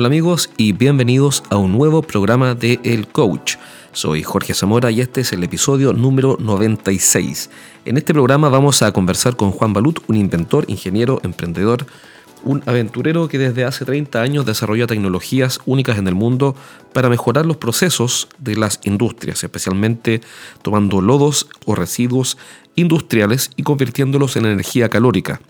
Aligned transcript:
Hola 0.00 0.06
amigos 0.06 0.48
y 0.56 0.72
bienvenidos 0.72 1.42
a 1.50 1.58
un 1.58 1.72
nuevo 1.72 2.00
programa 2.00 2.54
de 2.54 2.80
El 2.84 3.06
Coach. 3.06 3.56
Soy 3.92 4.22
Jorge 4.22 4.54
Zamora 4.54 4.90
y 4.90 5.02
este 5.02 5.20
es 5.20 5.34
el 5.34 5.44
episodio 5.44 5.92
número 5.92 6.38
96. 6.40 7.50
En 7.84 7.98
este 7.98 8.14
programa 8.14 8.48
vamos 8.48 8.80
a 8.80 8.92
conversar 8.92 9.36
con 9.36 9.50
Juan 9.50 9.74
Balut, 9.74 9.98
un 10.06 10.16
inventor, 10.16 10.64
ingeniero, 10.68 11.20
emprendedor, 11.22 11.84
un 12.44 12.62
aventurero 12.64 13.28
que 13.28 13.36
desde 13.36 13.64
hace 13.64 13.84
30 13.84 14.22
años 14.22 14.46
desarrolla 14.46 14.86
tecnologías 14.86 15.60
únicas 15.66 15.98
en 15.98 16.08
el 16.08 16.14
mundo 16.14 16.56
para 16.94 17.10
mejorar 17.10 17.44
los 17.44 17.58
procesos 17.58 18.26
de 18.38 18.56
las 18.56 18.80
industrias, 18.84 19.44
especialmente 19.44 20.22
tomando 20.62 21.02
lodos 21.02 21.46
o 21.66 21.74
residuos 21.74 22.38
industriales 22.74 23.50
y 23.54 23.64
convirtiéndolos 23.64 24.36
en 24.36 24.46
energía 24.46 24.88
calórica, 24.88 25.42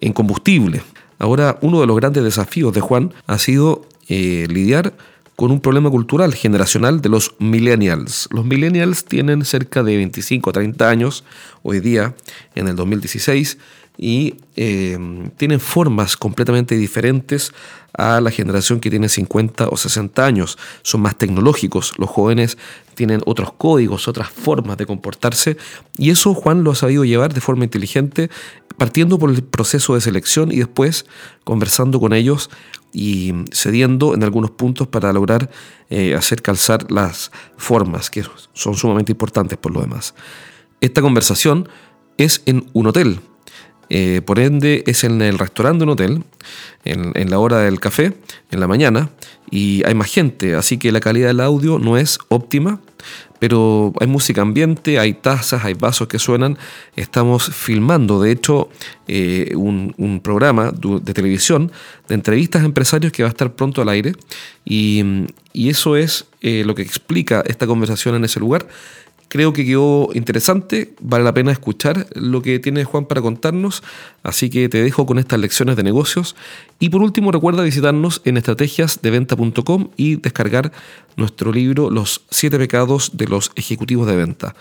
en 0.00 0.12
combustible. 0.12 0.82
Ahora, 1.20 1.58
uno 1.60 1.80
de 1.80 1.86
los 1.86 1.96
grandes 1.96 2.24
desafíos 2.24 2.72
de 2.74 2.80
Juan 2.80 3.12
ha 3.26 3.38
sido 3.38 3.82
eh, 4.08 4.46
lidiar 4.48 4.94
con 5.36 5.50
un 5.50 5.60
problema 5.60 5.90
cultural 5.90 6.34
generacional 6.34 7.00
de 7.00 7.10
los 7.10 7.34
millennials. 7.38 8.28
Los 8.32 8.44
millennials 8.44 9.04
tienen 9.04 9.44
cerca 9.44 9.82
de 9.82 9.96
25 9.96 10.50
o 10.50 10.52
30 10.52 10.88
años 10.88 11.24
hoy 11.62 11.80
día, 11.80 12.14
en 12.54 12.68
el 12.68 12.76
2016, 12.76 13.58
y 13.96 14.36
eh, 14.56 14.98
tienen 15.36 15.60
formas 15.60 16.16
completamente 16.16 16.74
diferentes 16.74 17.52
a 17.92 18.20
la 18.20 18.30
generación 18.30 18.80
que 18.80 18.88
tiene 18.88 19.08
50 19.08 19.68
o 19.68 19.76
60 19.76 20.24
años. 20.24 20.56
Son 20.82 21.02
más 21.02 21.16
tecnológicos, 21.16 21.92
los 21.98 22.08
jóvenes 22.08 22.56
tienen 22.94 23.20
otros 23.26 23.52
códigos, 23.52 24.08
otras 24.08 24.30
formas 24.30 24.78
de 24.78 24.86
comportarse 24.86 25.56
y 25.98 26.10
eso 26.10 26.34
Juan 26.34 26.64
lo 26.64 26.70
ha 26.70 26.74
sabido 26.74 27.04
llevar 27.04 27.34
de 27.34 27.40
forma 27.40 27.64
inteligente, 27.64 28.30
partiendo 28.80 29.18
por 29.18 29.28
el 29.28 29.42
proceso 29.42 29.92
de 29.92 30.00
selección 30.00 30.50
y 30.50 30.56
después 30.56 31.04
conversando 31.44 32.00
con 32.00 32.14
ellos 32.14 32.48
y 32.94 33.34
cediendo 33.52 34.14
en 34.14 34.24
algunos 34.24 34.52
puntos 34.52 34.88
para 34.88 35.12
lograr 35.12 35.50
eh, 35.90 36.14
hacer 36.14 36.40
calzar 36.40 36.90
las 36.90 37.30
formas, 37.58 38.08
que 38.08 38.24
son 38.54 38.74
sumamente 38.74 39.12
importantes 39.12 39.58
por 39.58 39.74
lo 39.74 39.82
demás. 39.82 40.14
Esta 40.80 41.02
conversación 41.02 41.68
es 42.16 42.40
en 42.46 42.70
un 42.72 42.86
hotel, 42.86 43.20
eh, 43.90 44.22
por 44.24 44.38
ende, 44.38 44.82
es 44.86 45.04
en 45.04 45.20
el 45.20 45.38
restaurante 45.38 45.80
de 45.80 45.84
un 45.84 45.90
hotel, 45.90 46.24
en, 46.86 47.30
la 47.30 47.38
hora 47.38 47.58
del 47.58 47.80
café, 47.80 48.16
en 48.50 48.60
la 48.60 48.66
mañana, 48.66 49.10
y 49.50 49.82
hay 49.84 49.92
más 49.92 50.10
gente, 50.10 50.54
así 50.54 50.78
que 50.78 50.90
la 50.90 51.00
calidad 51.00 51.26
del 51.26 51.40
audio 51.40 51.78
no 51.78 51.98
es 51.98 52.18
óptima, 52.30 52.80
pero 53.38 53.92
hay 53.98 54.06
música 54.06 54.42
ambiente, 54.42 54.98
hay 54.98 55.14
tazas, 55.14 55.64
hay 55.64 55.74
vasos 55.74 56.08
que 56.08 56.18
suenan. 56.18 56.58
Estamos 56.94 57.54
filmando, 57.54 58.20
de 58.20 58.32
hecho, 58.32 58.68
eh, 59.08 59.52
un, 59.56 60.20
programa 60.22 60.72
de 60.72 61.14
televisión 61.14 61.72
de 62.08 62.14
entrevistas 62.14 62.62
a 62.62 62.66
empresarios 62.66 63.12
que 63.12 63.22
va 63.22 63.28
a 63.28 63.30
estar 63.30 63.52
pronto 63.54 63.82
al 63.82 63.88
aire, 63.88 64.14
y, 64.64 65.26
eso 65.52 65.96
es 65.96 66.26
eh, 66.42 66.62
lo 66.64 66.74
que 66.74 66.82
explica 66.82 67.42
esta 67.46 67.66
conversación 67.66 68.14
en 68.14 68.24
ese 68.24 68.38
lugar. 68.38 68.68
Creo 69.30 69.52
que 69.52 69.64
quedó 69.64 70.08
interesante, 70.12 70.92
vale 71.00 71.22
la 71.22 71.32
pena 71.32 71.52
escuchar 71.52 72.08
lo 72.16 72.42
que 72.42 72.58
tiene 72.58 72.82
Juan 72.82 73.06
para 73.06 73.22
contarnos, 73.22 73.80
así 74.24 74.50
que 74.50 74.68
te 74.68 74.82
dejo 74.82 75.06
con 75.06 75.20
estas 75.20 75.38
lecciones 75.38 75.76
de 75.76 75.84
negocios. 75.84 76.34
Y 76.80 76.88
por 76.88 77.00
último, 77.00 77.30
recuerda 77.30 77.62
visitarnos 77.62 78.22
en 78.24 78.38
estrategiasdeventa.com 78.38 79.90
y 79.96 80.16
descargar 80.16 80.72
nuestro 81.14 81.52
libro 81.52 81.90
Los 81.90 82.22
siete 82.28 82.58
pecados 82.58 83.12
de 83.14 83.28
los 83.28 83.52
ejecutivos 83.54 84.08
de 84.08 84.16
venta. 84.16 84.56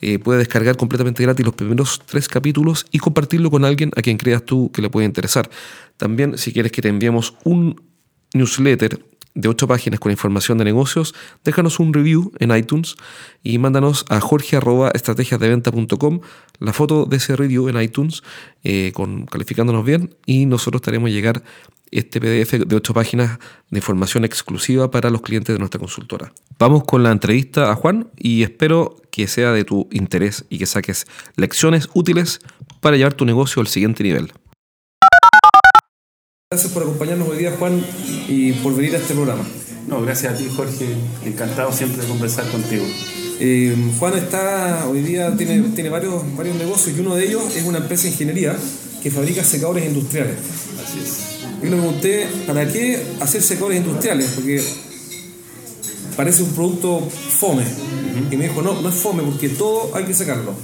Eh, 0.00 0.20
puedes 0.20 0.38
descargar 0.38 0.76
completamente 0.76 1.24
gratis 1.24 1.44
los 1.44 1.56
primeros 1.56 2.00
tres 2.06 2.28
capítulos 2.28 2.86
y 2.92 3.00
compartirlo 3.00 3.50
con 3.50 3.64
alguien 3.64 3.90
a 3.96 4.02
quien 4.02 4.16
creas 4.16 4.44
tú 4.44 4.70
que 4.70 4.80
le 4.80 4.90
puede 4.90 5.06
interesar. 5.06 5.50
También, 5.96 6.38
si 6.38 6.52
quieres 6.52 6.70
que 6.70 6.82
te 6.82 6.88
enviemos 6.88 7.34
un 7.42 7.82
newsletter 8.32 9.04
de 9.34 9.48
ocho 9.48 9.66
páginas 9.66 9.98
con 10.00 10.12
información 10.12 10.58
de 10.58 10.64
negocios, 10.64 11.14
déjanos 11.44 11.80
un 11.80 11.92
review 11.92 12.32
en 12.38 12.56
iTunes 12.56 12.94
y 13.42 13.58
mándanos 13.58 14.04
a 14.08 14.20
jorge.estrategiasdeventa.com 14.20 16.20
la 16.60 16.72
foto 16.72 17.04
de 17.04 17.16
ese 17.16 17.36
review 17.36 17.68
en 17.68 17.80
iTunes 17.80 18.22
eh, 18.62 18.92
con, 18.94 19.26
calificándonos 19.26 19.84
bien 19.84 20.14
y 20.24 20.46
nosotros 20.46 20.80
estaremos 20.80 21.10
llegar 21.10 21.42
este 21.90 22.20
PDF 22.20 22.66
de 22.66 22.76
ocho 22.76 22.92
páginas 22.92 23.38
de 23.70 23.78
información 23.78 24.24
exclusiva 24.24 24.90
para 24.90 25.10
los 25.10 25.22
clientes 25.22 25.54
de 25.54 25.58
nuestra 25.58 25.78
consultora. 25.78 26.32
Vamos 26.58 26.84
con 26.84 27.02
la 27.02 27.12
entrevista 27.12 27.70
a 27.70 27.76
Juan 27.76 28.08
y 28.16 28.42
espero 28.42 28.96
que 29.10 29.28
sea 29.28 29.52
de 29.52 29.64
tu 29.64 29.88
interés 29.92 30.44
y 30.48 30.58
que 30.58 30.66
saques 30.66 31.06
lecciones 31.36 31.88
útiles 31.94 32.40
para 32.80 32.96
llevar 32.96 33.14
tu 33.14 33.24
negocio 33.24 33.60
al 33.60 33.68
siguiente 33.68 34.02
nivel. 34.02 34.32
Gracias 36.54 36.72
por 36.72 36.84
acompañarnos 36.84 37.28
hoy 37.28 37.38
día, 37.38 37.56
Juan, 37.58 37.84
y 38.28 38.52
por 38.52 38.76
venir 38.76 38.94
a 38.94 38.98
este 38.98 39.12
programa. 39.12 39.42
No, 39.88 40.00
gracias 40.02 40.34
a 40.34 40.36
ti, 40.36 40.48
Jorge. 40.54 40.86
Encantado 41.24 41.72
siempre 41.72 42.00
de 42.00 42.06
conversar 42.06 42.48
contigo. 42.48 42.84
Eh, 43.40 43.76
Juan 43.98 44.14
está, 44.14 44.86
hoy 44.88 45.00
día 45.00 45.36
tiene, 45.36 45.60
tiene 45.70 45.90
varios, 45.90 46.22
varios 46.36 46.54
negocios 46.54 46.96
y 46.96 47.00
uno 47.00 47.16
de 47.16 47.24
ellos 47.24 47.56
es 47.56 47.64
una 47.64 47.78
empresa 47.78 48.04
de 48.04 48.10
ingeniería 48.10 48.56
que 49.02 49.10
fabrica 49.10 49.42
secadores 49.42 49.84
industriales. 49.84 50.36
Así 50.80 51.00
es. 51.00 51.60
Yo 51.60 51.70
le 51.70 51.76
pregunté, 51.76 52.28
¿para 52.46 52.72
qué 52.72 53.02
hacer 53.18 53.42
secadores 53.42 53.78
industriales? 53.78 54.30
Porque 54.36 54.62
parece 56.16 56.44
un 56.44 56.50
producto 56.50 57.00
fome. 57.00 57.64
Y 58.30 58.36
me 58.36 58.44
dijo, 58.44 58.62
no, 58.62 58.80
no 58.80 58.90
es 58.90 58.94
fome 58.94 59.24
porque 59.24 59.48
todo 59.48 59.90
hay 59.92 60.04
que 60.04 60.14
secarlo. 60.14 60.54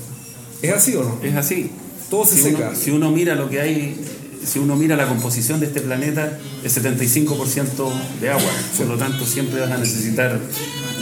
¿Es 0.63 0.73
así 0.73 0.95
o 0.95 1.03
no? 1.03 1.19
Es 1.21 1.35
así. 1.35 1.69
Todo 2.09 2.25
se 2.25 2.41
seca. 2.41 2.77
si 2.77 2.93
uno 2.93 3.11
mira 3.11 3.35
lo 3.35 3.51
que 3.51 3.61
hay 3.61 3.97
si 4.45 4.59
uno 4.59 4.77
mira 4.77 4.97
la 4.97 5.07
composición 5.07 5.61
de 5.61 5.67
este 5.67 5.81
planeta, 5.81 6.39
es 6.65 6.77
75% 6.77 7.93
de 8.21 8.31
agua. 8.31 8.51
Por 8.77 8.87
lo 8.87 8.97
tanto, 8.97 9.27
siempre 9.27 9.61
vas 9.61 9.71
a 9.71 9.79
necesitar 9.79 10.39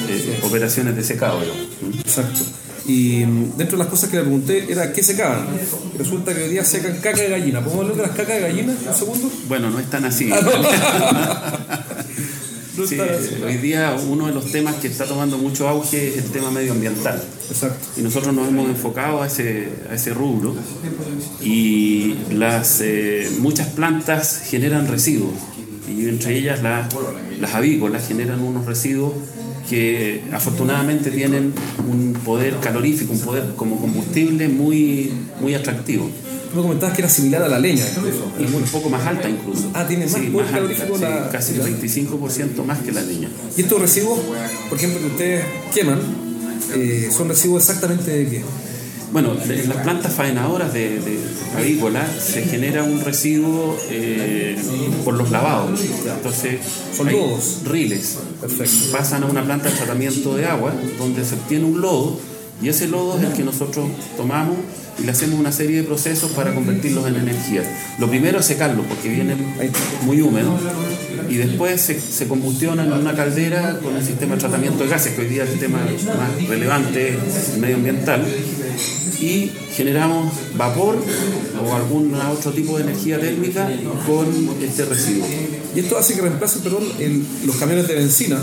eh, 0.09 0.41
operaciones 0.43 0.97
de 0.97 1.05
secado. 1.05 1.41
Exacto. 2.01 2.41
Y 2.87 3.25
mm, 3.25 3.57
dentro 3.57 3.77
de 3.77 3.85
las 3.85 3.91
cosas 3.91 4.11
que 4.11 4.17
le 4.17 4.23
pregunté 4.23 4.71
era 4.71 4.93
qué 4.93 5.03
secaban. 5.03 5.47
Resulta 5.97 6.35
que 6.35 6.45
hoy 6.45 6.49
día 6.49 6.65
secan 6.65 6.97
caca 6.97 7.21
de 7.21 7.29
gallina. 7.29 7.63
¿Podemos 7.63 7.83
hablar 7.83 7.97
de 7.97 8.03
las 8.03 8.17
cacas 8.17 8.37
de 8.37 8.41
gallina 8.41 8.75
un 8.87 8.95
segundo? 8.95 9.31
Bueno, 9.47 9.71
no 9.71 9.79
es 9.79 9.91
tan 9.91 10.05
así. 10.07 10.31
hoy 13.45 13.57
día 13.59 13.97
uno 14.09 14.27
de 14.27 14.33
los 14.33 14.51
temas 14.51 14.77
que 14.77 14.89
está 14.89 15.05
tomando 15.05 15.37
mucho 15.37 15.69
auge 15.69 16.09
es 16.09 16.25
el 16.25 16.31
tema 16.31 16.51
medioambiental. 16.51 17.23
Exacto. 17.51 17.87
Y 17.97 18.03
nosotros 18.03 18.35
nos 18.35 18.49
hemos 18.49 18.69
enfocado 18.69 19.23
a 19.23 19.27
ese, 19.27 19.69
a 19.91 19.95
ese 19.95 20.13
rubro 20.13 20.55
y 21.43 22.15
las, 22.31 22.81
eh, 22.81 23.29
muchas 23.41 23.69
plantas 23.69 24.43
generan 24.45 24.87
residuos 24.87 25.33
y 25.89 26.09
entre 26.09 26.37
ellas 26.37 26.63
las, 26.63 26.89
las 27.41 27.55
avícolas 27.55 28.07
generan 28.07 28.41
unos 28.41 28.67
residuos 28.67 29.13
que 29.69 30.23
afortunadamente 30.33 31.11
tienen 31.11 31.53
un 31.89 32.15
poder 32.25 32.57
calorífico, 32.61 33.13
un 33.13 33.21
poder 33.21 33.55
como 33.57 33.81
combustible 33.81 34.49
muy, 34.49 35.13
muy 35.41 35.55
atractivo. 35.55 36.09
Tú 36.51 36.57
me 36.57 36.63
comentabas 36.63 36.97
que 36.97 37.03
era 37.03 37.11
similar 37.11 37.43
a 37.43 37.49
la 37.49 37.59
leña 37.59 37.85
Y 38.41 38.45
un 38.45 38.63
poco 38.73 38.89
más 38.89 39.07
alta 39.07 39.29
incluso. 39.29 39.71
Ah, 39.75 39.87
tiene 39.87 40.07
más 40.07 40.15
sí, 40.15 40.33
calorífico 40.51 40.97
la... 40.97 41.29
casi 41.29 41.55
el 41.55 41.61
25% 41.61 42.65
más 42.65 42.79
que 42.79 42.93
la 42.93 43.03
leña. 43.03 43.29
¿Y 43.57 43.61
estos 43.61 43.81
residuos, 43.81 44.21
por 44.71 44.79
ejemplo, 44.79 45.01
que 45.01 45.07
ustedes 45.07 45.45
queman, 45.75 45.99
eh, 46.75 47.11
son 47.17 47.29
residuos 47.29 47.63
exactamente 47.63 48.11
de 48.11 48.29
qué? 48.29 48.45
Bueno, 49.13 49.35
en 49.43 49.69
las 49.69 49.79
plantas 49.79 50.13
faenadoras 50.13 50.73
de, 50.75 51.01
de 51.01 51.19
agrícola 51.57 52.07
se 52.07 52.43
genera 52.43 52.83
un 52.83 53.01
residuo 53.01 53.77
eh, 53.91 54.57
por 55.05 55.15
los 55.15 55.31
lavados. 55.31 55.81
Entonces, 56.05 56.61
son 56.95 57.11
lodos. 57.11 57.63
Riles. 57.65 58.19
Pasan 58.93 59.23
a 59.23 59.27
una 59.27 59.45
planta 59.45 59.71
de 59.71 59.77
tratamiento 59.77 60.37
de 60.37 60.45
agua 60.45 60.75
donde 60.99 61.25
se 61.25 61.37
obtiene 61.37 61.65
un 61.65 61.81
lodo 61.81 62.21
y 62.61 62.69
ese 62.69 62.89
lodo 62.89 63.19
es 63.19 63.25
el 63.25 63.33
que 63.33 63.45
nosotros 63.45 63.89
tomamos 64.17 64.57
y 64.99 65.05
le 65.05 65.13
hacemos 65.13 65.39
una 65.39 65.53
serie 65.53 65.77
de 65.79 65.85
procesos 65.85 66.33
para 66.33 66.55
convertirlos 66.55 67.07
en 67.07 67.17
energía. 67.17 67.63
Lo 67.99 68.09
primero 68.09 68.41
es 68.41 68.47
secarlo 68.47 68.83
porque 68.83 69.09
viene 69.09 69.37
muy 70.03 70.21
húmedo 70.21 70.59
y 71.29 71.37
después 71.37 71.81
se, 71.81 72.01
se 72.01 72.27
combustiona 72.27 72.85
en 72.85 72.93
una 72.93 73.15
caldera 73.15 73.79
con 73.83 73.97
el 73.97 74.05
sistema 74.05 74.35
de 74.35 74.41
tratamiento 74.41 74.83
de 74.83 74.91
gases, 74.91 75.15
que 75.15 75.23
hoy 75.23 75.29
día 75.29 75.45
es 75.45 75.51
el 75.51 75.61
tema 75.61 75.79
más 75.79 76.49
relevante 76.49 77.17
medioambiental, 77.61 78.25
y 79.21 79.51
generamos 79.73 80.33
vapor 80.57 80.97
o 81.65 81.75
algún 81.75 82.15
otro 82.15 82.53
tipo 82.53 82.77
de 82.79 82.85
energía 82.85 83.21
térmica 83.21 83.69
con 84.07 84.27
este 84.63 84.85
residuo. 84.85 85.27
Y 85.75 85.81
esto 85.81 85.99
hace 85.99 86.15
que 86.15 86.23
reemplace 86.23 86.61
perdón, 86.61 86.85
los 87.45 87.57
camiones 87.57 87.89
de 87.89 87.95
benzina 87.95 88.39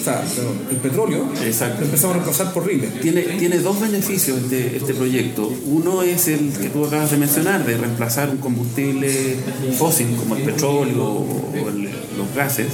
o 0.00 0.04
sea, 0.04 0.24
el 0.70 0.76
petróleo 0.76 1.28
Exacto. 1.44 1.84
empezamos 1.84 2.16
a 2.16 2.18
reemplazar 2.18 2.52
por 2.52 2.66
riles. 2.66 3.00
Tiene, 3.00 3.22
tiene 3.22 3.58
dos 3.58 3.80
beneficios 3.80 4.38
este, 4.38 4.76
este 4.76 4.94
proyecto. 4.94 5.52
Uno 5.66 6.02
es 6.02 6.28
el 6.28 6.52
que 6.52 6.68
tú 6.68 6.84
acabas 6.84 7.10
de 7.10 7.18
mencionar, 7.18 7.64
de 7.64 7.76
reemplazar 7.76 8.30
un 8.30 8.38
combustible 8.38 9.36
fósil 9.78 10.08
como 10.16 10.36
el 10.36 10.42
petróleo 10.42 11.04
o 11.04 11.70
los 12.16 12.34
gases 12.34 12.68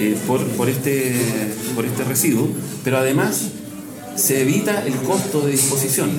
eh, 0.00 0.16
por, 0.26 0.44
por, 0.48 0.68
este, 0.68 1.14
por 1.74 1.84
este 1.84 2.04
residuo, 2.04 2.48
pero 2.82 2.98
además 2.98 3.42
se 4.16 4.42
evita 4.42 4.84
el 4.86 4.94
costo 4.96 5.42
de 5.42 5.52
disposición. 5.52 6.10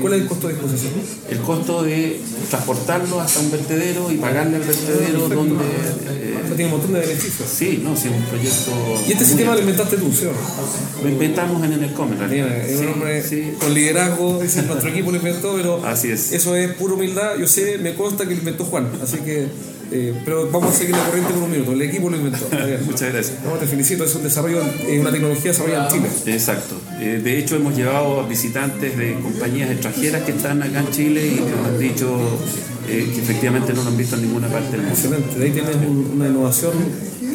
¿Cuál 0.00 0.14
es 0.14 0.22
el 0.22 0.28
costo 0.28 0.48
de 0.48 0.54
disposición? 0.54 0.92
El 1.30 1.38
costo 1.38 1.82
de 1.82 2.20
transportarlo 2.48 3.20
hasta 3.20 3.40
un 3.40 3.50
vertedero 3.50 4.10
y 4.12 4.16
pagarle 4.16 4.56
al 4.56 4.62
vertedero 4.62 5.28
donde... 5.28 5.64
Eh, 5.64 6.30
tiene 6.56 6.74
un 6.74 6.78
montón 6.78 6.92
de 6.92 7.00
beneficios. 7.00 7.48
Sí, 7.48 7.80
no, 7.82 7.96
sí, 7.96 8.08
es 8.08 8.14
un 8.14 8.22
proyecto... 8.24 8.72
¿Y 9.08 9.12
este 9.12 9.24
sistema 9.24 9.54
lo 9.54 9.60
inventaste 9.60 9.96
tú, 9.96 10.12
¿sí 10.12 10.26
Lo 11.02 11.08
inventamos 11.08 11.64
en 11.64 11.72
el 11.72 11.92
Comer. 11.94 12.32
Es 12.32 12.80
un 12.80 12.88
hombre 12.88 13.22
con 13.58 13.74
liderazgo, 13.74 14.40
nuestro 14.40 14.88
equipo 14.88 15.10
lo 15.10 15.16
inventó, 15.16 15.54
pero 15.56 15.84
así 15.86 16.10
es. 16.10 16.32
eso 16.32 16.54
es 16.54 16.72
pura 16.74 16.94
humildad. 16.94 17.38
Yo 17.38 17.46
sé, 17.46 17.78
me 17.78 17.94
consta 17.94 18.24
que 18.24 18.34
lo 18.34 18.38
inventó 18.38 18.64
Juan, 18.64 18.88
así 19.02 19.18
que 19.18 19.48
eh, 19.92 20.14
pero 20.24 20.48
vamos 20.50 20.74
a 20.74 20.78
seguir 20.78 20.96
la 20.96 21.04
corriente 21.04 21.32
por 21.32 21.42
un 21.42 21.50
minuto. 21.50 21.72
El 21.72 21.82
equipo 21.82 22.10
lo 22.10 22.16
inventó. 22.16 22.46
Muchas 22.84 23.12
gracias. 23.12 23.38
No, 23.44 23.52
te 23.52 23.66
felicito, 23.66 24.04
es 24.04 24.14
un 24.14 24.22
desarrollo, 24.22 24.62
es 24.62 25.00
una 25.00 25.10
tecnología 25.10 25.50
desarrollada 25.50 25.88
en 25.88 25.94
Chile. 25.94 26.08
Exacto. 26.26 26.80
Eh, 27.00 27.20
de 27.22 27.38
hecho, 27.38 27.56
hemos 27.56 27.76
llevado 27.76 28.26
visitantes 28.26 28.96
de 28.96 29.14
compañías 29.14 29.70
extranjeras 29.70 30.22
que 30.22 30.32
están 30.32 30.62
acá 30.62 30.80
en 30.80 30.90
Chile 30.90 31.26
y 31.26 31.34
que 31.36 31.50
nos 31.50 31.66
han 31.66 31.78
dicho 31.78 32.38
eh, 32.88 33.10
que 33.14 33.20
efectivamente 33.20 33.72
no 33.72 33.82
lo 33.82 33.90
han 33.90 33.96
visto 33.96 34.16
en 34.16 34.22
ninguna 34.22 34.48
parte 34.48 34.72
del 34.72 34.82
mundo. 34.82 34.94
Excelente. 34.94 35.38
De 35.38 35.44
ahí 35.44 35.50
tienes 35.52 35.76
una 36.14 36.28
innovación 36.28 36.72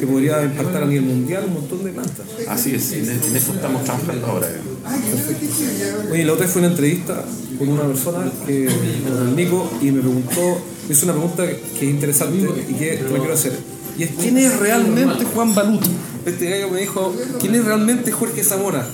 que 0.06 0.12
podría 0.12 0.44
impactar 0.44 0.84
a 0.84 0.86
nivel 0.86 1.06
mundial 1.06 1.46
un 1.48 1.54
montón 1.54 1.84
de 1.84 1.92
plantas. 1.92 2.26
Así 2.48 2.76
es, 2.76 2.92
en, 2.94 3.36
eso 3.36 3.54
estamos 3.54 3.84
trabajando 3.84 4.28
ahora. 4.28 4.48
Perfecto. 4.48 6.12
Oye, 6.12 6.26
la 6.26 6.34
otra 6.34 6.46
vez 6.46 6.54
fue 6.54 6.62
una 6.62 6.72
entrevista 6.72 7.26
con 7.58 7.70
una 7.70 7.84
persona, 7.84 8.32
que, 8.46 8.70
con 9.08 9.28
el 9.28 9.36
Nico, 9.36 9.70
y 9.82 9.92
me 9.92 10.02
preguntó 10.02 10.62
es 10.90 11.02
una 11.02 11.14
pregunta 11.14 11.44
que 11.48 11.88
es 11.88 11.96
interesante 11.96 12.48
y 12.70 12.74
que 12.74 12.98
te 12.98 13.10
la 13.10 13.18
quiero 13.18 13.34
hacer. 13.34 13.54
Y 13.98 14.04
es, 14.04 14.12
¿quién 14.20 14.38
es 14.38 14.60
realmente 14.60 15.26
Juan 15.26 15.56
Baluto? 15.56 15.90
Este 16.26 16.50
gallo 16.50 16.70
me 16.70 16.82
dijo, 16.82 17.16
¿quién 17.40 17.56
es 17.56 17.66
realmente 17.66 18.12
Jorge 18.12 18.44
Zamora? 18.44 18.88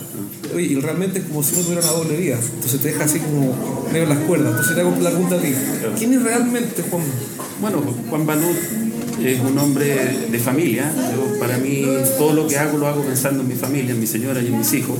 Oye, 0.56 0.66
y 0.66 0.76
realmente 0.76 1.20
es 1.20 1.26
como 1.26 1.44
si 1.44 1.56
no 1.56 1.62
tuviera 1.62 1.82
una 1.82 1.92
doble 1.92 2.18
vida. 2.18 2.38
Entonces 2.56 2.82
te 2.82 2.90
deja 2.90 3.06
así 3.06 3.20
como 3.20 3.88
medio 3.92 4.04
en 4.04 4.10
las 4.10 4.20
cuerdas. 4.20 4.52
Entonces 4.52 4.76
te 4.76 4.82
hago 4.82 4.96
la 5.02 5.10
pregunta 5.10 5.36
a 5.36 5.40
ti. 5.40 5.54
¿Quién 5.98 6.14
es 6.14 6.24
realmente 6.24 6.84
Juan? 6.90 7.04
Bueno, 7.62 7.82
Juan 8.10 8.26
Balut 8.26 8.58
es 9.26 9.40
un 9.40 9.58
hombre 9.58 10.28
de 10.32 10.40
familia. 10.40 10.92
para 11.40 11.58
mí 11.58 11.86
todo 12.18 12.34
lo 12.34 12.48
que 12.48 12.58
hago 12.58 12.78
lo 12.78 12.88
hago 12.88 13.04
pensando 13.04 13.42
en 13.42 13.48
mi 13.48 13.56
familia, 13.56 13.92
en 13.92 14.00
mi 14.00 14.08
señora 14.08 14.42
y 14.42 14.48
en 14.48 14.58
mis 14.58 14.74
hijos. 14.74 14.98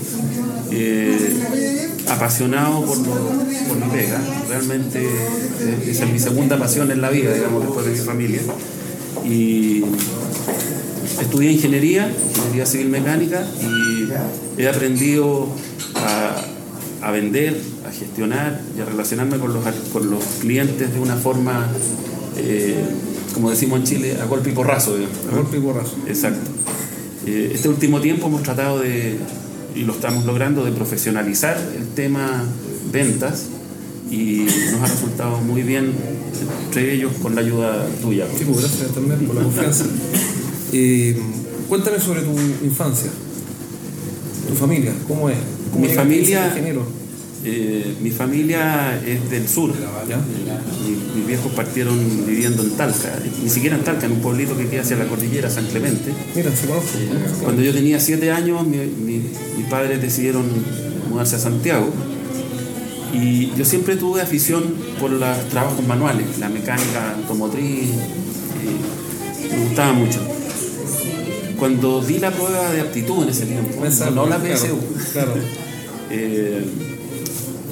Eh, 0.72 1.90
apasionado 2.10 2.86
por, 2.86 2.98
por 2.98 3.78
mi 3.78 3.92
pega. 3.92 4.20
Realmente 4.50 5.04
eh, 5.04 5.88
esa 5.88 6.06
es 6.06 6.12
mi 6.12 6.20
segunda 6.20 6.58
pasión 6.58 6.92
en 6.92 7.02
la 7.02 7.10
vida, 7.10 7.34
digamos, 7.34 7.64
después 7.64 7.86
de 7.86 7.92
mi 7.92 8.00
familia. 8.00 8.42
Y 9.26 9.84
estudié 11.20 11.52
ingeniería, 11.52 12.12
ingeniería 12.36 12.66
civil 12.66 12.90
mecánica, 12.90 13.46
y 13.62 14.62
he 14.62 14.68
aprendido 14.68 15.48
a, 15.96 17.08
a 17.08 17.12
vender, 17.12 17.60
a 17.88 17.92
gestionar 17.92 18.62
y 18.78 18.82
a 18.82 18.86
relacionarme 18.86 19.38
con 19.38 19.54
los, 19.54 19.64
con 19.92 20.10
los 20.10 20.24
clientes 20.40 20.94
de 20.94 21.00
una 21.00 21.16
forma, 21.16 21.68
eh, 22.38 22.76
como 23.34 23.50
decimos 23.50 23.80
en 23.80 23.86
Chile, 23.86 24.18
a 24.22 24.26
golpe 24.26 24.50
y 24.50 24.54
porrazo. 24.54 24.96
A 25.32 25.36
golpe 25.36 25.58
y 25.58 25.60
porrazo. 25.60 25.96
Exacto. 26.08 26.50
Eh, 27.26 27.52
este 27.54 27.70
último 27.70 28.00
tiempo 28.02 28.28
hemos 28.28 28.44
tratado 28.44 28.80
de, 28.80 29.18
y 29.76 29.84
lo 29.84 29.94
estamos 29.94 30.26
logrando 30.26 30.64
de 30.66 30.72
profesionalizar 30.72 31.58
el 31.78 31.88
tema 31.90 32.44
ventas 32.92 33.48
y 34.10 34.46
nos 34.72 34.82
ha 34.82 34.94
resultado 34.94 35.38
muy 35.42 35.62
bien, 35.64 35.94
entre 36.66 36.94
ellos 36.94 37.14
con 37.22 37.36
la 37.36 37.42
ayuda 37.42 37.88
tuya. 38.02 38.26
Sí, 38.38 38.44
pues 38.46 38.60
gracias 38.60 38.92
también 38.92 39.26
por 39.26 39.36
la 39.36 39.44
confianza. 39.44 39.86
Eh, 40.74 41.20
cuéntame 41.68 42.00
sobre 42.00 42.22
tu 42.22 42.32
infancia, 42.64 43.12
tu 44.48 44.56
familia, 44.56 44.94
¿cómo 45.06 45.30
es? 45.30 45.36
Mi 45.78 45.90
familia, 45.90 46.50
eh, 47.44 47.96
mi 48.02 48.12
familia 48.12 49.02
es 49.06 49.30
del 49.30 49.48
sur. 49.48 49.74
mis 51.16 51.28
viejos 51.28 51.52
partieron 51.54 51.98
viviendo 52.28 52.62
en 52.62 52.72
Talca, 52.72 53.18
ni 53.44 53.50
siquiera 53.50 53.76
en 53.76 53.84
Talca, 53.84 54.06
en 54.06 54.14
un 54.14 54.20
pueblito 54.20 54.56
que 54.56 54.68
queda 54.68 54.82
hacia 54.82 54.98
la 54.98 55.06
cordillera, 55.06 55.50
San 55.50 55.66
Clemente. 55.66 56.14
Mira, 56.36 56.56
se 56.56 56.68
conozco. 56.68 56.98
cuando 57.44 57.62
yo 57.62 57.74
tenía 57.74 58.00
siete 58.00 58.32
años, 58.32 58.66
mis 58.68 59.66
padres 59.70 60.02
decidieron 60.02 60.46
mudarse 61.10 61.36
a 61.36 61.40
Santiago. 61.40 61.90
Y 63.14 63.52
yo 63.58 63.66
siempre 63.66 63.98
tuve 63.98 64.22
afición 64.22 64.64
por 65.00 65.12
los 65.12 65.50
trabajos 65.50 65.86
manuales, 65.86 66.40
la 66.40 66.48
mecánica 66.48 67.16
automotriz, 67.16 67.90
me 69.52 69.66
gustaba 69.66 69.94
mucho. 69.94 70.20
Cuando 71.58 72.02
di 72.02 72.20
la 72.20 72.32
prueba 72.32 72.72
de 72.72 72.82
aptitud 72.82 73.24
en 73.24 73.30
ese 73.30 73.46
tiempo, 73.46 73.84
no 74.14 74.26
la 74.26 74.38
PSU, 74.40 74.80
claro, 75.12 75.34
eh, 76.10 76.91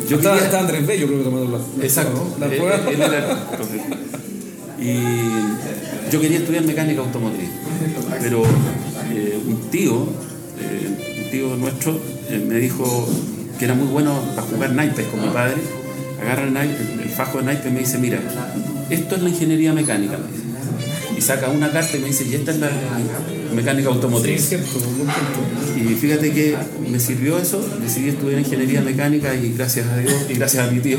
yo 0.10 0.18
estaba, 0.18 0.40
quería... 0.40 0.60
Andrés 0.60 0.88
Bello, 0.88 1.08
creo 1.08 1.20
que 1.20 1.24
tomando 1.24 1.58
la, 1.58 1.86
Exacto. 1.86 2.36
La 2.40 2.48
prueba. 2.48 2.80
y 4.82 6.12
yo 6.12 6.20
quería 6.20 6.40
estudiar 6.40 6.64
mecánica 6.64 7.02
automotriz, 7.02 7.50
pero 8.22 8.44
eh, 9.12 9.40
un 9.46 9.70
tío, 9.70 10.08
eh, 10.60 11.24
un 11.24 11.32
tío 11.32 11.56
nuestro, 11.58 12.00
eh, 12.30 12.44
me 12.46 12.56
dijo 12.56 13.08
que 13.58 13.66
era 13.66 13.76
muy 13.76 13.88
bueno 13.88 14.20
para 14.36 14.48
jugar 14.48 14.72
naipes 14.72 15.06
con 15.08 15.22
mi 15.22 15.28
padre. 15.30 15.58
Agarra 16.22 16.44
el, 16.44 16.58
el, 16.58 17.10
fajo 17.10 17.38
de 17.38 17.46
naipes 17.46 17.68
y 17.68 17.74
me 17.74 17.80
dice, 17.80 17.98
mira, 17.98 18.20
esto 18.90 19.16
es 19.16 19.22
la 19.22 19.30
ingeniería 19.30 19.74
mecánica. 19.74 20.18
Y 21.16 21.22
saca 21.22 21.50
una 21.50 21.72
carta 21.72 21.96
y 21.96 22.00
me 22.00 22.08
dice, 22.08 22.26
y 22.26 22.36
esta 22.36 22.52
es 22.52 22.60
la 22.60 22.70
mecánica 23.54 23.90
automotriz. 23.90 24.52
y 25.76 25.96
fíjate 25.96 26.32
que 26.32 26.56
me 26.90 27.00
sirvió 27.00 27.38
eso, 27.38 27.64
decidí 27.82 28.10
estudiar 28.10 28.40
ingeniería 28.40 28.82
mecánica 28.82 29.34
y 29.34 29.54
gracias 29.54 29.88
a 29.88 29.98
Dios 29.98 30.14
y 30.30 30.34
gracias 30.34 30.68
a 30.68 30.72
mi 30.72 30.80
tío. 30.80 30.98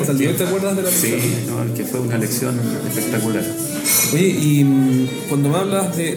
¿Hasta 0.00 0.12
el 0.12 0.18
día 0.18 0.36
te 0.36 0.44
acuerdas 0.44 0.76
de 0.76 0.82
la 0.82 0.90
lección? 0.90 1.20
Sí, 1.20 1.28
no, 1.48 1.74
que 1.74 1.84
fue 1.84 2.00
una 2.00 2.18
lección 2.18 2.58
espectacular. 2.88 3.44
Oye, 4.12 4.28
y 4.28 4.64
mm, 4.64 5.08
cuando 5.28 5.48
me 5.48 5.56
hablas 5.56 5.96
de, 5.96 6.16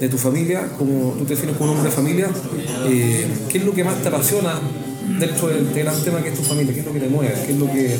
de, 0.00 0.08
tu 0.08 0.18
familia, 0.18 0.68
como 0.76 1.12
tú 1.12 1.24
te 1.24 1.34
defines 1.34 1.56
como 1.56 1.72
un 1.72 1.78
hombre 1.78 1.90
de 1.90 1.96
familia, 1.96 2.28
eh, 2.86 3.26
¿qué 3.48 3.58
es 3.58 3.64
lo 3.64 3.72
que 3.72 3.84
más 3.84 4.02
te 4.02 4.08
apasiona 4.08 4.54
dentro 5.18 5.48
del, 5.48 5.72
gran 5.74 6.02
tema 6.02 6.22
que 6.22 6.30
es 6.30 6.34
tu 6.34 6.42
familia? 6.42 6.72
¿Qué 6.72 6.80
es 6.80 6.86
lo 6.86 6.92
que 6.92 7.00
te 7.00 7.08
mueve? 7.08 7.34
¿Qué 7.46 7.52
es 7.52 7.58
lo 7.58 7.66
que, 7.66 7.96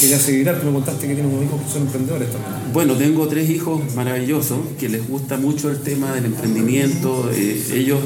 que 0.00 0.06
te 0.08 0.14
hace 0.14 0.32
vibrar? 0.32 0.60
Tú 0.60 0.66
me 0.66 0.72
contaste 0.72 1.06
que 1.06 1.14
tienes 1.14 1.32
unos 1.32 1.44
hijos 1.44 1.60
que 1.62 1.72
son 1.72 1.82
emprendedores 1.82 2.30
también. 2.30 2.72
Bueno, 2.72 2.94
tengo 2.94 3.28
tres 3.28 3.50
hijos 3.50 3.94
maravillosos 3.94 4.58
que 4.78 4.88
les 4.88 5.06
gusta 5.08 5.36
mucho 5.36 5.70
el 5.70 5.80
tema 5.80 6.12
del 6.12 6.26
emprendimiento. 6.26 7.30
Eh, 7.34 7.62
ellos 7.74 8.00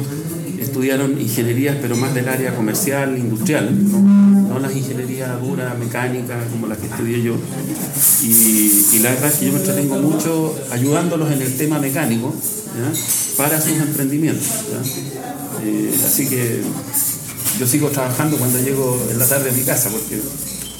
estudiaron 0.60 1.20
ingenierías, 1.20 1.76
pero 1.80 1.96
más 1.96 2.14
del 2.14 2.28
área 2.28 2.54
comercial, 2.54 3.16
industrial, 3.16 3.70
no, 3.90 4.58
las 4.60 4.74
ingenierías 4.76 5.40
duras, 5.40 5.78
mecánicas, 5.78 6.44
como 6.50 6.66
las 6.66 6.78
que 6.78 6.86
estudié 6.86 7.22
yo. 7.22 7.34
Y, 8.22 8.98
la 9.00 9.10
verdad 9.10 9.30
es 9.30 9.38
que 9.38 9.46
yo 9.46 9.52
me 9.52 9.58
entretengo 9.58 9.98
mucho 9.98 10.54
ayudándolos 10.70 11.32
en 11.32 11.42
el 11.42 11.56
tema 11.56 11.78
mecánico 11.78 12.34
para 13.36 13.60
sus 13.60 13.78
emprendimientos. 13.78 14.46
Eh, 15.64 15.90
así 16.06 16.26
que 16.26 16.62
yo 17.60 17.66
sigo 17.66 17.90
trabajando 17.90 18.38
cuando 18.38 18.58
llego 18.58 18.98
en 19.10 19.18
la 19.18 19.26
tarde 19.26 19.50
a 19.50 19.52
mi 19.52 19.60
casa, 19.60 19.90
porque 19.90 20.18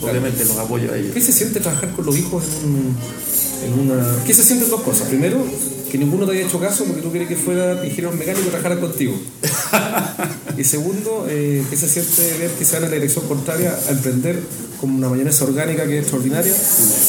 obviamente 0.00 0.46
los 0.46 0.56
apoyo 0.56 0.90
a 0.90 0.96
ellos. 0.96 1.12
¿Qué 1.12 1.20
se 1.20 1.30
siente 1.30 1.60
trabajar 1.60 1.90
con 1.92 2.06
los 2.06 2.16
hijos 2.16 2.42
en, 2.64 3.78
una... 3.78 4.25
¿Qué 4.25 4.32
se 4.32 4.42
sienten 4.42 4.70
dos 4.70 4.80
cosas? 4.80 5.06
Primero, 5.08 5.44
que 5.92 5.99
ninguno 5.99 6.25
te 6.25 6.32
haya 6.32 6.46
hecho 6.46 6.58
caso 6.58 6.84
porque 6.87 7.02
tú 7.02 7.12
querías 7.12 7.28
que 7.28 7.37
fuera 7.37 7.84
ingeniero 7.84 8.12
mecánico 8.12 8.46
y 8.46 8.49
trabajara 8.49 8.80
contigo. 8.80 9.12
y 10.61 10.64
segundo, 10.64 11.26
eh, 11.29 11.64
¿qué 11.71 11.76
se 11.76 11.88
siente 11.88 12.38
ver 12.38 12.50
que 12.50 12.67
se 12.67 12.75
van 12.75 12.85
en 12.85 12.90
la 12.90 12.97
dirección 12.97 13.26
contraria 13.26 13.75
a 13.88 13.90
emprender 13.90 14.38
con 14.81 14.90
una 14.90 15.09
mayonesa 15.09 15.45
orgánica 15.45 15.87
que 15.87 15.99
es 15.99 16.02
extraordinaria 16.02 16.55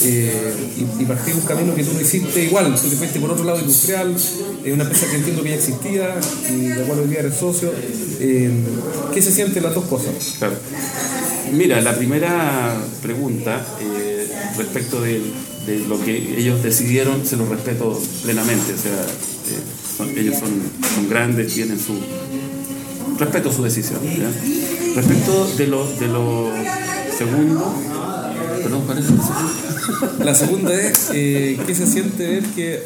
eh, 0.04 0.54
y, 1.00 1.06
partir 1.06 1.34
un 1.36 1.42
camino 1.42 1.74
que 1.74 1.84
tú 1.84 1.94
no 1.94 2.02
hiciste 2.02 2.44
igual, 2.44 2.76
tú 2.76 2.90
te 2.90 2.96
fuiste 2.98 3.20
por 3.20 3.32
otro 3.32 3.46
lado 3.46 3.60
industrial, 3.60 4.16
eh, 4.64 4.74
una 4.74 4.84
empresa 4.84 5.08
que 5.10 5.18
entiendo 5.18 5.42
que 5.44 5.50
ya 5.50 5.56
existía 5.56 6.16
y 6.50 6.68
de 6.68 6.84
cual 6.84 7.00
hoy 7.00 7.08
día 7.08 7.20
eres 7.20 7.36
socio. 7.36 7.72
Eh, 8.20 8.52
¿Qué 9.14 9.22
se 9.22 9.32
siente 9.32 9.62
las 9.62 9.74
dos 9.74 9.86
cosas? 9.86 10.14
Claro. 10.38 10.56
Mira, 11.54 11.82
la 11.82 11.96
primera 11.98 12.76
pregunta 13.02 13.66
respecto 14.58 15.02
de, 15.02 15.22
lo 15.88 16.04
que 16.04 16.40
ellos 16.40 16.64
decidieron, 16.64 17.26
se 17.26 17.38
lo 17.38 17.46
respeto 17.48 18.02
plenamente. 18.24 18.74
O 18.74 18.78
sea, 18.78 20.10
ellos 20.16 20.36
son, 20.38 21.10
grandes, 21.10 21.54
tienen 21.54 21.80
su. 21.80 21.94
Respeto 23.22 23.52
su 23.52 23.62
decisión. 23.62 24.00
Respecto 24.96 25.48
de 25.56 25.68
lo, 25.68 25.88
de 25.88 26.08
lo 26.08 26.50
segundo. 27.16 27.72
Perdón, 28.64 28.82
¿cuál 28.88 28.98
es 28.98 29.06
La 30.26 30.34
segunda 30.34 30.74
es, 30.74 31.12
eh, 31.14 31.60
¿qué 31.68 31.76
se 31.76 31.86
siente 31.86 32.28
ver 32.28 32.44
que, 32.46 32.84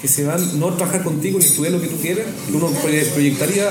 que, 0.00 0.06
se 0.06 0.24
van 0.24 0.60
no 0.60 0.72
trabajar 0.74 1.02
contigo 1.02 1.40
y 1.40 1.42
estudiar 1.42 1.72
lo 1.72 1.80
que 1.80 1.88
tú 1.88 1.96
quieres? 1.96 2.26
Uno 2.54 2.68
proyectaría 3.12 3.70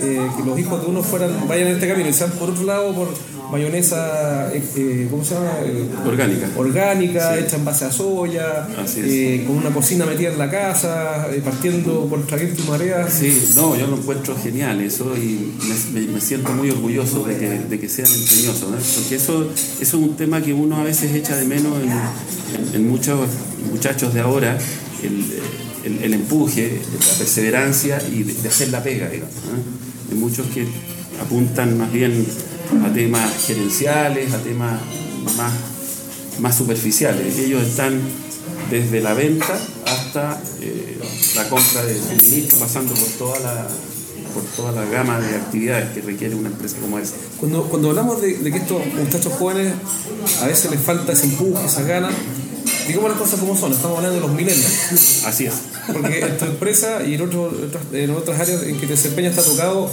eh, 0.00 0.28
que 0.36 0.44
los 0.44 0.56
hijos 0.60 0.80
de 0.80 0.86
uno 0.86 1.02
fueran, 1.02 1.48
vayan 1.48 1.66
en 1.66 1.74
este 1.74 1.88
camino 1.88 2.08
y 2.08 2.12
sean 2.12 2.30
por 2.30 2.50
otro 2.50 2.62
lado, 2.62 2.94
por, 2.94 3.08
mayonesa, 3.50 4.52
eh, 4.52 4.62
eh, 4.76 5.08
¿cómo 5.10 5.24
se 5.24 5.34
llama? 5.34 5.50
Eh, 5.64 5.88
Orgánica. 6.06 6.48
orgánica, 6.56 7.34
Sí. 7.34 7.44
hecha 7.44 7.56
en 7.56 7.64
base 7.64 7.84
a 7.86 7.92
soya, 7.92 8.68
eh, 8.96 9.44
con 9.46 9.56
una 9.56 9.70
cocina 9.70 10.04
metida 10.06 10.30
en 10.32 10.38
la 10.38 10.50
casa, 10.50 11.28
eh, 11.32 11.40
partiendo 11.44 12.06
por 12.06 12.24
viento 12.26 12.62
y 12.62 12.68
marea. 12.70 13.08
Sí, 13.10 13.50
no, 13.56 13.76
yo 13.76 13.86
lo 13.86 13.96
encuentro 13.96 14.36
genial 14.36 14.80
eso 14.80 15.16
y 15.16 15.52
me, 15.92 16.20
siento 16.20 16.52
muy 16.52 16.70
orgulloso 16.70 17.24
de 17.24 17.36
que, 17.38 17.48
de 17.48 17.80
que 17.80 17.88
sean 17.88 18.08
empeñosos, 18.12 18.70
¿no? 18.70 18.76
porque 18.76 19.14
eso, 19.16 19.50
eso 19.80 19.80
es 19.80 19.94
un 19.94 20.16
tema 20.16 20.42
que 20.42 20.52
uno 20.52 20.76
a 20.76 20.84
veces 20.84 21.12
echa 21.14 21.36
de 21.36 21.44
menos 21.46 21.72
en, 21.82 21.90
en- 21.90 22.74
en 22.74 22.88
muchos 22.88 23.28
muchachos 23.72 24.12
de 24.14 24.20
ahora, 24.20 24.58
el, 25.02 25.24
el- 25.84 26.02
el 26.04 26.14
empuje, 26.14 26.80
la 27.08 27.18
perseverancia 27.18 27.98
y 28.12 28.22
de, 28.24 28.34
de 28.34 28.48
hacer 28.48 28.68
la 28.70 28.82
pega, 28.82 29.08
digamos. 29.08 29.34
Hay 30.10 30.16
muchos 30.18 30.46
que 30.48 30.66
apuntan 31.20 31.76
más 31.78 31.92
bien 31.92 32.26
a 32.84 32.92
temas 32.92 33.30
gerenciales, 33.46 34.32
a 34.32 34.38
temas 34.38 34.80
más, 35.36 35.52
más 36.40 36.56
superficiales. 36.56 37.38
Ellos 37.38 37.62
están 37.62 38.00
desde 38.70 39.00
la 39.00 39.14
venta 39.14 39.58
hasta 39.86 40.40
eh, 40.60 40.98
la 41.36 41.48
compra 41.48 41.84
de 41.84 41.96
suministro, 41.98 42.58
pasando 42.58 42.92
por 42.94 43.08
toda 43.18 43.38
la 43.40 43.68
por 44.34 44.42
toda 44.44 44.72
la 44.72 44.84
gama 44.90 45.18
de 45.18 45.36
actividades 45.36 45.90
que 45.94 46.02
requiere 46.02 46.34
una 46.34 46.50
empresa 46.50 46.76
como 46.82 46.98
esa. 46.98 47.14
Cuando, 47.40 47.62
cuando 47.64 47.88
hablamos 47.88 48.20
de, 48.20 48.36
de 48.36 48.52
que 48.52 48.58
estos 48.58 48.82
muchachos 48.94 49.32
jóvenes 49.38 49.72
a 50.42 50.46
veces 50.46 50.70
les 50.70 50.80
falta 50.80 51.12
ese 51.12 51.24
empuje, 51.24 51.64
esas 51.64 51.86
ganas, 51.86 52.12
digamos 52.86 53.08
las 53.10 53.18
cosas 53.18 53.40
como 53.40 53.56
son, 53.56 53.72
estamos 53.72 53.96
hablando 53.96 54.16
de 54.20 54.26
los 54.26 54.30
millennials. 54.36 55.24
Así 55.24 55.46
es. 55.46 55.54
Porque 55.90 56.20
en 56.20 56.36
tu 56.36 56.44
empresa 56.44 57.02
y 57.04 57.14
en, 57.14 57.22
otro- 57.22 57.44
otras, 57.46 57.82
en 57.90 58.10
otras 58.10 58.38
áreas 58.38 58.62
en 58.64 58.74
que 58.78 58.86
te 58.86 58.92
desempeñas 58.92 59.38
ha 59.38 59.42
tocado 59.42 59.90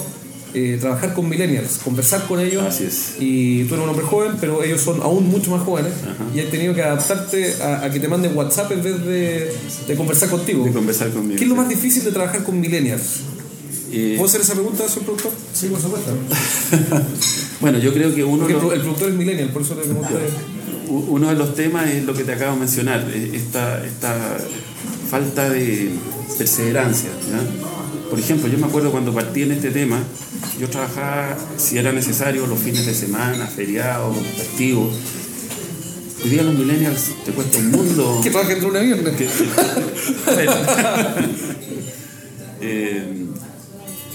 eh, 0.57 0.77
trabajar 0.79 1.13
con 1.13 1.27
millennials, 1.29 1.79
conversar 1.83 2.25
con 2.27 2.39
ellos. 2.39 2.63
Así 2.63 2.85
es. 2.85 3.15
Y 3.19 3.65
tú 3.65 3.73
eres 3.75 3.83
un 3.83 3.89
hombre 3.91 4.05
joven, 4.05 4.31
pero 4.39 4.63
ellos 4.63 4.79
son 4.81 5.01
aún 5.01 5.27
mucho 5.29 5.51
más 5.51 5.61
jóvenes. 5.63 5.91
Ajá. 6.03 6.23
Y 6.33 6.39
has 6.39 6.49
tenido 6.49 6.73
que 6.73 6.81
adaptarte 6.81 7.55
a, 7.61 7.83
a 7.85 7.91
que 7.91 7.99
te 7.99 8.07
manden 8.07 8.35
WhatsApp 8.35 8.71
en 8.71 8.81
vez 8.81 9.05
de, 9.05 9.51
de 9.87 9.95
conversar 9.95 10.29
contigo. 10.29 10.63
De 10.65 10.71
conversar 10.71 11.09
conmigo. 11.11 11.37
¿Qué 11.37 11.43
es 11.43 11.49
lo 11.49 11.55
más 11.55 11.67
difícil 11.69 12.03
de 12.05 12.11
trabajar 12.11 12.43
con 12.43 12.59
millennials? 12.59 13.19
Eh, 13.91 14.15
¿Puedo 14.17 14.27
hacer 14.29 14.41
esa 14.41 14.53
pregunta, 14.53 14.87
señor 14.87 15.03
productor? 15.05 15.31
Sí, 15.53 15.67
por 15.67 15.79
supuesto. 15.81 16.11
bueno, 17.61 17.77
yo 17.79 17.93
creo 17.93 18.13
que 18.13 18.23
uno, 18.23 18.39
Porque 18.39 18.53
el, 18.53 18.59
lo- 18.59 18.65
pro- 18.67 18.73
el 18.75 18.81
productor 18.81 19.09
es 19.09 19.15
millennial, 19.15 19.49
por 19.49 19.61
eso 19.61 19.75
le 19.75 19.81
pregunto. 19.81 20.09
u- 20.87 21.05
uno 21.15 21.29
de 21.29 21.35
los 21.35 21.53
temas 21.55 21.89
es 21.89 22.03
lo 22.03 22.13
que 22.13 22.23
te 22.23 22.33
acabo 22.33 22.53
de 22.53 22.59
mencionar, 22.59 23.05
esta, 23.33 23.85
esta 23.85 24.37
falta 25.09 25.49
de 25.49 25.91
perseverancia. 26.37 27.09
¿ya? 27.29 27.74
Por 28.09 28.19
ejemplo, 28.19 28.47
yo 28.47 28.57
me 28.57 28.65
acuerdo 28.65 28.91
cuando 28.91 29.13
partí 29.13 29.43
en 29.43 29.51
este 29.51 29.71
tema, 29.71 30.01
yo 30.59 30.69
trabajaba, 30.69 31.37
si 31.57 31.77
era 31.77 31.91
necesario, 31.91 32.47
los 32.47 32.59
fines 32.59 32.85
de 32.85 32.93
semana, 32.93 33.47
feriados, 33.47 34.15
festivos. 34.37 34.93
Hoy 36.23 36.29
día 36.29 36.43
los 36.43 36.55
millennials 36.55 37.11
te 37.25 37.31
cuesta 37.31 37.57
un 37.57 37.71
mundo. 37.71 38.21
Que 38.23 38.29
trabaja 38.29 38.53
entre 38.53 38.69
una 38.69 38.79
viernes. 38.79 39.15
que-. 39.15 39.27
Eh, 42.67 43.27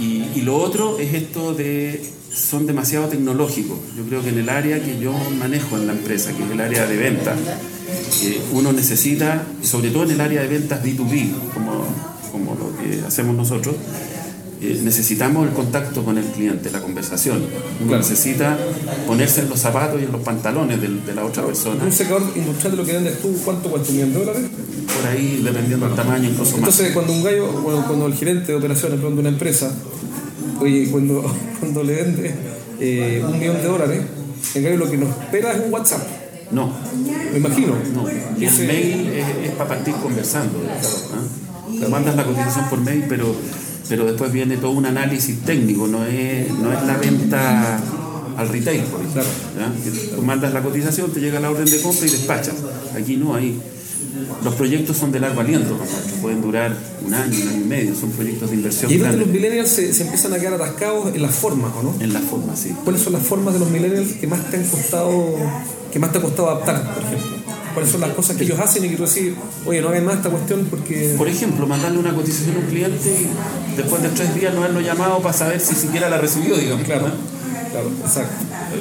y, 0.00 0.24
y 0.34 0.40
lo 0.40 0.56
otro 0.56 0.98
es 0.98 1.14
esto 1.14 1.54
de 1.54 2.02
son 2.34 2.66
demasiado 2.66 3.08
tecnológicos. 3.08 3.78
Yo 3.96 4.04
creo 4.04 4.22
que 4.22 4.30
en 4.30 4.38
el 4.38 4.48
área 4.48 4.82
que 4.82 4.98
yo 4.98 5.12
manejo 5.38 5.76
en 5.76 5.86
la 5.86 5.92
empresa, 5.92 6.32
que 6.32 6.44
es 6.44 6.50
el 6.50 6.60
área 6.60 6.86
de 6.86 6.96
ventas, 6.96 7.38
eh, 8.24 8.40
uno 8.52 8.72
necesita, 8.72 9.44
sobre 9.62 9.90
todo 9.90 10.04
en 10.04 10.12
el 10.12 10.20
área 10.20 10.42
de 10.42 10.48
ventas 10.48 10.84
B2B, 10.84 11.32
como, 11.52 11.84
como 12.30 12.54
lo 12.54 12.76
que 12.78 13.04
hacemos 13.06 13.34
nosotros, 13.36 13.74
eh, 14.62 14.78
necesitamos 14.84 15.46
el 15.48 15.54
contacto 15.54 16.04
con 16.04 16.18
el 16.18 16.24
cliente, 16.24 16.70
la 16.70 16.80
conversación. 16.82 17.38
Uno 17.38 17.88
Claro. 17.88 18.02
necesita 18.02 18.58
ponerse 19.06 19.40
en 19.40 19.48
los 19.48 19.58
zapatos 19.58 20.00
y 20.00 20.04
en 20.04 20.12
los 20.12 20.20
pantalones 20.20 20.80
del- 20.80 21.04
de, 21.04 21.14
la 21.14 21.24
otra 21.24 21.44
persona. 21.46 21.82
Un 21.82 21.92
secador 21.92 22.22
industrial 22.36 22.72
de 22.72 22.76
lo 22.76 22.84
que 22.84 22.92
vendes 22.92 23.18
tú, 23.20 23.34
¿cuánto 23.44 23.68
millón 23.90 24.12
de 24.12 24.18
dólares? 24.18 24.42
Por 24.94 25.06
ahí, 25.10 25.40
dependiendo 25.42 25.86
del 25.86 25.96
tamaño, 25.96 26.28
incluso 26.28 26.58
más. 26.58 26.68
Entonces, 26.68 26.92
cuando 26.92 27.12
un 27.14 27.22
gallo, 27.22 27.52
bueno, 27.62 27.84
cuando 27.86 28.06
el 28.06 28.14
gerente 28.14 28.52
de 28.52 28.58
operaciones 28.58 29.00
de 29.00 29.06
una 29.06 29.28
empresa, 29.30 29.72
oye, 30.60 30.88
cuando, 30.90 31.22
cuando 31.60 31.82
le 31.82 31.94
vende 31.94 32.34
eh, 32.80 33.24
un 33.26 33.38
millón 33.38 33.56
de 33.56 33.64
dólares, 33.64 34.00
el 34.54 34.62
gallo 34.62 34.76
lo 34.76 34.90
que 34.90 34.96
nos 34.98 35.08
espera 35.08 35.52
es 35.52 35.60
un 35.64 35.72
WhatsApp, 35.72 36.02
No, 36.50 36.70
me 37.32 37.38
imagino. 37.38 37.74
no. 37.94 38.04
Y 38.38 38.44
el 38.44 38.66
mail 38.66 39.08
es, 39.08 39.46
es 39.48 39.52
para 39.52 39.70
partir 39.70 39.94
conversando. 39.94 40.58
¿ah? 40.68 41.49
Te 41.80 41.88
mandas 41.88 42.14
la 42.14 42.24
cotización 42.24 42.68
por 42.68 42.80
mail, 42.80 43.04
pero, 43.08 43.34
pero 43.88 44.04
después 44.04 44.30
viene 44.32 44.56
todo 44.58 44.72
un 44.72 44.86
análisis 44.86 45.40
técnico, 45.40 45.86
no 45.86 46.04
es, 46.04 46.50
no 46.50 46.72
es 46.72 46.82
la 46.86 46.96
venta 46.98 47.80
al 48.36 48.48
retail, 48.48 48.82
por 48.82 49.00
ejemplo. 49.00 49.22
Tú 50.14 50.22
mandas 50.22 50.52
la 50.52 50.62
cotización, 50.62 51.10
te 51.10 51.20
llega 51.20 51.40
la 51.40 51.50
orden 51.50 51.64
de 51.64 51.80
compra 51.80 52.06
y 52.06 52.10
despachas. 52.10 52.54
Aquí 52.94 53.16
no, 53.16 53.34
ahí. 53.34 53.60
Los 54.44 54.54
proyectos 54.54 54.96
son 54.96 55.12
de 55.12 55.20
largo 55.20 55.40
aliento, 55.40 55.76
pueden 56.22 56.40
durar 56.40 56.76
un 57.04 57.14
año, 57.14 57.36
un 57.42 57.48
año 57.48 57.60
y 57.62 57.64
medio, 57.64 57.94
son 57.94 58.10
proyectos 58.10 58.50
de 58.50 58.56
inversión 58.56 58.90
Y 58.90 58.96
donde 58.96 59.18
los 59.18 59.28
millennials 59.28 59.68
se, 59.68 59.92
se 59.92 60.02
empiezan 60.02 60.32
a 60.32 60.38
quedar 60.38 60.54
atascados 60.54 61.14
en 61.14 61.22
las 61.22 61.34
formas, 61.34 61.72
¿o 61.78 61.82
no? 61.82 61.94
En 62.00 62.12
la 62.12 62.20
forma, 62.20 62.56
sí. 62.56 62.74
¿Cuáles 62.84 63.02
son 63.02 63.12
las 63.14 63.22
formas 63.22 63.54
de 63.54 63.60
los 63.60 63.70
millennials 63.70 64.12
que 64.12 64.26
más 64.26 64.50
te 64.50 64.56
han 64.56 64.64
costado, 64.64 65.36
que 65.92 65.98
más 65.98 66.12
te 66.12 66.18
ha 66.18 66.22
costado 66.22 66.50
adaptar, 66.50 66.94
por 66.94 67.02
ejemplo? 67.02 67.39
¿Cuáles 67.74 67.92
son 67.92 68.00
las 68.00 68.10
cosas 68.10 68.36
que 68.36 68.44
ellos 68.44 68.58
hacen 68.58 68.84
y 68.84 68.88
que 68.88 68.96
tú 68.96 69.04
decís, 69.06 69.32
oye, 69.64 69.80
no 69.80 69.88
hagan 69.90 70.04
más 70.04 70.16
esta 70.16 70.28
cuestión 70.30 70.66
porque... 70.68 71.14
Por 71.16 71.28
ejemplo, 71.28 71.66
mandarle 71.66 71.98
una 71.98 72.14
cotización 72.14 72.56
a 72.56 72.58
un 72.58 72.66
cliente 72.66 73.08
y 73.10 73.76
después 73.76 74.02
de 74.02 74.08
tres 74.10 74.34
días 74.34 74.52
no 74.54 74.60
haberlo 74.60 74.80
llamado 74.80 75.20
para 75.20 75.32
saber 75.36 75.60
si 75.60 75.74
siquiera 75.74 76.08
la 76.10 76.18
recibió, 76.18 76.56
digamos. 76.56 76.84
Claro, 76.84 77.08
¿no? 77.08 77.14
claro, 77.70 77.90
exacto. 78.04 78.34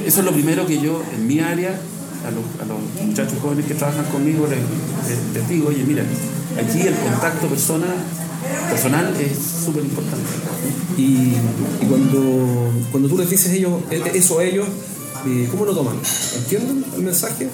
Eso 0.06 0.20
es 0.20 0.26
lo 0.26 0.32
primero 0.32 0.66
que 0.66 0.80
yo, 0.82 1.04
en 1.16 1.28
mi 1.28 1.40
área, 1.40 1.70
a 1.70 2.32
los, 2.32 2.44
a 2.62 2.66
los 2.66 3.06
muchachos 3.08 3.36
jóvenes 3.42 3.66
que 3.66 3.76
trabajan 3.76 4.06
conmigo, 4.06 4.48
les, 4.50 4.58
les- 4.60 5.34
les 5.34 5.50
digo, 5.50 5.70
oye, 5.70 5.84
mira, 5.86 6.04
aquí 6.58 6.82
el 6.82 6.96
contacto 6.96 7.48
persona, 7.48 7.86
personal 8.70 9.14
es 9.20 9.38
súper 9.66 9.84
importante. 9.84 10.28
Y, 10.98 11.34
y 11.82 11.86
cuando, 11.88 12.72
cuando 12.92 13.08
tú 13.08 13.18
les 13.20 13.30
dices 13.30 13.54
ellos, 13.54 13.74
eh, 13.92 14.02
eso 14.16 14.40
a 14.40 14.44
ellos, 14.44 14.68
eh, 15.28 15.48
¿cómo 15.52 15.66
lo 15.66 15.74
toman? 15.76 15.96
¿Entienden 16.38 16.84
el 16.96 17.04
mensaje? 17.04 17.48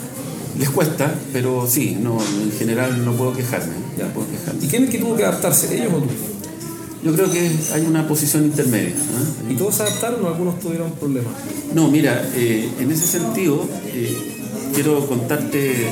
Les 0.60 0.70
cuesta, 0.70 1.14
pero 1.34 1.68
sí, 1.70 1.98
no, 2.00 2.18
en 2.22 2.52
general 2.58 3.04
no 3.04 3.14
puedo 3.14 3.34
quejarme. 3.34 3.74
Ya. 3.98 4.06
No 4.06 4.10
puedo 4.12 4.28
quejarme. 4.30 4.66
¿Y 4.66 4.68
quién 4.70 4.84
es 4.84 4.90
el 4.90 4.96
que 4.96 5.02
tuvo 5.04 5.16
que 5.16 5.24
adaptarse, 5.26 5.76
ellos 5.76 5.94
o 5.94 5.98
tú? 5.98 6.08
Yo 7.04 7.14
creo 7.14 7.30
que 7.32 7.52
hay 7.74 7.82
una 7.86 8.08
posición 8.08 8.46
intermedia. 8.46 8.94
¿ah? 8.96 9.52
¿Y 9.52 9.56
todos 9.56 9.76
se 9.76 9.84
adaptaron 9.84 10.24
o 10.26 10.28
algunos 10.28 10.60
tuvieron 10.60 10.92
problemas? 10.94 11.34
No, 11.74 11.90
mira, 11.90 12.28
eh, 12.36 12.70
en 12.80 12.90
ese 12.92 13.06
sentido, 13.06 13.68
eh, 13.94 14.16
quiero 14.74 15.06
contarte 15.08 15.88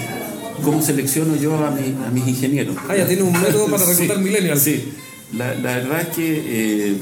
cómo 0.63 0.81
selecciono 0.81 1.35
yo 1.35 1.55
a, 1.57 1.69
mi- 1.71 1.93
a 2.05 2.09
mis 2.09 2.27
ingenieros. 2.27 2.75
Ah, 2.89 2.95
ya 2.95 3.05
tienes 3.07 3.25
un 3.25 3.33
método 3.33 3.65
para 3.67 3.85
reclutar 3.85 4.17
Sí, 4.17 4.23
millennials. 4.23 4.61
Sí, 4.61 4.93
la, 5.37 5.53
la 5.55 5.75
verdad 5.75 6.01
es 6.01 6.07
que 6.15 6.41
eh, 6.45 6.97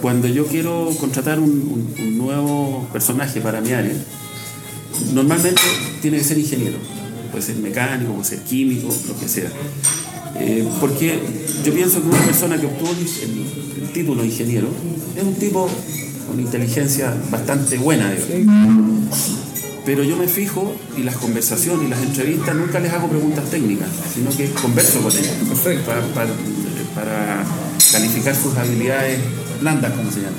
cuando 0.00 0.26
yo 0.28 0.46
quiero 0.46 0.90
contratar 0.98 1.38
un, 1.38 1.50
un- 1.50 1.94
un 1.98 2.18
nuevo 2.18 2.88
personaje 2.92 3.40
para 3.40 3.60
mi 3.60 3.72
área, 3.72 3.92
normalmente 5.12 5.60
tiene 6.02 6.18
que 6.18 6.24
ser 6.24 6.38
ingeniero. 6.38 6.76
Puede 7.30 7.44
ser 7.44 7.56
mecánico, 7.56 8.12
puede 8.12 8.24
ser 8.28 8.40
químico, 8.40 8.88
lo 9.08 9.18
que 9.18 9.28
sea. 9.28 9.50
Eh, 10.38 10.66
porque 10.80 11.18
yo 11.64 11.72
pienso 11.74 12.00
que 12.02 12.08
una 12.08 12.18
persona 12.24 12.58
que 12.58 12.66
obtuvo 12.66 12.90
el, 12.90 13.88
título 13.92 14.22
de 14.22 14.28
ingeniero 14.28 14.68
es 15.16 15.22
un 15.24 15.34
tipo 15.34 15.68
con 16.28 16.38
inteligencia 16.40 17.14
bastante 17.30 17.76
buena, 17.78 18.10
digamos. 18.12 19.10
Pero 19.84 20.04
yo 20.04 20.16
me 20.16 20.28
fijo 20.28 20.74
y 20.96 21.02
las 21.02 21.16
conversaciones 21.16 21.86
y 21.86 21.90
las 21.90 22.00
entrevistas 22.02 22.54
nunca 22.54 22.78
les 22.78 22.92
hago 22.92 23.08
preguntas 23.08 23.50
técnicas, 23.50 23.88
sino 24.14 24.30
que 24.36 24.50
converso 24.50 25.00
con 25.00 25.12
ellos. 25.12 25.32
Perfecto. 25.48 25.86
Para, 25.86 26.02
para- 26.14 26.30
para 26.94 27.44
calificar 27.92 28.34
sus 28.34 28.56
habilidades 28.56 29.20
blandas, 29.60 29.92
como 29.92 30.10
se 30.10 30.20
llama. 30.20 30.36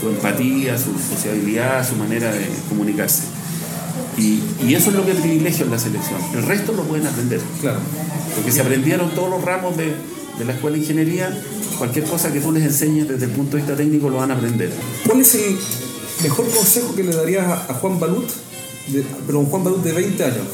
Su 0.00 0.08
empatía, 0.10 0.76
su 0.78 0.92
sociabilidad, 1.14 1.86
su 1.88 1.96
manera 1.96 2.32
de 2.32 2.46
comunicarse. 2.68 3.22
Y, 4.16 4.40
y 4.66 4.74
eso 4.74 4.90
es 4.90 4.96
lo 4.96 5.04
que 5.04 5.14
privilegio 5.14 5.64
en 5.64 5.70
la 5.72 5.78
selección. 5.78 6.20
El 6.34 6.42
resto 6.44 6.72
lo 6.72 6.84
pueden 6.84 7.06
aprender. 7.06 7.40
Claro. 7.60 7.78
Porque 8.36 8.52
si 8.52 8.60
aprendieron 8.60 9.10
todos 9.14 9.30
los 9.30 9.42
ramos 9.42 9.76
de, 9.76 9.94
de 10.38 10.44
la 10.44 10.52
escuela 10.52 10.76
de 10.76 10.82
ingeniería, 10.82 11.36
cualquier 11.78 12.04
cosa 12.04 12.32
que 12.32 12.40
tú 12.40 12.52
les 12.52 12.62
enseñes 12.62 13.08
desde 13.08 13.24
el 13.26 13.32
punto 13.32 13.56
de 13.56 13.62
vista 13.62 13.76
técnico 13.76 14.08
lo 14.10 14.18
van 14.18 14.30
a 14.30 14.34
aprender. 14.34 14.70
¿Cuál 15.06 15.20
es 15.20 15.34
el 15.34 15.56
mejor 16.22 16.48
consejo 16.50 16.94
que 16.94 17.02
le 17.02 17.14
darías 17.14 17.46
a, 17.46 17.54
a 17.70 17.74
Juan 17.74 17.98
Balut, 17.98 18.28
de, 18.88 19.04
pero 19.26 19.40
un 19.40 19.46
Juan 19.46 19.64
Balut 19.64 19.82
de 19.82 19.92
20 19.92 20.24
años? 20.24 20.46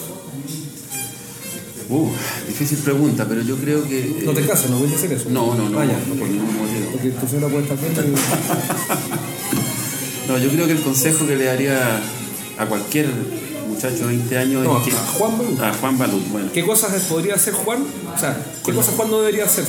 Uh, 1.91 2.09
difícil 2.47 2.79
pregunta, 2.79 3.27
pero 3.29 3.43
yo 3.43 3.57
creo 3.57 3.83
que... 3.89 3.99
eh, 3.99 4.23
No 4.25 4.33
te 4.33 4.47
casas, 4.47 4.71
no 4.71 4.79
voy 4.79 4.89
a 4.89 4.93
decir 4.93 5.13
eso. 5.13 5.29
No, 5.29 5.55
no, 5.57 5.69
no, 5.69 5.81
Ah, 5.81 5.85
ya, 5.85 5.99
no, 6.09 6.15
por 6.15 6.29
ningún 6.29 6.57
motivo. 6.57 6.91
Porque 6.93 7.11
tu 7.11 7.27
señora 7.27 7.49
puede 7.49 7.65
estar 7.65 7.79
viendo 7.79 8.03
No, 10.29 10.39
yo 10.39 10.49
creo 10.51 10.67
que 10.67 10.73
el 10.75 10.81
consejo 10.83 11.27
que 11.27 11.35
le 11.35 11.47
daría 11.47 12.01
a 12.59 12.67
cualquier 12.67 13.09
muchacho 13.89 14.07
de 14.09 14.17
20 14.17 14.39
años 14.39 14.65
No, 14.65 14.83
que... 14.85 14.91
a 14.91 14.95
Juan 14.95 15.39
Balut. 15.39 15.61
A 15.61 15.75
Juan 15.75 15.99
Balut, 15.99 16.29
bueno. 16.31 16.49
¿Qué 16.53 16.65
cosas 16.65 17.03
podría 17.05 17.35
hacer 17.35 17.55
Juan? 17.55 17.85
O 18.15 18.19
sea, 18.19 18.37
¿qué 18.65 18.73
cosas 18.73 18.95
Juan 18.95 19.11
no 19.11 19.21
debería 19.21 19.45
hacer? 19.45 19.65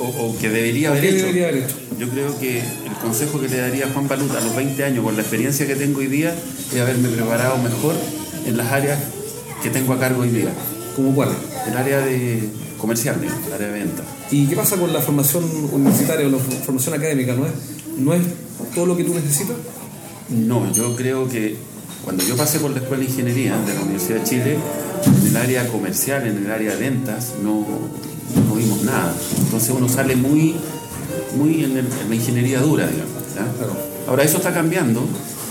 O, 0.00 0.04
o 0.04 0.38
que 0.38 0.48
debería 0.48 0.90
haber 0.90 1.00
¿Qué 1.02 1.08
hecho. 1.10 1.18
debería 1.26 1.48
haber 1.48 1.62
hecho? 1.64 1.76
Yo 1.98 2.08
creo 2.08 2.38
que 2.38 2.58
el 2.60 2.92
consejo 3.00 3.40
que 3.40 3.48
le 3.48 3.56
daría 3.58 3.86
a 3.86 3.90
Juan 3.90 4.08
Baluta 4.08 4.38
a 4.38 4.40
los 4.40 4.54
20 4.56 4.84
años, 4.84 5.04
con 5.04 5.14
la 5.16 5.22
experiencia 5.22 5.66
que 5.66 5.76
tengo 5.76 6.00
hoy 6.00 6.08
día, 6.08 6.34
es 6.74 6.80
haberme 6.80 7.08
preparado 7.08 7.56
mejor 7.58 7.94
en 8.46 8.56
las 8.56 8.70
áreas 8.72 8.98
que 9.62 9.70
tengo 9.70 9.92
a 9.94 9.98
cargo 10.00 10.22
hoy 10.22 10.30
día. 10.30 10.52
¿Cómo 10.96 11.14
cuál? 11.14 11.30
El 11.66 11.76
área 11.76 12.00
de 12.00 12.42
comercial, 12.78 13.20
digamos, 13.20 13.46
el 13.46 13.52
área 13.52 13.68
de 13.68 13.72
venta. 13.78 14.02
¿Y 14.30 14.46
qué 14.46 14.56
pasa 14.56 14.76
con 14.76 14.92
la 14.92 15.00
formación 15.00 15.44
universitaria 15.70 16.26
o 16.26 16.30
la 16.30 16.38
formación 16.38 16.94
académica? 16.94 17.34
¿No 17.34 17.46
es, 17.46 17.52
no 17.98 18.14
es 18.14 18.22
todo 18.74 18.86
lo 18.86 18.96
que 18.96 19.04
tú 19.04 19.14
necesitas? 19.14 19.56
No, 20.28 20.72
yo 20.72 20.96
creo 20.96 21.28
que 21.28 21.56
cuando 22.04 22.24
yo 22.24 22.36
pasé 22.36 22.58
por 22.58 22.70
la 22.72 22.78
Escuela 22.78 23.02
de 23.04 23.10
Ingeniería 23.10 23.56
de 23.58 23.74
la 23.74 23.80
Universidad 23.82 24.18
de 24.18 24.24
Chile, 24.24 24.58
en 25.20 25.26
el 25.28 25.36
área 25.36 25.66
comercial, 25.68 26.26
en 26.26 26.36
el 26.44 26.50
área 26.50 26.72
de 26.72 26.76
ventas, 26.80 27.34
no, 27.42 27.66
no 28.48 28.54
vimos 28.54 28.82
nada. 28.82 29.14
Entonces 29.38 29.70
uno 29.76 29.88
sale 29.88 30.16
muy, 30.16 30.56
muy 31.36 31.64
en, 31.64 31.72
el- 31.76 31.86
en 31.86 32.08
la 32.08 32.14
ingeniería 32.14 32.60
dura, 32.60 32.86
digamos. 32.86 33.12
Ahora 34.08 34.24
eso 34.24 34.38
está 34.38 34.52
cambiando. 34.52 35.04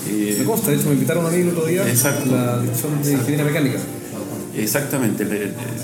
eh, 0.10 0.36
Me 0.40 0.46
consta, 0.46 0.72
de 0.72 0.78
hecho 0.78 0.88
me 0.88 0.94
invitaron 0.94 1.26
a 1.26 1.30
mí 1.30 1.38
el 1.42 1.50
otro 1.50 1.66
día 1.66 1.88
Exacto. 1.88 2.34
a 2.36 2.38
la 2.56 2.60
dirección 2.62 3.02
de 3.02 3.12
ingeniería 3.14 3.46
mecánica. 3.46 3.80
Exactamente, 4.56 5.26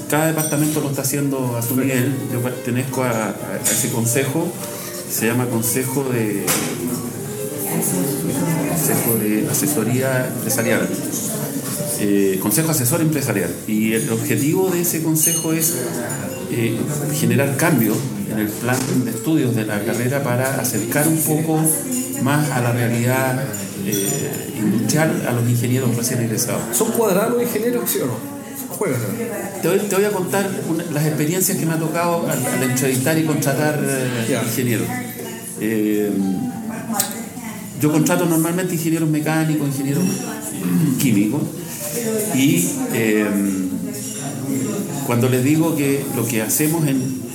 cada 0.10 0.28
departamento 0.28 0.82
lo 0.82 0.90
está 0.90 1.02
haciendo 1.02 1.56
a 1.56 1.62
su 1.62 1.78
nivel. 1.78 2.14
Yo 2.34 2.42
pertenezco 2.42 3.04
a 3.04 3.34
ese 3.64 3.90
consejo, 3.90 4.46
se 5.10 5.28
llama 5.28 5.46
Consejo 5.46 6.04
de, 6.12 6.44
consejo 7.70 9.16
de 9.18 9.48
Asesoría 9.50 10.28
Empresarial, 10.36 10.88
Eh, 12.00 12.38
Consejo 12.40 12.70
Asesor 12.72 13.02
Empresarial. 13.02 13.50
Y 13.68 13.94
el 13.94 14.08
objetivo 14.12 14.70
de 14.70 14.82
ese 14.82 15.02
consejo 15.02 15.52
es 15.52 15.74
eh, 16.52 16.78
generar 17.20 17.58
cambios 17.58 17.98
en 18.32 18.38
el 18.40 18.48
plan 18.50 18.78
de 19.04 19.10
estudios 19.12 19.56
de 19.56 19.66
la 19.66 19.84
carrera 19.84 20.22
para 20.22 20.60
acercar 20.62 21.08
un 21.08 21.18
poco 21.18 21.60
más 22.22 22.52
a 22.52 22.62
la 22.62 22.72
realidad 22.72 23.42
eh, 23.86 24.54
industrial 24.60 25.26
a 25.28 25.32
los 25.34 25.50
ingenieros 25.50 25.96
recién 25.96 26.22
egresados. 26.22 26.62
¿Son 26.72 26.92
cuadrados 26.92 27.34
los 27.34 27.42
ingenieros, 27.44 27.90
sí 27.90 28.00
o 28.00 28.06
no? 28.06 28.38
Te 29.64 29.68
voy, 29.68 29.80
te 29.80 29.96
voy 29.96 30.06
a 30.06 30.12
contar 30.12 30.48
una- 30.70 30.84
las 30.94 31.04
experiencias 31.08 31.58
que 31.58 31.66
me 31.66 31.74
ha 31.74 31.80
tocado 31.80 32.30
al, 32.30 32.46
al 32.46 32.64
entrevistar 32.70 33.18
y 33.18 33.24
contratar 33.24 33.80
eh, 33.84 34.40
ingenieros. 34.46 34.88
Eh, 35.60 36.12
yo 37.81 37.91
contrato 37.91 38.25
normalmente 38.25 38.75
ingenieros 38.75 39.10
mecánicos, 39.10 39.67
ingenieros 39.67 40.03
químicos 41.00 41.41
y 42.36 42.69
eh, 42.93 43.25
cuando 45.05 45.29
les 45.29 45.43
digo 45.43 45.75
que 45.75 46.03
lo 46.15 46.27
que 46.27 46.41
hacemos 46.41 46.88
en, 46.88 47.27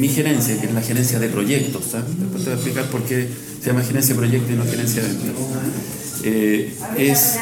mi 0.00 0.08
gerencia, 0.08 0.58
que 0.58 0.66
es 0.66 0.72
la 0.72 0.80
gerencia 0.80 1.18
de 1.18 1.28
proyectos, 1.28 1.84
¿sabes? 1.90 2.06
después 2.18 2.42
te 2.42 2.48
voy 2.48 2.52
a 2.52 2.54
explicar 2.54 2.84
por 2.86 3.02
qué 3.02 3.28
se 3.60 3.66
llama 3.66 3.82
gerencia 3.82 4.14
de 4.14 4.18
proyectos 4.18 4.50
y 4.50 4.54
no 4.54 4.64
gerencia 4.64 5.02
de 5.02 5.08
ventas, 5.08 5.34
eh, 6.22 6.74
es 6.96 7.38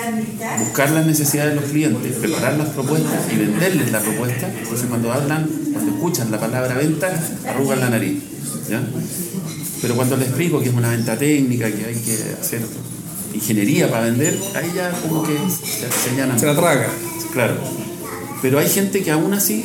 buscar 0.58 0.90
las 0.90 1.06
necesidades 1.06 1.54
de 1.54 1.60
los 1.60 1.70
clientes, 1.70 2.16
preparar 2.16 2.56
las 2.58 2.70
propuestas 2.70 3.32
y 3.32 3.36
venderles 3.36 3.92
la 3.92 4.00
propuesta. 4.00 4.50
Entonces 4.60 4.86
cuando 4.88 5.12
hablan, 5.12 5.48
cuando 5.72 5.92
escuchan 5.92 6.32
la 6.32 6.40
palabra 6.40 6.74
venta, 6.74 7.08
arrugan 7.46 7.78
la 7.78 7.90
nariz. 7.90 8.22
¿ya? 8.68 8.82
Pero 9.80 9.94
cuando 9.94 10.16
les 10.16 10.28
explico 10.28 10.61
que 10.61 10.68
es 10.70 10.75
una 10.75 10.90
venta 10.90 11.16
técnica, 11.16 11.66
que 11.70 11.85
hay 11.87 11.94
que 11.94 12.18
hacer 12.40 12.61
ingeniería 13.35 13.90
para 13.90 14.04
vender, 14.04 14.37
ahí 14.54 14.73
ya 14.75 14.90
como 15.02 15.23
que 15.23 15.35
se. 15.50 15.88
Se 16.38 16.47
la 16.47 16.54
traga. 16.56 16.88
Claro. 17.32 17.54
Pero 18.42 18.58
hay 18.58 18.68
gente 18.68 19.02
que 19.02 19.11
aún 19.11 19.32
así, 19.35 19.64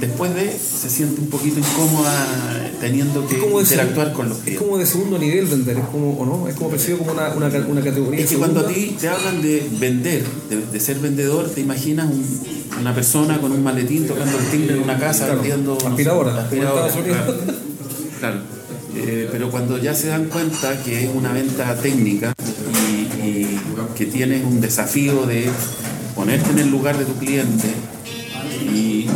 después 0.00 0.34
de, 0.34 0.50
se 0.58 0.90
siente 0.90 1.20
un 1.20 1.28
poquito 1.28 1.58
incómoda 1.60 2.70
teniendo 2.80 3.26
que 3.26 3.36
Es 3.36 3.42
como 3.42 3.60
interactuar 3.60 4.12
con 4.12 4.28
los 4.28 4.38
Es 4.38 4.44
clientes. 4.44 4.66
como 4.66 4.78
de 4.78 4.86
segundo 4.86 5.18
nivel 5.18 5.46
vender, 5.46 5.78
es 5.78 5.84
como, 5.86 6.10
¿o 6.18 6.26
no? 6.26 6.48
Es 6.48 6.54
como 6.56 6.70
percibido 6.70 6.98
como 6.98 7.12
una, 7.12 7.28
una, 7.34 7.46
una 7.66 7.80
categoría 7.82 8.20
Es 8.20 8.28
que 8.30 8.36
cuando 8.36 8.60
a 8.60 8.66
ti 8.68 8.96
te 9.00 9.08
hablan 9.08 9.40
de 9.42 9.66
vender, 9.78 10.24
de, 10.50 10.66
de 10.72 10.80
ser 10.80 10.98
vendedor, 10.98 11.48
te 11.50 11.60
imaginas 11.60 12.06
un- 12.10 12.54
una 12.80 12.94
persona 12.94 13.40
con 13.40 13.52
un 13.52 13.62
maletín 13.62 14.06
tocando 14.06 14.36
el 14.38 14.44
timbre 14.46 14.74
en 14.76 14.82
una 14.82 14.98
casa 14.98 15.26
Claro, 15.26 15.34
vendiendo 15.40 15.74
no 15.74 15.80
sé, 15.80 15.86
aspiradora, 15.88 16.42
aspiradora, 16.42 16.88
claro. 16.92 17.34
Claro. 18.20 18.40
Eh, 18.96 19.28
pero 19.30 19.50
cuando 19.50 19.76
ya 19.78 19.94
se 19.94 20.08
dan 20.08 20.26
cuenta 20.26 20.80
que 20.82 21.04
es 21.04 21.10
una 21.12 21.32
venta 21.32 21.74
técnica 21.76 22.32
y, 22.88 23.26
y 23.26 23.60
que 23.96 24.06
tienes 24.06 24.44
un 24.44 24.60
desafío 24.60 25.26
de 25.26 25.50
ponerte 26.14 26.50
en 26.50 26.58
el 26.60 26.70
lugar 26.70 26.96
de 26.96 27.04
tu 27.04 27.14
cliente 27.14 27.68
y 28.72 29.06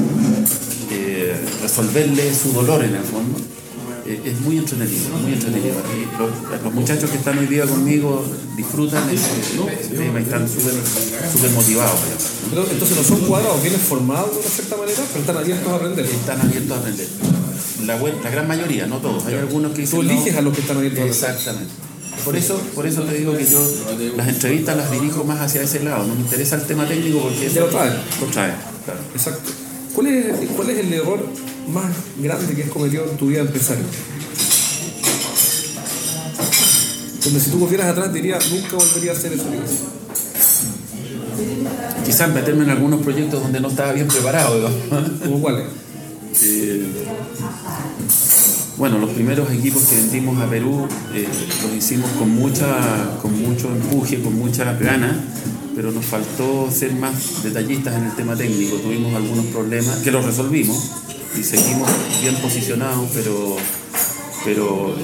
eh, 0.91 1.37
resolverle 1.63 2.35
su 2.35 2.53
dolor 2.53 2.85
en 2.85 2.97
el 2.97 3.05
fondo, 3.05 3.39
eh, 4.07 4.21
es 4.25 4.41
muy 4.41 4.59
entretenido, 4.59 5.17
muy 5.19 5.33
entretenido. 5.33 5.77
Los, 6.19 6.63
los 6.65 6.75
muchachos 6.75 7.11
que 7.11 7.19
están 7.19 7.39
hoy 7.39 7.47
día 7.47 7.65
conmigo 7.65 8.25
disfrutan 8.57 9.09
ese, 9.11 9.31
ese 9.81 9.95
tema 9.95 10.19
y 10.19 10.25
están 10.25 10.49
súper 10.49 11.51
motivados. 11.53 12.01
Pero, 12.51 12.67
entonces 12.69 12.97
no 12.97 13.05
son 13.05 13.21
cuadrados, 13.21 13.63
vienen 13.63 13.81
formados 13.81 14.33
de 14.33 14.39
una 14.39 14.49
cierta 14.49 14.77
manera, 14.77 15.03
pero 15.13 15.21
están 15.21 15.37
abiertos 15.37 15.73
a 15.73 15.77
aprender. 15.77 16.05
Están 16.05 16.41
abiertos 16.41 16.77
a 16.77 16.81
aprender. 16.81 17.07
La, 17.89 18.31
gran 18.31 18.47
mayoría, 18.47 18.87
no 18.87 18.99
todos. 18.99 19.25
Hay 19.25 19.35
algunos 19.35 19.73
que 19.73 19.87
Tú 19.87 20.03
dicen, 20.03 20.07
no, 20.07 20.13
eliges 20.13 20.37
a 20.37 20.43
los 20.43 20.55
que 20.55 20.61
están 20.61 20.77
abiertos. 20.77 21.07
Exactamente. 21.07 21.73
Por 22.23 22.37
eso, 22.37 22.61
por 22.75 22.87
eso 22.87 23.03
te 23.05 23.15
digo 23.15 23.35
que 23.35 23.47
yo 23.47 23.59
las 24.15 24.29
entrevistas 24.29 24.77
las 24.77 24.91
dirijo 24.91 25.25
más 25.25 25.41
hacia 25.41 25.63
ese 25.63 25.83
lado. 25.83 26.07
No 26.07 26.15
me 26.15 26.21
interesa 26.21 26.57
el 26.57 26.63
tema 26.65 26.87
técnico 26.87 27.21
porque 27.21 27.41
Ya 27.41 27.47
eso 27.47 27.61
lo 27.61 27.67
traen. 27.69 27.95
lo 28.21 28.27
claro. 28.27 28.53
Exacto. 29.15 29.51
¿Cuál 29.95 30.07
es, 30.09 30.27
¿Cuál 30.55 30.71
es 30.71 30.79
el 30.81 30.93
error 30.93 31.27
más 31.73 31.87
grande 32.19 32.55
que 32.55 32.65
has 32.65 32.69
cometido 32.69 33.11
en 33.11 33.17
tu 33.17 33.29
vida 33.29 33.39
de 33.39 33.47
empresario? 33.47 33.85
Donde 37.25 37.41
si 37.41 37.51
tú 37.51 37.59
volvieras 37.59 37.87
atrás 37.89 38.13
dirías, 38.13 38.51
nunca 38.51 38.77
volvería 38.77 39.13
a 39.13 39.15
hacer 39.15 39.33
eso. 39.33 39.45
Quizás 42.05 42.35
meterme 42.35 42.65
en 42.65 42.71
algunos 42.71 43.01
proyectos 43.01 43.43
donde 43.43 43.61
no 43.61 43.69
estaba 43.69 43.93
bien 43.93 44.09
preparado. 44.09 44.69
¿no? 44.91 45.19
¿Cómo 45.25 45.41
cuáles? 45.41 45.65
Eh, 46.43 46.87
bueno, 48.77 48.99
los 48.99 49.11
primeros 49.11 49.51
equipos 49.51 49.83
que 49.87 49.97
vendimos 49.97 50.41
a 50.41 50.49
Perú 50.49 50.87
eh, 51.13 51.27
los 51.63 51.73
hicimos 51.75 52.11
con, 52.13 52.31
mucha, 52.31 53.19
con 53.21 53.37
mucho 53.41 53.69
empuje, 53.69 54.23
con 54.23 54.39
mucha 54.39 54.73
gana, 54.75 55.25
pero 55.75 55.91
nos 55.91 56.05
faltó 56.05 56.71
ser 56.71 56.95
más 56.95 57.43
detallistas 57.43 57.97
en 57.97 58.05
el 58.05 58.15
tema 58.15 58.37
técnico. 58.37 58.77
Tuvimos 58.77 59.15
algunos 59.15 59.47
problemas 59.47 59.97
que 59.99 60.13
los 60.13 60.25
resolvimos 60.25 60.93
y 61.37 61.43
seguimos 61.43 61.91
bien 62.23 62.37
posicionados, 62.37 63.09
pero, 63.15 63.57
pero 64.45 64.95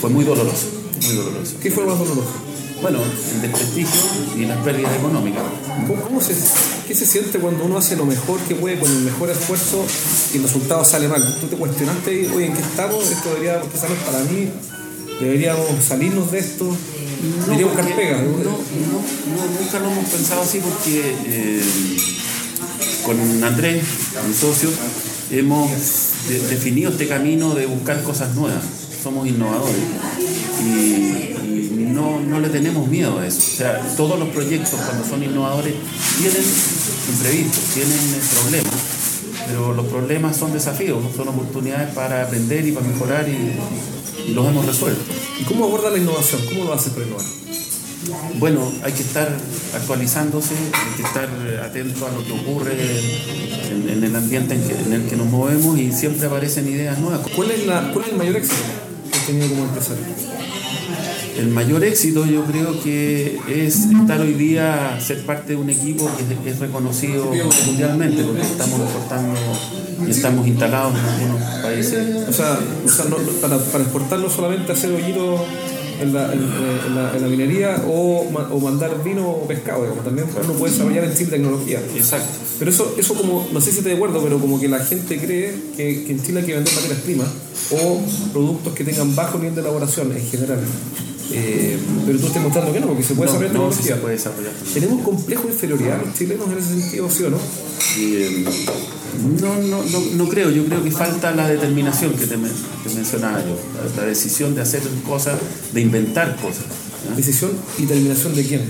fue 0.00 0.10
muy 0.10 0.24
doloroso, 0.24 0.66
muy 1.06 1.14
doloroso. 1.14 1.56
¿Qué 1.62 1.70
fue 1.70 1.86
más 1.86 1.98
doloroso? 1.98 2.55
Bueno, 2.82 2.98
el 3.34 3.42
desprestigio 3.42 4.00
y 4.36 4.44
las 4.44 4.58
pérdidas 4.58 4.94
económicas. 4.96 5.42
¿Cómo, 5.86 6.00
cómo 6.02 6.20
se, 6.20 6.34
¿Qué 6.86 6.94
se 6.94 7.06
siente 7.06 7.38
cuando 7.38 7.64
uno 7.64 7.78
hace 7.78 7.96
lo 7.96 8.04
mejor 8.04 8.38
que 8.40 8.54
puede 8.54 8.78
con 8.78 8.90
el 8.90 9.00
mejor 9.00 9.30
esfuerzo 9.30 9.84
y 10.32 10.36
el 10.36 10.42
resultado 10.42 10.84
sale 10.84 11.08
mal? 11.08 11.22
¿Tú 11.40 11.46
te 11.46 11.56
cuestionaste, 11.56 12.10
ahí, 12.10 12.30
oye, 12.34 12.46
¿en 12.46 12.52
qué 12.54 12.60
estamos? 12.62 13.10
Esto 13.10 13.30
debería, 13.30 13.60
quizás 13.62 13.88
no 13.88 13.96
es 13.96 14.02
para 14.02 14.18
mí, 14.24 14.48
deberíamos 15.20 15.66
salirnos 15.86 16.30
de 16.30 16.38
esto, 16.38 16.76
debería 17.46 17.66
buscar 17.66 17.84
porque- 17.86 18.00
pega. 18.02 18.18
No, 18.22 18.30
no, 18.30 18.44
no, 18.44 19.60
nunca 19.60 19.78
lo 19.80 19.90
hemos 19.90 20.04
pensado 20.10 20.42
así 20.42 20.58
porque 20.60 21.14
eh, 21.26 21.62
con 23.04 23.42
Andrés, 23.44 23.82
mi 24.28 24.34
socio, 24.34 24.68
hemos 25.30 25.70
de- 26.28 26.40
definido 26.48 26.90
este 26.90 27.08
camino 27.08 27.54
de 27.54 27.66
buscar 27.66 28.02
cosas 28.02 28.34
nuevas. 28.34 28.62
Somos 29.02 29.26
innovadores 29.28 29.76
y 30.64 31.35
no, 31.86 32.20
no 32.20 32.40
le 32.40 32.48
tenemos 32.48 32.86
miedo 32.88 33.18
a 33.18 33.26
eso. 33.26 33.38
O 33.38 33.56
sea, 33.56 33.80
todos 33.96 34.18
los 34.18 34.28
proyectos 34.30 34.78
cuando 34.84 35.04
son 35.06 35.22
innovadores 35.22 35.74
tienen 36.18 36.42
imprevistos, 37.10 37.64
tienen 37.74 37.98
problemas, 38.42 38.74
pero 39.46 39.72
los 39.74 39.86
problemas 39.86 40.36
son 40.36 40.52
desafíos, 40.52 41.02
son 41.16 41.28
oportunidades 41.28 41.94
para 41.94 42.22
aprender 42.22 42.66
y 42.66 42.72
para 42.72 42.86
mejorar 42.86 43.28
y, 43.28 44.30
y 44.30 44.34
los 44.34 44.46
hemos 44.48 44.66
resuelto. 44.66 45.00
¿Y 45.40 45.44
cómo 45.44 45.64
aborda 45.66 45.90
la 45.90 45.98
innovación? 45.98 46.40
¿Cómo 46.48 46.64
lo 46.64 46.72
haces 46.74 46.92
para 46.92 47.06
innovar? 47.06 47.24
Bueno, 48.38 48.70
hay 48.84 48.92
que 48.92 49.02
estar 49.02 49.28
actualizándose, 49.74 50.54
hay 50.54 50.96
que 50.96 51.02
estar 51.02 51.28
atento 51.64 52.06
a 52.06 52.12
lo 52.12 52.24
que 52.24 52.32
ocurre 52.32 52.72
en, 53.70 53.88
en 53.88 54.04
el 54.04 54.14
ambiente 54.14 54.54
en, 54.54 54.62
que- 54.62 54.74
en 54.80 54.92
el 54.92 55.06
que 55.08 55.16
nos 55.16 55.26
movemos 55.26 55.76
y 55.78 55.90
siempre 55.92 56.26
aparecen 56.28 56.68
ideas 56.68 56.98
nuevas. 56.98 57.20
¿Cuál 57.34 57.50
es, 57.50 57.66
la, 57.66 57.90
¿Cuál 57.92 58.04
es 58.04 58.10
el 58.12 58.16
mayor 58.18 58.36
éxito 58.36 58.54
que 59.10 59.18
has 59.18 59.26
tenido 59.26 59.48
como 59.48 59.64
empresario? 59.64 60.04
El 61.38 61.48
mayor 61.48 61.84
éxito 61.84 62.24
yo 62.24 62.44
creo 62.44 62.82
que 62.82 63.38
es 63.48 63.86
estar 63.86 64.20
hoy 64.20 64.34
día, 64.34 64.98
ser 65.00 65.24
parte 65.26 65.52
de 65.52 65.56
un 65.56 65.68
equipo 65.68 66.08
que 66.16 66.50
es, 66.50 66.58
reconocido 66.58 67.30
mundialmente, 67.66 68.22
porque 68.22 68.42
estamos 68.42 68.80
exportando 68.80 69.34
y 70.06 70.10
estamos 70.10 70.46
instalados 70.46 70.94
en 70.98 71.04
algunos 71.04 71.42
países. 71.62 72.28
O 72.28 72.32
sea, 72.32 72.58
para, 73.40 73.58
para 73.58 73.84
exportar 73.84 74.18
no 74.18 74.30
solamente 74.30 74.72
hacer 74.72 74.92
hoyitos 74.92 75.40
en 76.00 76.12
la, 76.12 76.32
en, 76.32 76.40
en 76.40 76.94
la, 76.94 77.16
en 77.16 77.22
la 77.22 77.28
minería 77.28 77.82
o, 77.86 78.26
o 78.52 78.60
mandar 78.60 79.02
vino 79.04 79.28
o 79.28 79.46
pescado, 79.46 79.82
digamos, 79.82 80.04
también 80.04 80.26
uno 80.42 80.52
puede 80.54 80.72
desarrollar 80.72 81.04
en 81.04 81.16
sí 81.16 81.26
tecnología. 81.26 81.80
Exacto. 81.96 82.28
Pero 82.58 82.70
eso, 82.70 82.94
eso 82.98 83.14
como, 83.14 83.46
no 83.52 83.60
sé 83.60 83.72
si 83.72 83.82
te 83.82 83.90
de 83.90 83.94
acuerdo, 83.96 84.22
pero 84.22 84.38
como 84.38 84.58
que 84.60 84.68
la 84.68 84.80
gente 84.80 85.18
cree 85.18 85.54
que, 85.76 86.04
que 86.04 86.12
en 86.12 86.22
Chile 86.22 86.40
hay 86.40 86.46
que 86.46 86.54
vender 86.54 86.74
materias 86.74 87.00
primas 87.00 87.28
o 87.72 88.00
productos 88.32 88.72
que 88.74 88.84
tengan 88.84 89.14
bajo 89.14 89.38
nivel 89.38 89.54
de 89.54 89.60
elaboración 89.62 90.12
en 90.16 90.26
general. 90.26 90.60
Eh, 91.32 91.76
pero 92.06 92.18
tú 92.20 92.26
estás 92.28 92.40
mostrando 92.42 92.72
que 92.72 92.78
no, 92.80 92.86
porque 92.86 93.02
se 93.02 93.14
puede 93.14 93.30
No, 93.32 93.38
desarrollar 93.40 93.62
no, 93.66 93.72
sí 93.72 93.78
tecnología. 93.82 93.94
se 93.96 94.00
puede 94.00 94.14
desarrollar. 94.14 94.52
¿Tenemos 94.72 95.02
complejo 95.02 95.42
de 95.42 95.52
inferioridad 95.54 96.00
los 96.04 96.14
chilenos 96.14 96.46
en 96.52 96.58
ese 96.58 96.80
sentido, 96.80 97.10
sí 97.10 97.22
o 97.24 97.30
no? 97.30 97.38
Eh, 97.98 98.44
no, 99.40 99.54
no, 99.62 99.82
no, 99.84 100.00
no 100.14 100.28
creo, 100.28 100.50
yo 100.50 100.64
creo 100.66 100.82
que 100.82 100.90
falta 100.90 101.30
la 101.32 101.48
determinación 101.48 102.12
que 102.14 102.26
te, 102.26 102.36
men- 102.36 102.52
te 102.86 102.94
mencionaba 102.94 103.40
yo, 103.40 103.56
la, 103.96 104.02
la 104.02 104.08
decisión 104.08 104.54
de 104.54 104.62
hacer 104.62 104.82
cosas, 105.06 105.38
de 105.72 105.80
inventar 105.80 106.36
cosas. 106.36 106.64
¿Decisión 107.16 107.52
y 107.78 107.82
determinación 107.82 108.34
de 108.34 108.44
quién? 108.44 108.62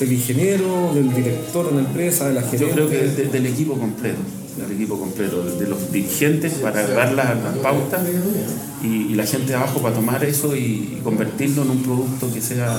¿Del 0.00 0.12
ingeniero, 0.12 0.92
del 0.94 1.14
director 1.14 1.68
de 1.70 1.74
la 1.82 1.88
empresa, 1.88 2.28
de 2.28 2.34
la 2.34 2.42
gerente? 2.42 2.66
Yo 2.66 2.72
creo 2.72 2.88
que 2.90 2.96
de- 3.08 3.28
del 3.28 3.46
equipo 3.46 3.78
completo, 3.78 4.18
del 4.58 4.72
equipo 4.72 4.98
completo, 4.98 5.42
de, 5.44 5.66
los 5.68 5.90
dirigentes 5.92 6.54
para 6.54 6.86
dar 6.86 7.12
las, 7.12 7.42
las 7.42 7.56
pautas 7.62 8.00
y, 8.82 8.86
y 8.86 9.14
la 9.14 9.26
gente 9.26 9.48
de 9.48 9.54
abajo 9.54 9.80
para 9.80 9.94
tomar 9.94 10.22
eso 10.24 10.54
y, 10.56 10.96
y 10.98 11.00
convertirlo 11.02 11.62
en 11.62 11.70
un 11.70 11.82
producto 11.82 12.32
que 12.32 12.40
sea 12.42 12.78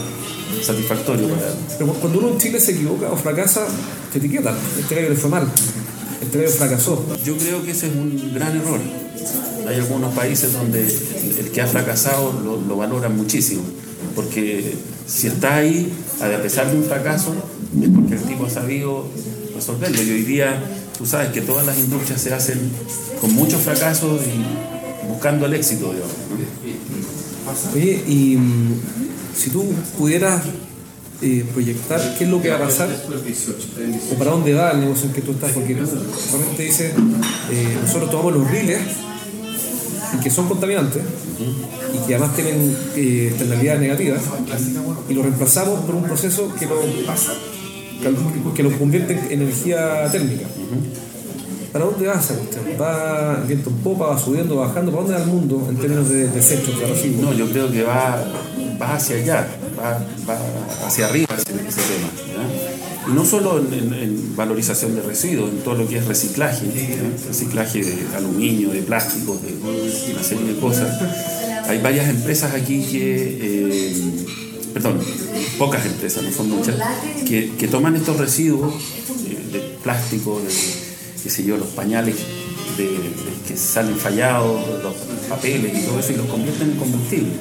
satisfactorio 0.63 1.27
para 1.29 1.41
Pero 1.77 1.93
cuando 1.93 2.19
uno 2.19 2.29
en 2.29 2.37
Chile 2.37 2.59
se 2.59 2.71
equivoca 2.71 3.11
o 3.11 3.17
fracasa, 3.17 3.65
te 4.11 4.17
etiquetan. 4.19 4.55
Este 4.79 4.95
gallo 4.95 5.09
le 5.09 5.15
fue 5.15 5.29
mal. 5.29 5.47
Gallo 6.33 6.49
fracasó. 6.49 7.05
Yo 7.25 7.37
creo 7.37 7.63
que 7.63 7.71
ese 7.71 7.87
es 7.87 7.93
un 7.93 8.33
gran 8.33 8.55
error. 8.55 8.79
Hay 9.67 9.75
algunos 9.75 10.13
países 10.13 10.53
donde 10.53 10.85
el, 10.85 11.35
el 11.39 11.51
que 11.51 11.61
ha 11.61 11.67
fracasado 11.67 12.33
lo, 12.43 12.61
lo 12.61 12.77
valoran 12.77 13.17
muchísimo, 13.17 13.63
porque 14.15 14.75
si 15.05 15.27
está 15.27 15.55
ahí, 15.57 15.91
a 16.21 16.41
pesar 16.41 16.71
de 16.71 16.77
un 16.77 16.83
fracaso, 16.83 17.33
es 17.81 17.89
porque 17.89 18.15
el 18.15 18.21
tipo 18.21 18.45
ha 18.45 18.49
sabido 18.49 19.05
resolverlo. 19.55 20.01
Y 20.03 20.11
hoy 20.11 20.23
día, 20.23 20.61
tú 20.97 21.05
sabes 21.05 21.29
que 21.29 21.41
todas 21.41 21.65
las 21.65 21.77
industrias 21.77 22.21
se 22.21 22.33
hacen 22.33 22.59
con 23.19 23.33
muchos 23.33 23.61
fracasos 23.61 24.21
y 24.21 25.07
buscando 25.07 25.45
el 25.45 25.53
éxito, 25.53 25.93
digamos. 25.93 26.15
Oye, 27.73 28.03
y 28.07 28.35
mm, 28.37 28.79
si 29.35 29.49
tú 29.49 29.65
pudieras 29.97 30.43
eh, 31.21 31.45
proyectar 31.51 31.99
qué 32.17 32.25
es 32.25 32.29
lo 32.29 32.39
que 32.39 32.49
va 32.49 32.57
a 32.57 32.59
pasar 32.59 32.89
o 32.89 34.15
para 34.19 34.31
dónde 34.31 34.53
va 34.53 34.71
el 34.71 34.81
negocio 34.81 35.07
en 35.07 35.13
que 35.13 35.21
tú 35.21 35.31
estás, 35.31 35.51
porque 35.51 35.73
tú 35.73 35.85
realmente 36.31 36.63
dices, 36.63 36.93
eh, 37.51 37.77
nosotros 37.81 38.11
tomamos 38.11 38.33
los 38.33 38.51
riles 38.51 38.79
y 40.13 40.23
que 40.23 40.29
son 40.29 40.47
contaminantes 40.47 41.01
y 41.93 42.07
que 42.07 42.15
además 42.15 42.35
tienen 42.35 42.77
eh, 42.95 43.29
externalidades 43.29 43.81
negativas 43.81 44.21
y 45.09 45.13
lo 45.15 45.23
reemplazamos 45.23 45.79
por 45.81 45.95
un 45.95 46.03
proceso 46.03 46.53
que 46.53 46.67
lo, 46.67 48.53
que 48.53 48.63
lo 48.63 48.77
convierte 48.77 49.13
en 49.13 49.41
energía 49.41 50.09
térmica. 50.11 50.45
¿Para 51.71 51.85
dónde 51.85 52.07
va 52.07 52.13
esa 52.13 52.35
cuestión? 52.35 52.63
¿Va 52.79 53.43
viento 53.47 53.69
en 53.69 53.75
popa, 53.77 54.07
va 54.07 54.19
subiendo, 54.19 54.55
va 54.55 54.67
bajando? 54.67 54.91
¿Para 54.91 55.03
dónde 55.03 55.17
va 55.17 55.23
el 55.25 55.31
mundo 55.31 55.67
en 55.69 55.77
términos 55.77 56.09
de 56.09 56.27
desechos? 56.29 56.75
No, 57.19 57.33
yo 57.33 57.49
creo 57.49 57.71
que 57.71 57.83
va, 57.83 58.23
va 58.81 58.95
hacia 58.95 59.17
allá, 59.17 59.47
va, 59.77 59.99
hacia 60.85 61.05
arriba 61.07 61.35
ese, 61.35 61.51
ese 61.67 61.81
tema. 61.81 62.09
Y 63.09 63.11
no 63.13 63.23
solo 63.25 63.59
en, 63.59 63.73
en- 63.73 63.93
en 63.93 64.35
valorización 64.35 64.95
de 64.95 65.01
residuos, 65.01 65.49
en 65.51 65.59
todo 65.59 65.75
lo 65.75 65.87
que 65.87 65.97
es 65.97 66.05
reciclaje, 66.05 66.65
¿ya? 66.67 67.27
reciclaje 67.27 67.83
de 67.83 68.15
aluminio, 68.15 68.69
de 68.71 68.81
plásticos, 68.81 69.41
de 69.41 69.53
una 70.13 70.23
serie 70.23 70.53
de 70.53 70.59
cosas. 70.59 70.89
Hay 71.69 71.81
varias 71.81 72.09
empresas 72.09 72.53
aquí 72.53 72.83
que, 72.85 73.37
eh, 73.41 73.95
perdón, 74.73 74.99
pocas 75.57 75.85
empresas, 75.85 76.23
no 76.23 76.31
son 76.31 76.49
muchas, 76.49 76.75
que, 77.27 77.51
que 77.57 77.67
toman 77.67 77.95
estos 77.95 78.17
residuos 78.17 78.73
eh, 79.25 79.37
de 79.53 79.59
plástico, 79.83 80.39
de, 80.45 80.53
qué 81.23 81.29
sé 81.29 81.43
yo, 81.45 81.57
los 81.57 81.67
pañales 81.69 82.15
que 83.47 83.57
salen 83.57 83.95
fallados, 83.97 84.61
los 84.83 84.93
papeles 85.29 85.71
y 85.81 85.85
todo 85.85 85.99
eso, 85.99 86.11
y 86.11 86.15
los 86.17 86.27
convierten 86.27 86.71
en 86.71 86.77
combustible. 86.77 87.31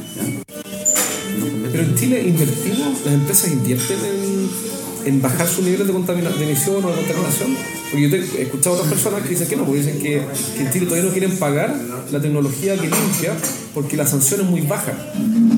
Pero 1.77 1.89
en 1.91 1.95
Chile 1.95 2.25
invertimos, 2.27 3.05
las 3.05 3.13
empresas 3.13 3.53
invierten 3.53 3.99
en, 3.99 5.09
en 5.13 5.21
bajar 5.21 5.47
sus 5.47 5.63
niveles 5.63 5.87
de, 5.87 5.93
de 5.93 6.45
emisión 6.45 6.83
o 6.83 6.89
de 6.89 6.95
contaminación. 6.95 7.55
Porque 7.91 8.09
yo 8.09 8.17
he 8.17 8.43
escuchado 8.45 8.77
a 8.77 8.79
otras 8.79 8.95
personas 8.95 9.23
que 9.25 9.29
dicen 9.29 9.47
que 9.47 9.57
no, 9.57 9.65
porque 9.67 9.81
dicen 9.83 9.99
que, 10.01 10.23
que 10.57 10.63
en 10.63 10.73
Chile 10.73 10.87
todavía 10.87 11.05
no 11.07 11.13
quieren 11.13 11.37
pagar 11.37 11.77
la 12.11 12.19
tecnología 12.21 12.77
que 12.77 12.89
limpia 12.89 13.35
porque 13.75 13.95
la 13.99 14.07
sanción 14.07 14.41
es 14.41 14.47
muy 14.47 14.63
baja. 14.63 14.95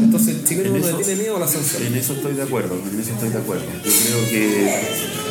Entonces 0.02 0.35
el 0.35 0.44
chileno 0.44 0.74
En 0.74 0.81
no 0.83 0.88
eso- 0.88 0.96
tiene 0.96 1.14
miedo 1.22 1.37
a 1.37 1.40
la 1.40 1.46
sanción. 1.46 1.87
En 1.87 1.94
eso 1.94 2.14
estoy 2.14 2.35
de 2.35 2.42
acuerdo, 2.42 2.74
en 2.92 3.00
eso 3.00 3.12
estoy 3.12 3.28
de 3.28 3.38
acuerdo. 3.38 3.64
Yo 3.85 3.92
creo 3.92 4.28
que 4.28 4.81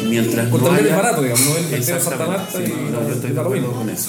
mientras 0.09 0.45
no 0.45 0.51
Contamina 0.51 0.79
haya... 0.79 0.89
es 0.89 0.95
barato, 0.95 1.21
digamos, 1.21 1.45
no 1.45 1.75
el 1.75 1.83
Santa 1.83 2.25
Marta 2.27 2.47
sí, 2.57 2.63
y 2.71 2.91
no, 2.93 3.07
yo 3.09 3.13
estoy 3.13 3.31
de 3.31 3.41
acuerdo 3.41 3.71
con 3.73 3.89
eso. 3.89 4.07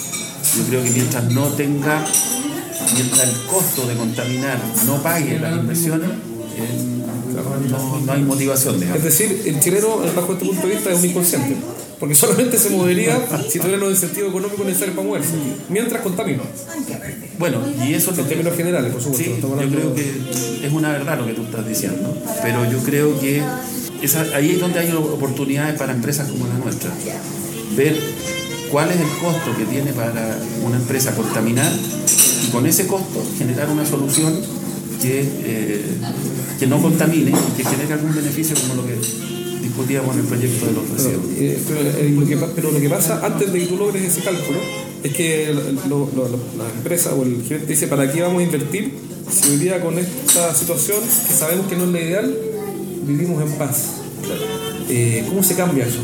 Yo 0.56 0.62
creo 0.68 0.84
que 0.84 0.90
mientras 0.90 1.24
no 1.32 1.48
tenga, 1.48 2.06
mientras 2.94 3.28
el 3.28 3.46
costo 3.46 3.84
de 3.88 3.94
contaminar 3.96 4.58
no 4.86 5.02
pague 5.02 5.40
las 5.40 5.56
inversiones, 5.58 6.08
no, 7.70 8.00
no 8.00 8.12
hay 8.12 8.22
motivación, 8.22 8.74
Es 8.74 8.80
digamos. 8.80 9.02
decir, 9.04 9.42
el 9.46 9.60
chileno, 9.60 9.98
bajo 10.14 10.32
este 10.32 10.44
punto 10.44 10.66
de 10.66 10.74
vista, 10.74 10.90
es 10.92 10.98
un 10.98 11.04
inconsciente. 11.04 11.56
Porque 11.98 12.14
solamente 12.14 12.56
se 12.58 12.70
movería 12.70 13.18
si 13.50 13.58
tuviera 13.58 13.76
los 13.78 13.90
incentivos 13.90 14.30
económicos 14.30 14.64
necesarios 14.64 14.94
para 14.96 15.08
moverse. 15.08 15.30
Mientras 15.68 16.00
contamina. 16.02 16.42
Bueno, 17.38 17.58
y 17.84 17.92
eso 17.94 18.12
es 18.12 18.18
En 18.18 18.26
términos 18.28 18.56
generales, 18.56 18.92
por 18.92 19.02
supuesto. 19.02 19.24
Sí, 19.34 19.40
yo 19.40 19.68
creo 19.70 19.94
que 19.94 20.66
es 20.66 20.72
una 20.72 20.92
verdad 20.92 21.18
lo 21.18 21.26
que 21.26 21.32
tú 21.34 21.42
estás 21.42 21.66
diciendo, 21.66 22.16
pero 22.42 22.70
yo 22.70 22.78
creo 22.84 23.18
que 23.18 23.42
esa- 24.00 24.26
ahí 24.34 24.52
es 24.52 24.60
donde 24.60 24.78
hay 24.78 24.92
oportunidades 24.92 25.76
para 25.76 25.92
empresas 25.92 26.28
como 26.28 26.46
la 26.46 26.54
nuestra. 26.54 26.90
Ver 27.76 27.98
cuál 28.70 28.90
es 28.90 29.00
el 29.00 29.08
costo 29.20 29.56
que 29.56 29.64
tiene 29.64 29.92
para 29.92 30.38
una 30.64 30.76
empresa 30.76 31.12
contaminar 31.16 31.72
y 32.46 32.50
con 32.50 32.64
ese 32.66 32.86
costo 32.86 33.24
generar 33.38 33.68
una 33.70 33.84
solución 33.84 34.40
que, 35.02 35.20
eh, 35.22 35.84
que 36.58 36.66
no 36.66 36.80
contamine 36.82 37.30
y 37.30 37.56
que 37.56 37.64
genere 37.64 37.92
algún 37.94 38.14
beneficio 38.14 38.56
como 38.60 38.74
lo 38.82 38.86
que 38.86 38.94
discutíamos 39.62 40.14
en 40.14 40.20
el 40.22 40.26
proyecto 40.26 40.66
de 40.66 40.72
los 40.72 40.90
residuos. 40.90 41.24
Eh, 41.36 41.58
pero, 41.68 41.80
eh, 41.80 42.14
lo 42.18 42.26
que, 42.26 42.36
pa- 42.36 42.48
pero 42.54 42.70
lo 42.72 42.80
que 42.80 42.88
pasa 42.88 43.20
antes 43.24 43.52
de 43.52 43.58
que 43.60 43.66
tú 43.66 43.76
logres 43.76 44.02
ese 44.04 44.20
cálculo 44.22 44.58
es 45.02 45.12
que 45.12 45.54
lo- 45.88 46.08
la 46.58 46.68
empresa 46.76 47.14
o 47.14 47.22
el 47.22 47.42
gerente 47.46 47.72
dice, 47.72 47.86
¿para 47.86 48.10
qué 48.12 48.22
vamos 48.22 48.40
a 48.40 48.44
invertir 48.44 48.92
si 49.30 49.50
hoy 49.50 49.56
día 49.58 49.80
con 49.80 49.98
esta 49.98 50.54
situación, 50.54 50.98
que 51.28 51.34
sabemos 51.34 51.66
que 51.68 51.76
no 51.76 51.84
es 51.84 51.90
la 51.90 52.00
ideal, 52.00 52.36
vivimos 53.06 53.42
en 53.42 53.52
paz? 53.58 53.84
Eh, 54.88 55.24
¿Cómo 55.28 55.42
se 55.42 55.54
cambia 55.54 55.84
eso? 55.86 55.98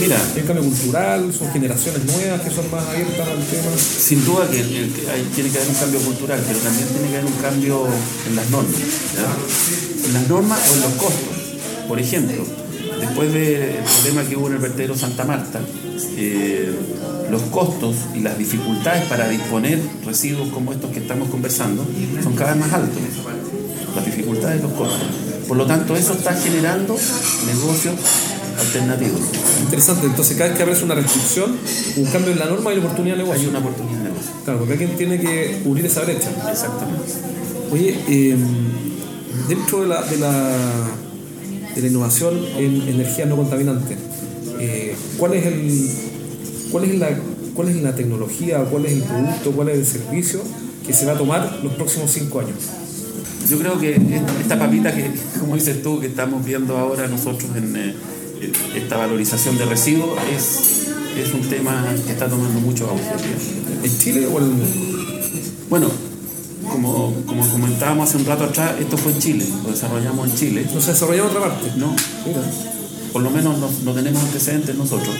Mira, 0.00 0.16
¿Hay 0.34 0.40
un 0.42 0.46
cambio 0.46 0.64
cultural? 0.64 1.32
¿Son 1.36 1.50
generaciones 1.50 2.04
nuevas 2.04 2.40
que 2.42 2.50
son 2.50 2.70
más 2.70 2.84
abiertas 2.86 3.26
al 3.28 3.44
tema? 3.44 3.70
Sin 3.76 4.24
duda 4.24 4.48
que, 4.50 4.60
el- 4.60 4.92
hay- 5.12 5.22
tiene 5.34 5.50
que 5.50 5.58
haber 5.58 5.68
un 5.70 5.74
cambio 5.74 6.00
cultural, 6.00 6.40
pero 6.46 6.58
también 6.60 6.88
tiene 6.88 7.08
que 7.08 7.16
haber 7.16 7.26
un 7.26 7.38
cambio 7.40 7.86
en 8.28 8.36
las 8.36 8.50
normas. 8.50 8.74
¿ya? 9.16 10.06
En 10.06 10.14
las 10.14 10.28
normas 10.28 10.58
o 10.70 10.74
en 10.74 10.80
los 10.82 10.92
costos. 10.92 11.36
Por 11.88 11.98
ejemplo, 11.98 12.44
después 13.00 13.32
del 13.32 13.76
problema 14.02 14.28
que 14.28 14.36
hubo 14.36 14.46
en 14.48 14.52
el 14.54 14.58
vertedero 14.58 14.96
Santa 14.96 15.24
Marta, 15.24 15.60
eh, 16.16 16.70
los 17.30 17.42
costos 17.42 17.96
y 18.14 18.20
las 18.20 18.36
dificultades 18.38 19.04
para 19.06 19.28
disponer 19.28 19.80
residuos 20.04 20.48
como 20.50 20.72
estos 20.72 20.90
que 20.92 21.00
estamos 21.00 21.28
conversando 21.30 21.86
son 22.22 22.34
cada 22.34 22.52
vez 22.52 22.60
más 22.60 22.72
altos. 22.72 22.98
Las 23.96 24.04
dificultades 24.04 24.60
y 24.60 24.62
los 24.62 24.72
costos. 24.72 25.00
Por 25.48 25.56
lo 25.56 25.66
tanto, 25.66 25.96
eso 25.96 26.12
está 26.12 26.34
generando 26.34 26.96
negocios 27.46 27.94
alternativos. 28.58 29.20
Interesante, 29.62 30.06
entonces 30.06 30.36
cada 30.36 30.48
vez 30.48 30.56
que 30.56 30.62
aparece 30.62 30.84
una 30.84 30.94
restricción, 30.94 31.56
un 31.96 32.04
cambio 32.06 32.32
en 32.32 32.38
la 32.38 32.46
norma 32.46 32.70
hay 32.70 32.78
oportunidad 32.78 33.16
de 33.16 33.22
Hay 33.22 33.28
negocio. 33.28 33.50
una 33.50 33.58
oportunidad 33.58 33.98
de 33.98 34.04
negocio. 34.04 34.30
Claro, 34.44 34.58
porque 34.60 34.72
alguien 34.72 34.96
tiene 34.96 35.20
que 35.20 35.60
cubrir 35.64 35.86
esa 35.86 36.02
brecha. 36.02 36.28
Exactamente. 36.50 37.12
Oye, 37.70 37.98
eh, 38.08 38.36
dentro 39.48 39.82
de 39.82 39.88
la, 39.88 40.02
de 40.02 40.16
la, 40.16 40.56
de 41.74 41.80
la 41.80 41.86
innovación 41.86 42.38
en 42.56 42.88
energías 42.88 43.28
no 43.28 43.36
contaminantes, 43.36 43.98
eh, 44.60 44.96
¿cuál, 45.18 45.34
es 45.34 45.46
el, 45.46 45.90
cuál, 46.72 46.84
es 46.84 46.98
la, 46.98 47.08
¿cuál 47.54 47.68
es 47.68 47.76
la 47.76 47.94
tecnología, 47.94 48.64
cuál 48.64 48.86
es 48.86 48.92
el 48.92 49.02
producto, 49.02 49.52
cuál 49.52 49.68
es 49.68 49.78
el 49.78 49.86
servicio 49.86 50.40
que 50.86 50.92
se 50.92 51.04
va 51.06 51.12
a 51.12 51.18
tomar 51.18 51.60
los 51.62 51.74
próximos 51.74 52.10
cinco 52.10 52.40
años? 52.40 52.56
Yo 53.48 53.58
creo 53.58 53.78
que 53.78 53.98
esta 54.40 54.58
papita 54.58 54.94
que, 54.94 55.10
como 55.40 55.54
dices 55.54 55.82
tú, 55.82 56.00
que 56.00 56.08
estamos 56.08 56.44
viendo 56.44 56.76
ahora 56.76 57.06
nosotros 57.06 57.50
en 57.56 57.76
eh, 57.76 57.94
esta 58.74 58.96
valorización 58.96 59.56
de 59.58 59.64
residuos, 59.66 60.18
es, 60.34 60.88
es 61.16 61.34
un 61.34 61.40
tema 61.48 61.84
que 62.06 62.12
está 62.12 62.28
tomando 62.28 62.60
mucho 62.60 62.88
auge. 62.88 63.04
¿En 63.82 63.98
Chile 63.98 64.26
o 64.26 64.38
en 64.38 64.44
el 64.44 64.50
mundo? 64.50 64.66
Bueno, 65.70 65.90
como, 66.70 67.14
como 67.26 67.48
comentábamos 67.48 68.08
hace 68.08 68.18
un 68.18 68.26
rato 68.26 68.44
atrás, 68.44 68.72
esto 68.80 68.96
fue 68.96 69.12
en 69.12 69.18
Chile, 69.18 69.44
lo 69.64 69.70
desarrollamos 69.70 70.30
en 70.30 70.36
Chile. 70.36 70.66
¿No 70.74 70.80
se 70.80 70.92
desarrolla 70.92 71.20
en 71.22 71.26
otra 71.28 71.40
parte? 71.40 71.72
No, 71.76 71.94
Mira. 72.26 72.40
por 73.12 73.22
lo 73.22 73.30
menos 73.30 73.58
no, 73.58 73.70
no 73.84 73.92
tenemos 73.94 74.22
antecedentes 74.22 74.74
nosotros. 74.76 75.14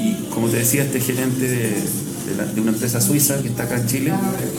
Y 0.00 0.30
como 0.32 0.48
te 0.48 0.58
decía, 0.58 0.82
este 0.84 1.00
gerente 1.00 1.48
de, 1.48 1.58
de 1.70 2.36
la- 2.36 2.44
de 2.46 2.60
una 2.60 2.70
empresa 2.72 3.00
suiza 3.00 3.40
que 3.42 3.48
está 3.48 3.64
acá 3.64 3.76
en 3.76 3.86
Chile 3.86 4.12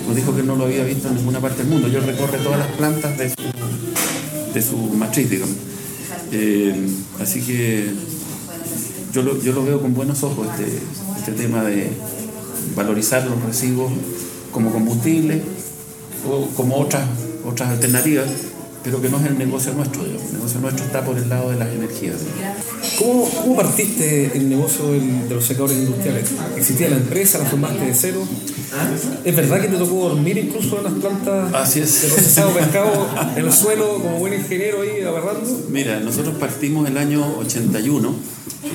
nos 0.08 0.16
dijo 0.16 0.36
que 0.36 0.44
no 0.44 0.56
lo 0.56 0.66
había 0.66 0.84
visto 0.84 1.08
en 1.08 1.16
ninguna 1.16 1.40
parte 1.40 1.60
del 1.64 1.68
mundo. 1.68 1.88
Yo 1.88 2.02
recorre 2.02 2.38
todas 2.40 2.60
las 2.60 2.68
plantas 2.74 3.18
de 3.18 3.30
su, 3.30 4.54
de 4.54 4.62
su 4.62 4.78
matriz, 4.96 5.30
digamos. 5.30 5.56
Eh, 6.36 6.76
así 7.22 7.42
que 7.42 7.92
yo 9.14 9.22
lo, 9.22 9.40
yo 9.40 9.54
lo 9.54 9.64
veo 9.64 9.80
con 9.80 9.94
buenos 9.94 10.24
ojos 10.24 10.48
este, 10.48 10.80
este 11.20 11.32
tema 11.34 11.64
de 11.64 11.92
valorizar 12.76 13.26
los 13.28 13.40
residuos 13.44 13.92
como 14.52 14.72
combustible 14.72 15.44
o 16.28 16.48
como 16.56 16.78
otras 16.78 17.08
otras 17.46 17.70
alternativas, 17.70 18.28
pero 18.84 19.02
que 19.02 19.10
no 19.10 19.20
es 19.20 19.26
el 19.26 19.38
negocio 19.38 19.74
nuestro. 19.74 20.04
El 20.06 20.34
negocio 20.34 20.60
nuestro 20.60 20.86
está 20.86 21.06
por 21.06 21.18
el 21.18 21.30
lado 21.30 21.52
de 21.52 21.58
las 21.58 21.70
energías. 21.70 22.16
¿Cómo, 23.00 23.30
cómo 23.30 23.56
partiste 23.56 24.32
el 24.36 24.50
negocio 24.50 24.92
de 24.92 25.34
los 25.36 25.46
secadores 25.46 25.78
industriales? 25.78 26.30
¿Existía 26.58 26.90
la 26.90 26.98
empresa? 26.98 27.38
¿La 27.40 27.46
formaste 27.46 27.86
de 27.86 27.94
cero? 27.94 28.28
¿Es 29.24 29.36
verdad 29.36 29.62
que 29.62 29.68
te 29.68 29.78
tocó 29.78 30.10
dormir 30.10 30.38
incluso 30.38 30.78
en 30.80 30.84
las 30.86 30.94
plantas 30.94 31.54
Así 31.54 31.80
es. 31.80 32.02
de 32.02 32.08
procesado 32.10 32.52
pescado 32.54 33.08
en 33.36 33.46
el 33.46 33.54
suelo 33.54 34.00
como 34.02 34.18
buen 34.20 34.34
ingeniero 34.34 34.82
ahí 34.82 35.02
agarrando? 35.02 35.66
Mira, 35.70 36.00
nosotros 36.00 36.36
partimos 36.40 36.88
el 36.90 36.98
año 36.98 37.38
81. 37.40 38.16
eh, 38.66 38.70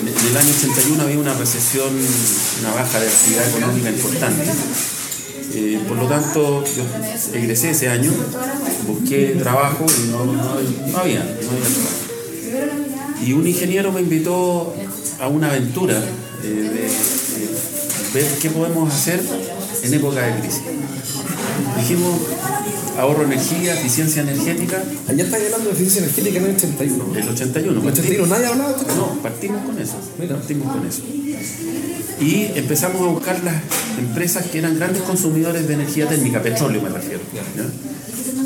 en 0.00 0.08
en 0.08 0.26
el 0.30 0.36
año 0.36 0.50
81 0.58 1.02
había 1.02 1.18
una 1.18 1.34
recesión, 1.34 1.88
una 2.60 2.74
baja 2.74 3.00
de 3.00 3.06
actividad 3.08 3.48
económica 3.50 3.90
importante. 3.90 4.42
Eh, 5.56 5.80
por 5.86 5.96
lo 5.98 6.06
tanto, 6.06 6.64
yo 6.64 6.82
egresé 7.34 7.70
ese 7.70 7.88
año, 7.88 8.10
busqué 8.88 9.36
trabajo 9.38 9.84
y 10.04 10.08
no, 10.10 10.24
no- 10.24 10.34
no 10.34 10.38
había, 10.42 10.58
no 10.90 10.98
había 10.98 11.20
trabajo. 11.20 12.03
Y 13.24 13.32
un 13.32 13.46
ingeniero 13.46 13.92
me 13.92 14.00
invitó 14.00 14.74
a 15.20 15.28
una 15.28 15.48
aventura 15.48 15.98
eh, 16.42 16.46
de, 16.46 16.60
de 16.60 18.22
ver 18.22 18.38
qué 18.40 18.50
podemos 18.50 18.92
hacer 18.92 19.20
en 19.82 19.94
época 19.94 20.20
de 20.20 20.40
crisis. 20.40 20.62
Dijimos 21.78 22.20
ahorro 22.98 23.24
energía, 23.24 23.74
eficiencia 23.74 24.22
energética, 24.22 24.82
Allá 25.08 25.24
estáis 25.24 25.44
hablando 25.46 25.66
de 25.66 25.72
eficiencia 25.72 26.02
energética 26.02 26.38
en 26.38 26.44
el 26.46 26.54
81. 26.56 27.04
el 27.16 27.28
81. 27.28 27.80
¿En 27.80 27.86
el 27.86 27.92
81 27.92 28.26
nadie 28.26 28.46
hablaba 28.46 28.72
de 28.72 28.80
esto? 28.80 28.94
No, 28.96 29.22
partimos 29.22 29.64
con 29.64 29.78
eso. 29.78 29.96
Mira. 30.18 30.36
Partimos 30.36 30.72
con 30.72 30.86
eso. 30.86 31.02
Y 32.20 32.48
empezamos 32.54 33.02
a 33.02 33.06
buscar 33.06 33.42
las 33.44 33.56
empresas 33.98 34.46
que 34.46 34.58
eran 34.58 34.76
grandes 34.76 35.02
consumidores 35.02 35.66
de 35.68 35.74
energía 35.74 36.08
térmica, 36.08 36.42
petróleo 36.42 36.80
me 36.80 36.88
refiero. 36.88 37.20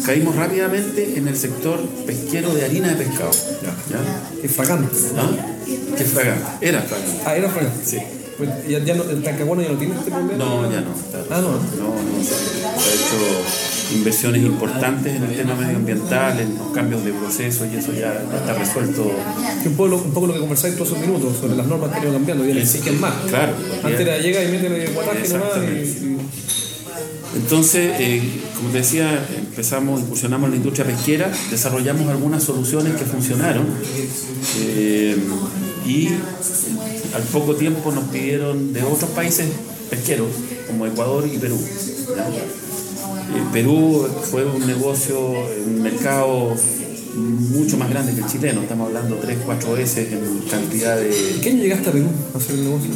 Caímos 0.05 0.35
rápidamente 0.37 1.19
en 1.19 1.29
el 1.29 1.37
sector 1.37 1.81
pesquero 2.07 2.55
de 2.55 2.65
harina 2.65 2.89
de 2.89 2.97
pescado. 2.97 3.31
Es 4.43 4.53
fragante. 4.53 4.97
¿Ah? 5.17 5.31
Que 5.97 6.03
es 6.03 6.11
fragante. 6.11 6.47
Era 6.61 6.81
fragante. 6.83 7.23
Ah, 7.27 7.37
era 7.37 7.49
fragante. 7.49 7.85
Sí. 7.85 7.99
Pues 8.37 8.51
ya, 8.69 8.79
ya 8.79 8.95
no, 8.95 9.03
el 9.03 9.21
Talcahuano 9.23 9.63
ya 9.63 9.71
no 9.71 9.79
tiene 9.79 9.95
este 9.97 10.11
problema. 10.13 10.35
No, 10.45 10.71
ya 10.71 10.81
no. 10.81 10.95
está- 10.95 11.25
Ah, 11.35 11.41
no. 11.41 11.51
No, 11.51 11.59
no. 11.59 12.25
Se 12.25 12.35
ha 12.91 12.95
hecho 12.95 13.95
inversiones 13.97 14.43
importantes 14.43 15.17
en 15.17 15.25
el 15.25 15.35
tema 15.37 15.55
medioambiental, 15.57 16.39
en 16.39 16.57
los 16.57 16.69
cambios 16.69 17.05
de 17.05 17.13
proceso 17.13 17.67
y 17.67 17.77
eso 17.77 17.93
ya, 17.93 18.23
ya 18.31 18.37
está 18.39 18.53
resuelto. 18.55 19.11
Que 19.63 19.69
un 19.71 19.75
poco, 19.75 19.89
lo- 19.89 19.97
un 19.99 20.13
poco 20.13 20.27
lo 20.29 20.35
que 20.35 20.41
conversáis 20.41 20.75
todos 20.77 20.89
esos 20.91 21.01
minutos 21.01 21.37
sobre 21.41 21.57
las 21.57 21.67
normas 21.67 21.91
que 21.91 21.97
han 21.97 22.03
ido 22.05 22.13
cambiando 22.13 22.45
y 22.47 22.53
le 22.53 22.63
exigen 22.63 23.01
más. 23.01 23.15
Claro. 23.29 23.55
Antes 23.83 24.01
era 24.01 24.19
llega 24.19 24.45
y 24.45 24.49
métele 24.53 24.87
guataje 24.91 25.29
nomás 25.31 25.49
y, 25.57 25.61
y- 25.81 26.19
Entonces, 27.37 27.93
eh, 27.99 28.23
como 28.57 28.71
te 28.71 28.79
decía, 28.79 29.27
empezamos, 29.37 30.01
incursionamos 30.01 30.47
en 30.47 30.51
la 30.53 30.57
industria 30.57 30.87
pesquera, 30.87 31.31
desarrollamos 31.51 32.09
algunas 32.09 32.43
soluciones 32.43 32.95
que 32.97 33.05
funcionaron 33.05 33.67
eh, 34.61 35.17
y 35.87 36.09
al 37.15 37.23
poco 37.33 37.55
tiempo 37.55 37.93
nos 37.93 38.05
pidieron 38.05 38.73
de 38.73 38.83
otros 38.83 39.11
países 39.11 39.47
pesqueros, 39.91 40.29
como 40.67 40.87
Ecuador 40.87 41.27
y 41.27 41.39
Perú. 41.39 41.59
Eh, 41.59 43.43
Perú 43.53 44.09
fue 44.31 44.45
un 44.47 44.67
negocio, 44.67 45.21
un 45.67 45.83
mercado 45.83 46.55
mucho 47.15 47.77
más 47.77 47.91
grande 47.91 48.13
que 48.15 48.21
el 48.21 48.27
chileno, 48.27 48.63
estamos 48.63 48.89
hablando 48.89 49.17
3, 49.17 49.39
4 49.45 49.73
veces 49.73 50.13
en 50.13 50.39
cantidad 50.51 50.97
de... 50.97 51.09
¿En 51.35 51.41
qué 51.41 51.51
año 51.51 51.63
llegaste 51.63 51.89
a 51.89 51.93
Perú 51.93 52.07
a 52.35 52.39
hacer 52.39 52.55
el 52.55 52.65
negocio? 52.65 52.91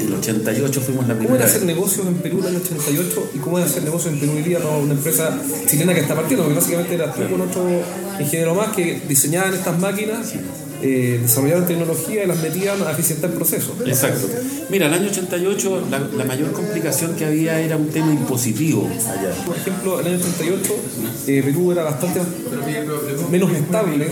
En 0.00 0.06
el 0.06 0.14
88 0.14 0.80
fuimos 0.80 1.06
la 1.08 1.14
¿Cómo 1.14 1.18
primera 1.26 1.44
era 1.44 1.46
hacer 1.46 1.66
vez. 1.66 1.74
negocios 1.74 2.06
en 2.06 2.14
Perú 2.14 2.38
en 2.38 2.44
el 2.44 2.56
año 2.56 2.64
88 2.64 3.30
y 3.34 3.38
cómo 3.38 3.58
era 3.58 3.66
hacer 3.66 3.82
negocios 3.82 4.14
en 4.14 4.20
Perú 4.20 4.32
hoy 4.36 4.42
día 4.42 4.58
para 4.58 4.76
una 4.76 4.92
empresa 4.94 5.38
chilena 5.66 5.94
que 5.94 6.00
está 6.00 6.14
partiendo? 6.14 6.44
Porque 6.44 6.58
básicamente 6.58 6.94
era 6.94 7.12
tú 7.12 7.22
con 7.28 7.40
otro 7.40 7.68
ingeniero 8.20 8.54
más 8.54 8.74
que 8.74 9.00
diseñaban 9.08 9.54
estas 9.54 9.78
máquinas, 9.78 10.32
eh, 10.82 11.18
desarrollaban 11.22 11.66
tecnología 11.66 12.24
y 12.24 12.26
las 12.26 12.38
metían 12.40 12.82
a 12.82 12.92
eficientar 12.92 13.30
procesos. 13.30 13.72
Exacto. 13.84 14.28
Mira, 14.68 14.86
el 14.86 14.94
año 14.94 15.08
88 15.08 15.88
la, 15.90 15.98
la 15.98 16.24
mayor 16.24 16.52
complicación 16.52 17.14
que 17.14 17.24
había 17.24 17.60
era 17.60 17.76
un 17.76 17.88
tema 17.88 18.12
impositivo 18.12 18.86
allá. 18.86 19.32
Por 19.44 19.56
ejemplo, 19.56 20.00
en 20.00 20.06
el 20.06 20.14
año 20.14 20.24
88 20.24 20.74
eh, 21.28 21.42
Perú 21.44 21.72
era 21.72 21.84
bastante 21.84 22.20
menos 23.30 23.52
estable 23.52 24.08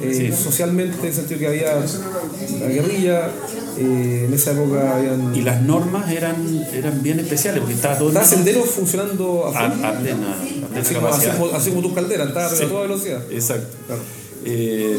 eh, 0.00 0.34
socialmente, 0.36 0.98
en 1.00 1.06
el 1.06 1.14
sentido 1.14 1.40
que 1.40 1.46
había 1.46 1.76
la 1.76 2.66
guerrilla, 2.68 3.30
eh, 3.78 4.24
en 4.28 4.34
esa 4.34 4.52
época 4.52 4.96
habían... 4.96 5.34
Y 5.34 5.40
las 5.40 5.62
normas 5.62 6.10
eran, 6.10 6.36
eran 6.72 7.02
bien 7.02 7.18
especiales 7.20 7.60
porque 7.60 7.74
estaba 7.74 7.96
todo 7.96 8.10
el 8.10 8.16
Estaba 8.16 8.26
senderos 8.26 8.68
funcionando 8.70 9.46
a 9.46 9.58
a, 9.58 9.70
full, 9.70 9.84
a 9.84 9.98
plena, 9.98 10.34
a 10.34 10.66
plena 10.68 10.80
así, 10.80 10.94
como, 10.94 11.06
así, 11.06 11.26
capacidad. 11.26 11.38
como, 11.38 11.56
así 11.56 11.70
como 11.70 11.82
tus 11.82 11.94
calderas, 11.94 12.28
estaba 12.28 12.46
a 12.46 12.50
toda 12.50 12.82
velocidad. 12.82 13.22
Exacto. 13.30 13.68
Claro. 13.86 14.02
Eh, 14.48 14.96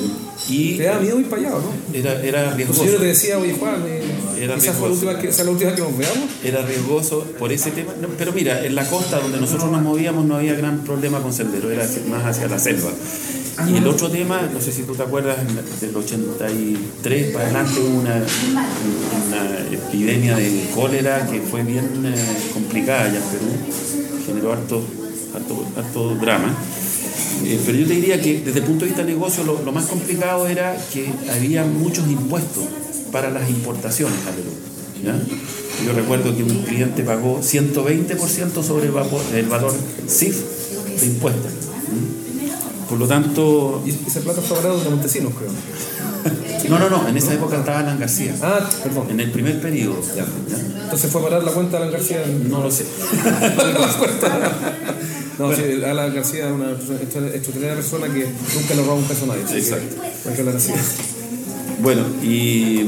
y 0.50 0.76
Te 0.76 0.84
da 0.84 1.00
miedo 1.00 1.20
ir 1.22 1.30
para 1.30 1.42
allá, 1.42 1.56
¿o 1.56 1.62
¿no? 1.62 1.72
era, 1.94 2.22
era 2.22 2.54
riesgoso. 2.54 2.84
señor 2.84 3.00
te 3.00 3.06
decía, 3.06 3.38
oye 3.38 3.56
Juan, 3.58 3.82
eh, 3.88 4.02
Era 4.42 4.58
fue 4.58 4.90
la 4.90 4.94
última 4.94 5.20
que, 5.20 5.32
la 5.32 5.52
última 5.52 5.70
vez 5.72 5.80
que 5.80 5.88
nos 5.88 5.98
veamos. 5.98 6.30
Era 6.44 6.62
riesgoso 6.64 7.24
por 7.40 7.54
ese 7.54 7.72
tema. 7.72 7.94
No, 8.02 8.10
pero 8.18 8.34
mira, 8.34 8.66
en 8.66 8.76
la 8.76 8.86
costa 8.90 9.20
donde 9.20 9.40
nosotros 9.40 9.72
nos 9.72 9.82
movíamos 9.82 10.26
no 10.26 10.36
había 10.36 10.54
gran 10.54 10.80
problema 10.84 11.22
con 11.22 11.32
sendero, 11.32 11.72
era 11.72 11.88
más 12.10 12.26
hacia 12.26 12.50
la 12.50 12.60
selva. 12.60 12.92
Y 13.70 13.78
el 13.78 13.88
otro 13.88 14.10
tema, 14.12 14.42
no 14.54 14.62
sé 14.62 14.72
si 14.74 14.84
tú 14.84 14.94
te 14.94 15.04
acuerdas, 15.04 15.38
del 15.80 15.96
83 15.96 17.32
para 17.32 17.46
adelante 17.46 17.80
hubo 17.80 18.00
una, 18.02 18.22
una 19.28 19.60
epidemia 19.72 20.36
de 20.36 20.70
cólera 20.76 21.26
que 21.26 21.40
fue 21.40 21.64
bien 21.64 22.04
eh, 22.06 22.16
complicada 22.54 23.06
allá 23.06 23.18
en 23.18 23.24
Perú, 23.24 24.26
generó 24.28 24.54
harto, 24.54 24.84
harto, 25.34 25.66
harto 25.78 26.16
drama. 26.16 26.56
Eh, 27.46 27.60
pero 27.66 27.78
yo 27.78 27.88
te 27.88 27.94
diría 27.94 28.22
que 28.22 28.42
desde 28.42 28.60
el 28.60 28.66
punto 28.66 28.86
de 28.86 28.92
vista 28.92 29.04
de 29.04 29.14
negocio 29.14 29.44
lo, 29.44 29.62
lo 29.64 29.72
más 29.72 29.86
complicado 29.86 30.48
era 30.48 30.76
que 30.94 31.12
había 31.34 31.64
muchos 31.66 32.08
impuestos 32.08 32.66
para 33.12 33.30
las 33.30 33.50
importaciones 33.50 34.18
a 34.28 34.32
Perú. 34.32 34.50
¿ya? 35.04 35.20
Yo 35.86 35.94
recuerdo 35.94 36.36
que 36.36 36.44
un 36.44 36.64
cliente 36.64 37.04
pagó 37.04 37.40
120% 37.42 38.64
sobre 38.64 38.88
el, 38.88 38.94
vapor- 38.94 39.34
el 39.34 39.46
valor 39.48 39.74
CIF 40.08 40.38
de 41.00 41.06
impuestos. 41.06 41.52
Por 42.90 42.98
lo 43.00 43.08
tanto, 43.08 43.84
Y 43.86 43.90
esa 44.08 44.22
plata 44.22 44.42
fue 44.42 44.58
parada 44.58 44.82
de 44.82 44.90
Montesinos, 44.90 45.34
creo. 45.38 45.52
no, 46.70 46.80
no, 46.80 46.90
no, 46.90 47.08
en 47.08 47.18
esa 47.18 47.34
época 47.34 47.58
estaba 47.58 47.80
Alan 47.80 48.00
García, 48.00 48.34
Ah, 48.42 48.68
perdón. 48.82 49.08
en 49.12 49.20
el 49.20 49.30
primer 49.32 49.62
periodo. 49.62 50.02
Ya. 50.16 50.24
¿ya? 50.26 50.84
Entonces 50.84 51.12
fue 51.12 51.22
a 51.22 51.26
parar 51.26 51.44
la 51.44 51.52
cuenta 51.52 51.78
de 51.78 51.84
Alan 51.84 51.94
García. 51.94 52.24
No 52.50 52.64
lo 52.64 52.72
sé. 52.72 52.86
No, 55.40 55.56
sí, 55.56 55.62
Alan 55.86 56.14
García 56.16 56.48
es 56.48 56.52
una 56.52 56.72
extra- 56.72 57.28
extraordinaria 57.28 57.76
persona 57.76 58.08
que 58.14 58.26
nunca 58.56 58.74
le 58.74 58.82
roba 58.82 58.94
un 58.96 59.04
peso 59.04 59.26
a 59.26 59.28
nadie. 59.28 59.44
que 59.46 59.58
Exacto. 59.60 59.96
hay 60.28 60.34
que 60.34 60.40
hablar 60.42 60.56
así. 60.56 60.72
Bueno, 61.80 62.02
y 62.24 62.84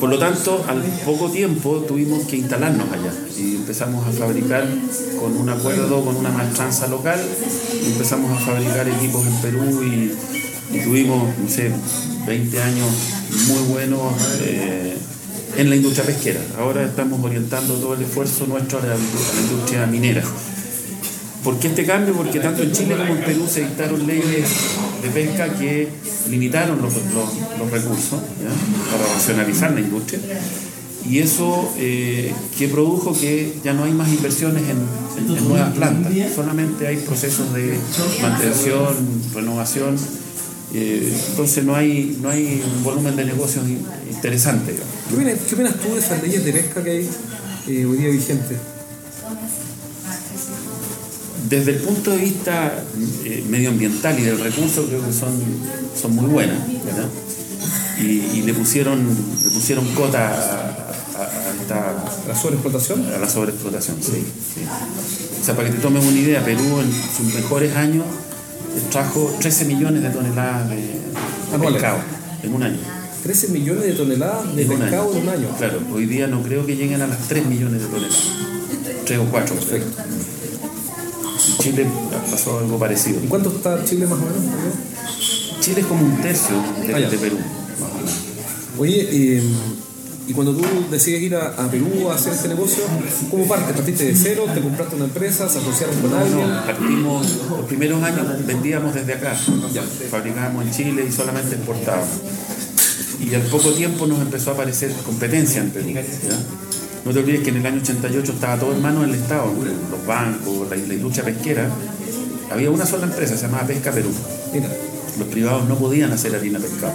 por 0.00 0.08
lo 0.08 0.18
tanto, 0.18 0.64
al 0.66 0.80
poco 1.04 1.30
tiempo 1.30 1.84
tuvimos 1.86 2.26
que 2.26 2.36
instalarnos 2.38 2.90
allá 2.90 3.12
y 3.38 3.56
empezamos 3.56 4.06
a 4.06 4.10
fabricar 4.12 4.66
con 5.20 5.36
un 5.36 5.48
acuerdo 5.50 6.02
con 6.02 6.16
una 6.16 6.30
maestranza 6.30 6.86
local, 6.86 7.20
y 7.82 7.86
empezamos 7.92 8.30
a 8.34 8.40
fabricar 8.46 8.88
equipos 8.88 9.26
en 9.26 9.34
Perú 9.42 9.82
y, 9.84 10.74
y 10.74 10.80
tuvimos, 10.82 11.28
no 11.38 11.48
sé, 11.50 11.70
20 12.26 12.62
años 12.62 12.88
muy 13.48 13.62
buenos 13.74 14.14
eh, 14.40 14.96
en 15.58 15.68
la 15.68 15.76
industria 15.76 16.06
pesquera. 16.06 16.40
Ahora 16.58 16.82
estamos 16.84 17.22
orientando 17.22 17.74
todo 17.74 17.92
el 17.92 18.00
esfuerzo 18.02 18.46
nuestro 18.46 18.78
a 18.78 18.86
la, 18.86 18.94
a 18.94 18.96
la 18.96 19.40
industria 19.42 19.86
minera. 19.86 20.22
¿Por 21.44 21.58
qué 21.58 21.68
este 21.68 21.86
cambio? 21.86 22.14
Porque 22.14 22.38
tanto 22.38 22.62
en 22.62 22.72
Chile 22.72 22.96
como 22.98 23.14
en 23.14 23.24
Perú 23.24 23.46
se 23.48 23.60
dictaron 23.60 24.06
leyes 24.06 24.46
de 25.02 25.08
pesca 25.08 25.48
que 25.54 25.88
limitaron 26.28 26.82
los, 26.82 26.92
los- 26.94 27.58
los 27.58 27.70
recursos 27.70 28.20
para 28.90 29.14
racionalizar 29.14 29.72
la 29.72 29.80
industria. 29.80 30.20
Y 31.08 31.18
eso 31.20 31.72
eh, 31.78 32.32
que 32.58 32.68
produjo 32.68 33.18
que 33.18 33.54
ya 33.64 33.72
no 33.72 33.84
hay 33.84 33.92
más 33.92 34.08
inversiones 34.10 34.62
en, 34.68 34.78
nuevas 35.48 35.72
plantas, 35.74 36.12
solamente 36.34 36.86
hay 36.86 36.96
procesos 36.98 37.52
de 37.54 37.78
mantención, 38.22 38.94
renovación. 39.34 39.96
eh, 40.74 41.12
entonces 41.30 41.64
no 41.64 41.74
hay, 41.74 42.18
no 42.22 42.28
hay 42.30 42.62
un 42.76 42.82
volumen 42.84 43.16
de 43.16 43.24
negocios 43.24 43.66
in- 43.66 43.84
interesante. 44.10 44.72
digamos. 44.72 44.92
¿Qué 45.08 45.14
opinas, 45.16 45.34
qué 45.48 45.54
opinas 45.54 45.74
tú 45.80 45.94
de 45.94 46.00
esas 46.00 46.22
leyes 46.22 46.44
de 46.44 46.52
pesca 46.52 46.84
que 46.84 46.90
hay 46.90 47.08
eh, 47.68 47.84
hoy 47.86 47.96
día 47.98 48.08
vigentes? 48.10 48.58
Desde 51.50 51.72
el 51.72 51.78
punto 51.78 52.12
de 52.12 52.18
vista 52.18 52.72
eh, 53.24 53.44
medioambiental 53.48 54.18
y 54.18 54.22
del 54.22 54.38
recurso 54.38 54.86
creo 54.86 55.04
que 55.04 55.12
son, 55.12 55.32
son 56.00 56.14
muy 56.14 56.26
buenas. 56.26 56.56
¿verdad? 56.84 57.08
Y, 57.98 58.38
y 58.38 58.42
le 58.46 58.54
pusieron 58.54 58.98
le 59.06 59.50
pusieron 59.50 59.84
cota 59.94 60.28
a, 60.28 60.32
a- 60.32 61.22
a 61.22 61.50
esta, 61.60 62.04
¿La 62.28 62.34
sobreexplotación? 62.34 63.04
a 63.14 63.18
la 63.18 63.28
sobreexplotación. 63.28 63.96
Sí, 64.00 64.12
sí. 64.54 64.60
O 65.40 65.44
sea, 65.44 65.54
para 65.56 65.68
que 65.68 65.74
te 65.76 65.82
tomes 65.82 66.04
una 66.04 66.18
idea, 66.18 66.42
Perú 66.44 66.80
en 66.80 66.90
sus 66.92 67.34
mejores 67.34 67.74
años 67.76 68.06
trajo 68.90 69.34
13 69.40 69.64
millones 69.66 70.02
de 70.02 70.10
toneladas 70.10 70.68
de, 70.70 70.76
de 70.76 71.72
pescado 71.72 71.98
en 72.42 72.54
un 72.54 72.62
año. 72.62 72.78
13 73.24 73.48
millones 73.48 73.82
de 73.84 73.92
toneladas 73.92 74.54
de 74.56 74.62
En 74.62 74.68
pescado 74.78 75.12
en 75.14 75.22
un 75.22 75.28
año. 75.28 75.48
Claro, 75.58 75.80
hoy 75.92 76.06
día 76.06 76.26
no 76.28 76.42
creo 76.42 76.64
que 76.64 76.76
lleguen 76.76 77.02
a 77.02 77.06
las 77.06 77.18
3 77.28 77.44
millones 77.46 77.82
de 77.82 77.88
toneladas. 77.88 78.22
3 79.04 79.18
o 79.18 79.24
4. 79.24 79.54
Perfecto. 79.56 80.02
Chile 81.60 81.86
pasó 82.30 82.58
algo 82.58 82.78
parecido. 82.78 83.22
¿Y 83.22 83.26
cuánto 83.26 83.50
está 83.50 83.84
Chile 83.84 84.06
más 84.06 84.18
o 84.18 84.22
menos? 84.22 85.60
Chile 85.60 85.80
es 85.82 85.86
como 85.86 86.04
un 86.04 86.16
tercio 86.20 86.56
de, 86.86 86.94
Ah, 86.94 86.98
de 87.10 87.18
Perú. 87.18 87.36
más 87.80 87.90
o 87.90 87.94
menos. 87.96 88.12
Oye, 88.78 89.08
eh, 89.10 89.42
y 90.26 90.32
cuando 90.32 90.54
tú 90.54 90.62
decides 90.90 91.22
ir 91.22 91.34
a, 91.34 91.48
a 91.48 91.70
Perú 91.70 92.08
a 92.10 92.14
hacer 92.14 92.32
este 92.32 92.48
negocio, 92.48 92.84
¿cómo 93.30 93.46
partes? 93.48 93.74
¿Partiste 93.76 94.04
de 94.04 94.14
cero? 94.16 94.44
¿Te 94.54 94.60
compraste 94.60 94.94
una 94.96 95.06
empresa? 95.06 95.48
¿Se 95.48 95.58
asociaron 95.58 95.96
con 96.00 96.14
alguien? 96.14 96.48
Partimos, 96.66 97.26
los 97.50 97.66
primeros 97.66 98.02
años 98.02 98.26
vendíamos 98.46 98.94
desde 98.94 99.14
acá, 99.14 99.36
fabricábamos 100.10 100.66
en 100.66 100.70
Chile 100.72 101.04
y 101.08 101.12
solamente 101.12 101.56
exportábamos. 101.56 102.08
Y 103.20 103.34
al 103.34 103.42
poco 103.42 103.70
tiempo 103.72 104.06
nos 104.06 104.20
empezó 104.20 104.50
a 104.50 104.54
aparecer 104.54 104.92
competencia 105.04 105.60
en 105.62 105.70
Perú. 105.70 105.90
¿ya? 105.90 106.00
No 107.04 107.12
te 107.12 107.18
olvides 107.20 107.40
que 107.42 107.50
en 107.50 107.56
el 107.56 107.66
año 107.66 107.80
88 107.82 108.32
estaba 108.32 108.56
todo 108.58 108.72
en 108.72 108.82
manos 108.82 109.02
del 109.06 109.14
Estado, 109.14 109.46
los 109.90 110.06
bancos, 110.06 110.68
la, 110.68 110.76
la 110.76 110.94
industria 110.94 111.24
pesquera. 111.24 111.68
Había 112.50 112.70
una 112.70 112.84
sola 112.84 113.04
empresa, 113.06 113.36
se 113.36 113.42
llamaba 113.46 113.66
Pesca 113.66 113.90
Perú. 113.92 114.10
Los 115.18 115.28
privados 115.28 115.68
no 115.68 115.76
podían 115.76 116.12
hacer 116.12 116.34
harina 116.34 116.58
pescado, 116.58 116.92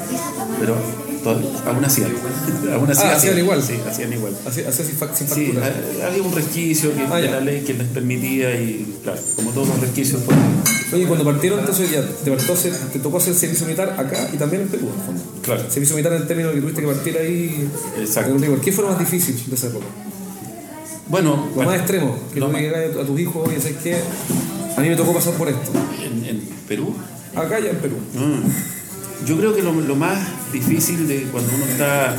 pero 0.60 0.76
todo- 1.24 1.42
aún 1.66 1.84
hacían. 1.84 2.12
aún 2.74 2.90
así 2.90 3.02
Ah, 3.04 3.16
hacían 3.16 3.38
igual. 3.40 3.64
Sí, 3.64 3.74
hacían 3.88 4.14
igual. 4.14 4.34
así 4.46 4.62
sin, 4.84 5.28
Sí, 5.28 5.54
había 6.06 6.22
un 6.24 6.34
resquicio 6.34 6.94
que, 6.96 7.02
Ah, 7.10 7.18
de 7.18 7.30
la 7.32 7.40
ley 7.40 7.62
que 7.62 7.74
les 7.74 7.88
permitía 7.88 8.54
y, 8.60 8.98
claro, 9.04 9.20
como 9.36 9.52
todos 9.52 9.68
los 9.70 9.80
resquicios, 9.80 10.22
pues, 10.26 10.38
Oye, 10.94 11.06
cuando 11.08 11.26
partieron, 11.26 11.60
entonces 11.60 11.90
ya 11.92 12.02
te, 12.02 12.32
tocó 12.32 12.54
hacer, 12.54 12.74
te 12.94 13.00
tocó 13.00 13.18
hacer 13.18 13.34
servicio 13.34 13.66
militar 13.66 13.96
acá 13.98 14.30
y 14.32 14.38
también 14.38 14.64
en 14.64 14.68
Perú, 14.68 14.88
en 14.94 15.00
el 15.00 15.06
fondo. 15.06 15.24
claro. 15.42 15.62
Servicio 15.70 15.96
militar 15.96 16.14
en 16.14 16.22
el 16.22 16.28
término 16.28 16.52
que 16.52 16.62
tuviste 16.62 16.82
que 16.82 16.88
partir 16.88 17.18
ahí. 17.18 17.68
Exacto. 18.00 18.36
¿Qué 18.64 18.72
fue 18.72 18.84
lo 18.84 18.92
más 18.92 19.00
difícil 19.00 19.42
de 19.48 19.56
esa 19.56 19.68
época? 19.68 19.86
Bueno, 21.08 21.36
Lo 21.50 21.56
bueno, 21.56 21.72
más 21.72 21.80
extremo, 21.80 22.18
que 22.34 22.40
lo 22.40 22.48
tú 22.50 22.58
digas 22.58 22.98
a 23.02 23.06
tus 23.06 23.20
hijos, 23.20 23.48
oye, 23.48 23.60
¿sabes 23.60 23.78
qué? 23.84 23.98
A 24.78 24.82
mí 24.82 24.90
me 24.90 24.96
tocó 24.96 25.14
pasar 25.14 25.34
por 25.34 25.48
esto. 25.50 25.72
en, 26.04 26.26
en 26.26 26.42
Perú, 26.68 26.94
Acá 27.36 27.60
ya 27.60 27.70
en 27.72 27.78
Perú. 27.78 27.96
mm, 28.14 29.26
yo 29.28 29.38
creo 29.38 29.56
que 29.56 29.62
lo, 29.62 29.72
lo 29.74 29.96
más 29.96 30.18
difícil 30.54 31.08
de 31.08 31.24
cuando 31.32 31.52
uno 31.56 31.66
está 31.66 32.16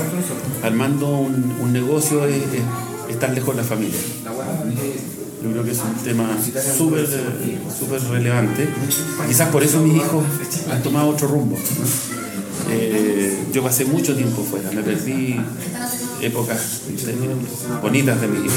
armando 0.63 1.09
un, 1.19 1.55
un 1.61 1.73
negocio 1.73 2.27
es, 2.27 2.37
es 2.37 3.15
estar 3.15 3.31
lejos 3.31 3.55
de 3.57 3.63
la 3.63 3.69
familia. 3.69 3.99
Yo 5.43 5.51
creo 5.51 5.65
que 5.65 5.71
es 5.71 5.81
un 5.81 5.95
tema 6.03 6.29
súper 6.77 7.07
súper 7.79 8.03
relevante. 8.11 8.69
Quizás 9.27 9.49
por 9.51 9.63
eso 9.63 9.81
mis 9.81 9.97
hijos 9.97 10.25
han 10.71 10.83
tomado 10.83 11.09
otro 11.09 11.29
rumbo. 11.29 11.57
¿no? 11.57 12.27
Eh, 12.69 13.45
yo 13.53 13.63
pasé 13.63 13.85
mucho 13.85 14.17
tiempo 14.17 14.43
fuera, 14.43 14.71
me 14.73 14.83
perdí 14.83 15.37
épocas 16.21 16.83
eh, 16.89 17.15
bonitas 17.81 18.21
de 18.21 18.29
mi 18.29 18.41
vida. 18.41 18.55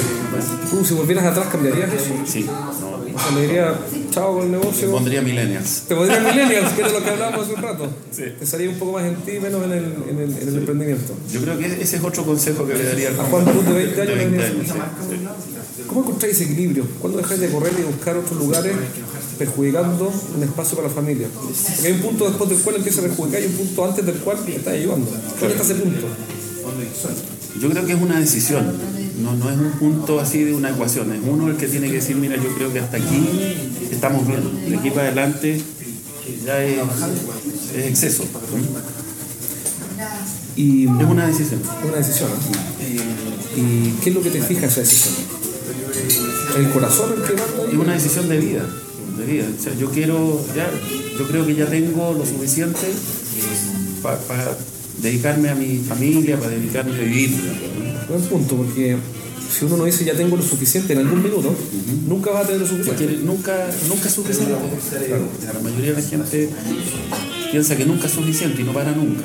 Tú, 0.70 0.84
si 0.84 0.94
volvieras 0.96 1.26
atrás, 1.26 1.48
¿cambiarías 1.52 1.94
eso? 1.94 2.14
Sí, 2.26 2.46
no, 2.46 2.99
le 3.36 3.42
diría, 3.42 3.80
chao 4.12 4.36
con 4.36 4.46
el 4.46 4.52
negocio. 4.52 4.92
pondría 4.92 5.22
millennials. 5.22 5.84
Te 5.88 5.96
podrías 5.96 6.22
millennials, 6.24 6.72
que 6.74 6.82
era 6.82 6.92
lo 6.92 7.04
que 7.04 7.10
hablábamos 7.10 7.46
hace 7.46 7.54
un 7.56 7.62
rato. 7.62 7.88
Sí. 8.12 8.24
Te 8.40 8.46
salía 8.46 8.70
un 8.70 8.76
poco 8.80 8.94
más 8.94 9.06
en 9.06 9.16
ti, 9.18 9.34
menos 9.42 9.64
en 9.66 9.72
el, 9.72 9.84
en 10.10 10.20
el, 10.20 10.38
en 10.42 10.48
el 10.48 10.56
emprendimiento. 10.58 11.14
Yo 11.32 11.42
creo 11.42 11.58
que 11.58 11.66
ese 11.82 11.98
es 11.98 12.04
otro 12.04 12.24
consejo 12.26 12.66
que 12.68 12.74
le 12.76 12.84
daría 12.84 13.10
al 13.10 13.20
A 13.20 13.24
Juan 13.26 13.46
Perú 13.46 13.62
de 13.64 13.74
20 13.74 14.02
años 14.02 14.08
de 14.08 14.16
le 14.16 14.26
20 14.28 14.38
venía- 14.38 14.62
años, 14.62 14.68
sí. 15.10 15.84
¿Cómo 15.88 16.02
encontráis 16.02 16.36
ese 16.36 16.44
equilibrio? 16.46 16.86
¿Cuándo 17.00 17.18
dejáis 17.18 17.40
de 17.42 17.50
correr 17.50 17.74
y 17.80 17.84
buscar 17.84 18.16
otros 18.18 18.38
lugares 18.40 18.74
perjudicando 19.38 20.12
un 20.36 20.44
espacio 20.44 20.76
para 20.78 20.88
la 20.90 20.94
familia? 20.94 21.28
Porque 21.34 21.88
hay 21.88 21.94
un 21.94 22.02
punto 22.02 22.28
después 22.28 22.50
del 22.50 22.60
cual 22.60 22.76
empieza 22.76 23.00
a 23.00 23.04
perjudicar 23.06 23.42
y 23.42 23.46
un 23.46 23.52
punto 23.54 23.86
antes 23.86 24.06
del 24.06 24.16
cual 24.18 24.38
te 24.46 24.56
está 24.56 24.72
ayudando. 24.72 25.10
¿Dónde 25.40 25.48
está 25.56 25.64
ese 25.64 25.76
punto? 25.76 26.06
Yo 27.60 27.70
creo 27.70 27.86
que 27.86 27.94
es 27.94 28.02
una 28.02 28.20
decisión, 28.20 28.74
no, 29.22 29.34
no 29.36 29.50
es 29.50 29.58
un 29.58 29.72
punto 29.74 30.20
así 30.20 30.44
de 30.44 30.54
una 30.54 30.70
ecuación, 30.70 31.12
es 31.14 31.22
uno 31.26 31.50
el 31.50 31.58
que 31.58 31.68
tiene 31.68 31.88
que 31.88 31.96
decir, 31.96 32.16
mira, 32.16 32.36
yo 32.36 32.54
creo 32.56 32.72
que 32.72 32.80
hasta 32.80 32.98
aquí 32.98 33.28
estamos 33.92 34.26
bien, 34.28 34.42
de 34.70 34.78
aquí 34.78 34.90
para 34.90 35.08
adelante 35.08 35.62
ya 36.46 36.64
es, 36.64 36.78
es 37.76 37.88
exceso. 37.88 38.24
Y 40.56 40.84
Es 40.84 40.90
una 40.90 41.28
decisión. 41.28 41.62
una 41.86 41.98
decisión. 41.98 42.30
¿no? 42.30 43.62
¿Y 43.62 43.92
qué 44.02 44.10
es 44.10 44.16
lo 44.16 44.22
que 44.22 44.30
te 44.30 44.42
fija 44.42 44.66
esa 44.68 44.82
decisión? 44.82 45.16
¿El 46.58 46.70
corazón 46.72 47.14
el 47.14 47.24
que 47.24 47.34
manda 47.34 47.64
ahí? 47.64 47.72
Es 47.72 47.78
una 47.78 47.94
decisión 47.94 48.30
de 48.30 48.38
vida, 48.38 48.66
de 49.18 49.26
vida. 49.26 49.46
O 49.58 49.62
sea, 49.62 49.74
yo 49.76 49.90
quiero, 49.90 50.46
ya, 50.56 50.70
yo 51.18 51.28
creo 51.28 51.46
que 51.46 51.56
ya 51.56 51.66
tengo 51.66 52.14
lo 52.14 52.26
suficiente 52.26 52.88
para 54.02 54.58
dedicarme 55.02 55.50
a 55.50 55.56
mi 55.56 55.78
familia, 55.78 56.38
para 56.38 56.52
dedicarme 56.52 56.96
a 56.96 57.00
vivir. 57.00 57.32
Buen 58.10 58.22
punto, 58.24 58.56
porque 58.56 58.98
si 59.56 59.66
uno 59.66 59.78
no 59.78 59.86
dice 59.86 60.04
ya 60.06 60.14
tengo 60.16 60.36
lo 60.36 60.44
suficiente 60.44 60.94
en 60.94 61.00
algún 61.00 61.22
minuto, 61.24 61.54
nunca 62.08 62.32
va 62.32 62.42
a 62.42 62.44
tener 62.46 62.62
lo 62.62 62.68
suficiente. 62.68 63.04
Porque 63.06 63.18
nunca, 63.26 63.68
nunca 63.88 64.08
es 64.08 64.14
suficiente. 64.14 64.54
La 65.54 65.60
mayoría 65.60 65.94
de 65.94 66.02
la 66.02 66.08
gente 66.08 66.50
piensa 67.52 67.76
que 67.76 67.86
nunca 67.86 68.08
es 68.08 68.14
suficiente 68.14 68.62
y 68.62 68.66
no 68.66 68.74
para 68.74 68.92
nunca. 68.92 69.22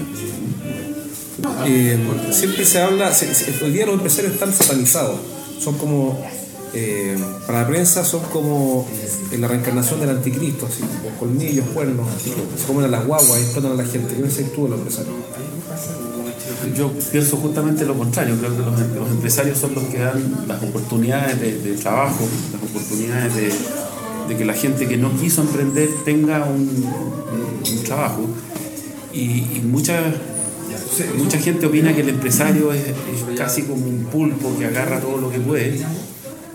Eh, 1.66 1.98
siempre 2.30 2.64
se 2.64 2.78
habla, 2.80 3.12
se- 3.12 3.34
se- 3.34 3.64
hoy 3.64 3.72
día 3.72 3.86
los 3.86 3.96
empresarios 3.96 4.32
están 4.34 4.52
satanizados, 4.52 5.18
son 5.60 5.76
como, 5.76 6.24
eh, 6.72 7.16
para 7.46 7.62
la 7.62 7.68
prensa 7.68 8.04
son 8.04 8.22
como 8.32 8.86
eh, 9.32 9.38
la 9.38 9.48
reencarnación 9.48 10.00
del 10.00 10.10
anticristo, 10.10 10.66
así, 10.66 10.80
con 11.02 11.12
colmillos, 11.28 11.66
cuernos, 11.74 12.06
se 12.22 12.66
comen 12.66 12.84
a 12.84 12.88
las 12.88 13.04
guaguas 13.06 13.40
y 13.40 13.42
explotan 13.42 13.72
a 13.72 13.74
la 13.74 13.84
gente. 13.84 14.14
¿Qué 14.14 14.22
pensáis 14.22 14.52
tú 14.52 14.64
de 14.64 14.70
los 14.70 14.78
empresarios? 14.78 15.14
Yo 16.77 16.92
pienso 17.12 17.37
justamente 17.37 17.85
lo 17.85 17.94
contrario, 17.94 18.37
creo 18.38 18.57
que 18.57 18.98
los, 18.98 19.11
empresarios 19.11 19.59
son 19.59 19.74
los 19.74 19.85
que 19.85 19.98
dan 19.98 20.46
las 20.48 20.62
oportunidades 20.62 21.40
de, 21.40 21.74
trabajo, 21.74 22.27
las 22.53 22.62
oportunidades 22.62 23.35
de, 23.35 24.37
que 24.37 24.44
la 24.44 24.55
gente 24.55 24.88
que 24.88 24.96
no 24.96 25.14
quiso 25.16 25.42
emprender 25.42 25.90
tenga 26.05 26.44
un, 26.44 26.85
trabajo. 27.85 28.27
Y, 29.12 29.61
mucha, 29.64 30.00
mucha 31.16 31.38
gente 31.38 31.66
opina 31.66 31.94
que 31.94 32.00
el 32.00 32.09
empresario 32.09 32.72
es, 32.72 32.83
es 32.88 33.38
casi 33.38 33.62
como 33.62 33.87
un 33.87 34.07
pulpo 34.11 34.57
que 34.59 34.66
agarra 34.66 35.00
todo 35.00 35.18
lo 35.18 35.31
que 35.31 35.38
puede, 35.38 35.79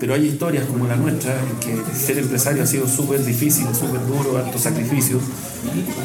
pero 0.00 0.14
hay 0.14 0.26
historias 0.26 0.64
como 0.64 0.86
la 0.86 0.96
nuestra 0.96 1.34
en 1.38 1.56
que 1.60 1.94
ser 1.94 2.18
empresario 2.18 2.62
ha 2.62 2.66
sido 2.66 2.88
súper 2.88 3.22
difícil, 3.22 3.66
súper 3.74 4.04
duro, 4.06 4.38
alto 4.38 4.58
sacrificio. 4.58 5.18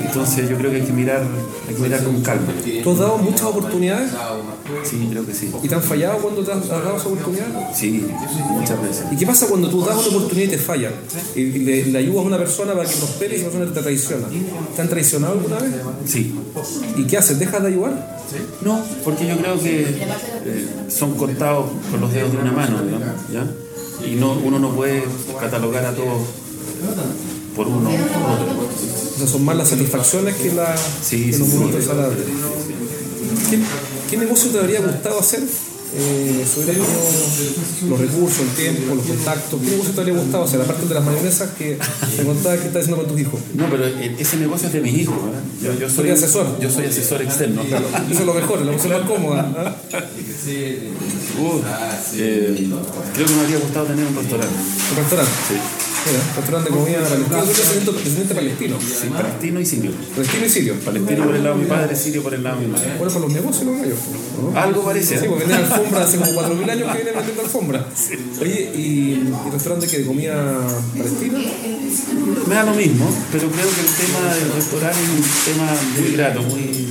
Entonces 0.05 0.49
yo 0.49 0.57
creo 0.57 0.69
que 0.69 0.77
hay 0.77 0.83
que 0.83 0.91
mirar, 0.91 1.23
hay 1.67 1.73
que 1.73 1.81
mirar 1.81 2.03
con 2.03 2.21
calma. 2.21 2.47
¿Tú 2.83 2.91
has 2.91 2.99
dado 2.99 3.17
muchas 3.17 3.43
oportunidades 3.43 4.11
Sí, 4.83 5.07
creo 5.09 5.25
que 5.25 5.33
sí. 5.33 5.49
y 5.63 5.69
te 5.69 5.75
han 5.75 5.81
fallado 5.81 6.17
cuando 6.17 6.43
te 6.43 6.51
has, 6.51 6.67
dado 6.67 6.97
esa 6.97 7.07
oportunidad? 7.07 7.73
Sí, 7.73 8.05
muchas 8.49 8.81
veces. 8.81 9.05
¿Y 9.11 9.15
qué 9.15 9.25
pasa 9.25 9.47
cuando 9.47 9.69
tú 9.69 9.85
das 9.85 9.95
una 9.95 10.17
oportunidad 10.17 10.47
y 10.47 10.51
te 10.51 10.57
fallan? 10.57 10.91
Y 11.35 11.43
le, 11.59 11.85
le 11.85 11.99
ayudas 11.99 12.25
a 12.25 12.27
una 12.27 12.37
persona 12.37 12.73
para 12.73 12.89
que 12.89 12.95
prospere 12.97 13.35
y 13.37 13.39
esa 13.39 13.49
persona 13.49 13.73
te 13.73 13.81
traiciona. 13.81 14.27
¿Te 14.75 14.81
han 14.81 14.89
traicionado 14.89 15.33
alguna 15.33 15.57
vez? 15.59 15.71
Sí. 16.05 16.35
¿Y 16.97 17.03
qué 17.05 17.17
haces? 17.17 17.39
¿Dejas 17.39 17.61
de 17.61 17.69
ayudar? 17.69 18.23
No, 18.61 18.83
porque 19.05 19.25
yo 19.25 19.37
creo 19.37 19.57
que 19.61 19.81
eh, 19.81 20.67
son 20.89 21.15
contados 21.15 21.67
con 21.91 22.01
los 22.01 22.11
dedos 22.11 22.33
de 22.33 22.37
una 22.39 22.51
mano, 22.51 22.81
digamos, 22.83 23.07
¿ya? 23.31 23.47
Y 24.03 24.15
no, 24.15 24.33
uno 24.33 24.59
no 24.59 24.71
puede 24.71 25.03
catalogar 25.39 25.85
a 25.85 25.93
todos 25.93 26.21
por 27.55 27.67
uno 27.67 27.89
por 27.89 28.31
otro. 28.31 28.67
O 29.15 29.17
sea, 29.17 29.27
son 29.27 29.45
más 29.45 29.55
las 29.55 29.69
satisfacciones 29.69 30.35
que, 30.35 30.53
la, 30.53 30.75
Sí, 30.77 31.27
que 31.27 31.33
sí, 31.33 31.39
los 31.39 31.47
sí. 31.49 31.57
¿Qué, 33.49 33.59
qué 34.09 34.17
negocio 34.17 34.51
te 34.51 34.59
habría 34.59 34.81
gustado 34.81 35.19
hacer? 35.19 35.43
Eh, 35.93 36.45
si 36.45 36.59
hubiera 36.59 36.73
tenido 36.73 37.89
los 37.89 37.99
recursos, 37.99 38.39
el 38.39 38.49
tiempo, 38.49 38.95
los 38.95 39.05
contactos. 39.05 39.61
¿Qué 39.61 39.71
negocio 39.71 39.93
te 39.93 40.01
habría 40.01 40.15
gustado 40.15 40.43
hacer? 40.43 40.61
Aparte 40.61 40.85
de 40.87 40.93
las 40.93 41.05
mayonesas 41.05 41.49
que 41.51 41.77
te 42.17 42.23
contabas 42.23 42.59
que 42.59 42.67
estás 42.67 42.81
haciendo 42.83 43.03
con 43.03 43.11
tus 43.11 43.21
hijos. 43.21 43.39
No, 43.53 43.69
pero 43.69 43.85
ese 43.85 44.37
negocio 44.37 44.67
es 44.67 44.73
de 44.73 44.81
mis 44.81 44.97
hijos. 44.99 45.15
Yo, 45.61 45.73
yo 45.79 45.89
soy 45.89 46.09
asesor. 46.09 46.59
Yo 46.59 46.69
soy 46.69 46.85
asesor 46.85 47.21
externo. 47.21 47.61
Eso 47.61 48.19
es 48.19 48.25
lo 48.25 48.33
mejor, 48.33 48.61
la 48.65 48.71
opción 48.71 48.93
más 48.93 49.07
cómoda. 49.07 49.81
Uh, 51.37 51.61
eh, 52.17 52.69
creo 53.13 53.25
que 53.27 53.33
me 53.33 53.41
habría 53.41 53.57
gustado 53.59 53.85
tener 53.87 54.05
un 54.05 54.15
restaurante. 54.15 54.55
Un 54.91 54.97
restaurante. 54.97 55.31
Sí, 55.47 55.55
Mira, 56.05 56.19
restaurante 56.35 56.69
de 56.69 56.77
comida 56.77 56.99
palestina. 57.03 57.43
Descendiente, 57.95 58.35
palestino. 58.35 58.77
sí, 58.79 59.07
palestino 59.09 59.59
y 59.59 59.65
sirio. 59.65 59.91
Palestino 60.15 60.45
y 60.45 60.49
sirio. 60.49 60.75
Palestino 60.85 61.25
por 61.25 61.35
el 61.35 61.43
lado 61.43 61.55
de 61.57 61.63
mi 61.63 61.69
padre, 61.69 61.95
sirio 61.95 62.21
por 62.21 62.33
el 62.33 62.43
lado 62.43 62.59
de 62.59 62.67
mi 62.67 62.71
madre. 62.71 62.91
Bueno, 62.97 63.13
para 63.13 63.25
los 63.25 63.33
negocios 63.33 63.65
los 63.65 63.77
gallos. 63.77 63.99
¿no? 64.41 64.59
Algo 64.59 64.83
parece, 64.83 65.17
Sí, 65.17 65.25
porque 65.27 65.45
venden 65.45 65.65
alfombra 65.65 66.03
hace 66.03 66.17
como 66.17 66.31
4.000 66.31 66.69
años 66.69 66.91
que 66.91 66.95
vienen 66.97 67.15
vendiendo 67.15 67.41
alfombra. 67.41 67.87
Oye, 68.41 68.71
¿y 68.75 69.23
restaurante 69.51 69.87
que 69.87 69.99
de 69.99 70.05
comida 70.05 70.67
palestina? 70.95 71.39
Me 72.47 72.55
da 72.55 72.63
lo 72.63 72.73
mismo, 72.75 73.09
pero 73.31 73.49
creo 73.49 73.65
que 73.65 73.81
el 73.81 73.87
tema 73.87 74.33
del 74.35 74.51
restaurante 74.53 74.99
es 75.01 75.09
un 75.09 75.53
tema 75.53 75.73
muy 75.97 76.11
grato, 76.11 76.41
muy, 76.43 76.84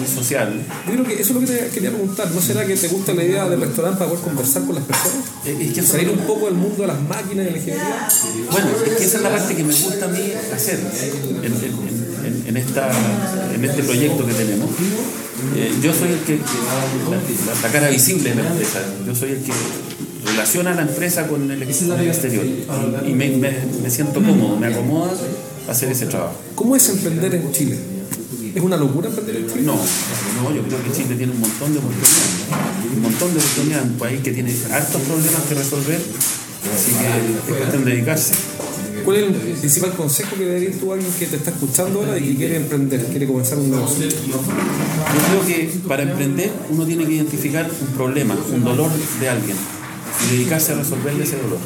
muy 0.00 0.08
social. 0.08 0.62
Yo 0.86 0.92
creo 0.92 1.04
que 1.04 1.14
eso 1.14 1.22
es 1.22 1.30
lo 1.30 1.40
que 1.40 1.46
te 1.46 1.68
quería 1.68 1.90
preguntar. 1.90 2.30
¿No 2.30 2.40
será 2.40 2.66
que 2.66 2.74
te 2.76 2.88
gusta 2.88 3.12
la 3.14 3.22
idea 3.24 3.48
del 3.48 3.60
restaurante 3.60 3.98
para 3.98 4.10
poder 4.10 4.24
conversar 4.24 4.64
con 4.64 4.74
las 4.74 4.84
personas? 4.84 5.24
Es 5.46 5.72
que 5.74 5.82
Salir 5.82 6.10
un 6.10 6.26
poco 6.26 6.46
del 6.46 6.54
mundo 6.54 6.82
de 6.82 6.88
las 6.88 7.00
máquinas 7.02 7.46
y 7.46 7.50
la 7.50 7.56
ingeniería. 7.56 8.08
bueno, 8.50 8.68
es 8.86 8.92
que 8.98 9.04
esa 9.04 9.16
es 9.18 9.22
la 9.22 9.30
parte 9.30 9.54
que 9.56 9.64
me 9.64 9.74
gusta 9.74 10.04
a 10.04 10.08
mí 10.08 10.32
hacer 10.54 10.78
en, 10.80 11.44
en- 11.44 11.54
en- 11.54 12.46
en 12.48 12.56
esta, 12.56 12.90
en 13.54 13.64
este 13.64 13.82
proyecto 13.82 14.26
que 14.26 14.32
tenemos. 14.34 14.68
Eh, 15.56 15.72
yo 15.82 15.92
soy 15.94 16.10
el 16.10 16.18
que, 16.20 16.36
que- 16.36 16.42
la, 17.10 17.16
la- 17.16 17.60
la 17.62 17.68
cara 17.72 17.88
visible 17.88 18.30
de 18.30 18.42
la 18.42 18.48
empresa. 18.50 18.80
Yo 19.06 19.14
soy 19.14 19.30
el 19.32 19.38
que 19.42 19.52
relaciona 20.26 20.72
a 20.72 20.74
la 20.74 20.82
empresa 20.82 21.26
con 21.28 21.50
el 21.50 21.62
exterior. 21.62 22.44
Y, 23.06 23.12
me, 23.12 23.28
me, 23.30 23.52
me 23.82 23.90
siento 23.90 24.14
cómodo, 24.22 24.56
me 24.56 24.66
acomoda 24.66 25.12
hacer 25.68 25.90
ese 25.90 26.06
trabajo. 26.06 26.34
¿Cómo 26.54 26.76
es 26.76 26.88
emprender 26.88 27.34
en 27.34 27.52
Chile? 27.52 27.78
¿Es 28.54 28.62
una 28.62 28.76
locura 28.76 29.08
en 29.08 29.46
Chile? 29.46 29.62
No, 29.64 29.74
no, 29.74 30.54
yo 30.54 30.62
creo 30.62 30.82
que 30.82 30.92
Chile 30.92 31.14
tiene 31.16 31.32
un 31.32 31.40
montón 31.40 31.72
de 31.72 31.78
oportunidades. 31.78 32.94
Un 32.96 33.02
montón 33.02 33.32
de 33.32 33.38
oportunidades. 33.38 33.86
Un 33.86 33.98
país 33.98 34.20
que 34.22 34.32
tiene 34.32 34.54
hartos 34.72 35.02
problemas 35.02 35.42
que 35.48 35.54
resolver. 35.54 36.00
Así 36.74 36.92
que 36.92 37.52
es 37.52 37.58
cuestión 37.58 37.84
de 37.84 37.90
dedicarse. 37.92 38.34
¿Cuál 39.04 39.16
es 39.16 39.22
el 39.24 39.34
principal 39.34 39.92
consejo 39.92 40.36
que 40.36 40.46
darías 40.46 40.76
tú 40.76 40.90
a 40.92 40.94
alguien 40.94 41.12
que 41.18 41.26
te 41.26 41.36
está 41.36 41.50
escuchando 41.50 42.00
ahora 42.00 42.18
y 42.18 42.32
que 42.32 42.36
quiere 42.36 42.56
emprender, 42.56 43.06
quiere 43.06 43.26
comenzar 43.26 43.58
un 43.58 43.70
negocio? 43.70 44.08
Yo 44.08 44.38
creo 45.28 45.46
que 45.46 45.70
para 45.88 46.02
emprender 46.02 46.50
uno 46.70 46.84
tiene 46.84 47.06
que 47.06 47.14
identificar 47.14 47.70
un 47.80 47.96
problema, 47.96 48.36
un 48.52 48.62
dolor 48.62 48.90
de 49.20 49.28
alguien 49.28 49.56
y 50.26 50.36
dedicarse 50.36 50.72
a 50.72 50.76
resolverle 50.76 51.24
ese 51.24 51.36
dolor. 51.36 51.58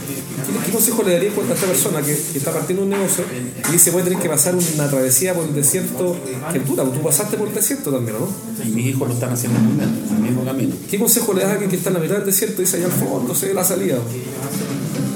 ¿Qué, 0.64 0.72
consejo 0.72 1.02
le 1.04 1.12
darías 1.12 1.34
a 1.36 1.54
esta 1.54 1.66
persona 1.66 2.00
que, 2.00 2.14
que 2.14 2.38
está 2.38 2.52
partiendo 2.52 2.82
un 2.82 2.90
negocio 2.90 3.24
y 3.68 3.72
dice 3.72 3.90
voy 3.90 4.02
a 4.02 4.04
tener 4.04 4.18
que 4.18 4.28
pasar 4.28 4.54
una 4.54 4.88
travesía 4.88 5.34
por 5.34 5.44
el 5.44 5.54
desierto 5.54 6.16
que 6.52 6.58
es 6.58 6.66
dura? 6.66 6.84
Tú 6.84 7.02
pasaste 7.02 7.36
por 7.36 7.48
el 7.48 7.54
desierto 7.54 7.92
también, 7.92 8.16
¿no? 8.18 8.28
Y 8.64 8.70
mis 8.70 8.86
hijos 8.86 9.08
lo 9.08 9.14
están 9.14 9.32
haciendo 9.32 9.58
muy 9.60 9.76
bien, 9.76 9.90
el 10.10 10.22
mismo 10.22 10.44
camino. 10.44 10.74
¿Qué 10.90 10.98
consejo 10.98 11.32
le 11.34 11.42
das 11.42 11.50
a 11.50 11.52
alguien 11.52 11.70
que 11.70 11.76
está 11.76 11.90
en 11.90 11.94
la 11.94 12.00
mitad 12.00 12.16
del 12.16 12.26
desierto 12.26 12.62
y 12.62 12.64
dice 12.64 12.78
allá 12.78 12.86
al 12.86 12.92
fondo 12.92 13.34
se 13.34 13.46
ve 13.46 13.54
la 13.54 13.64
salida? 13.64 13.98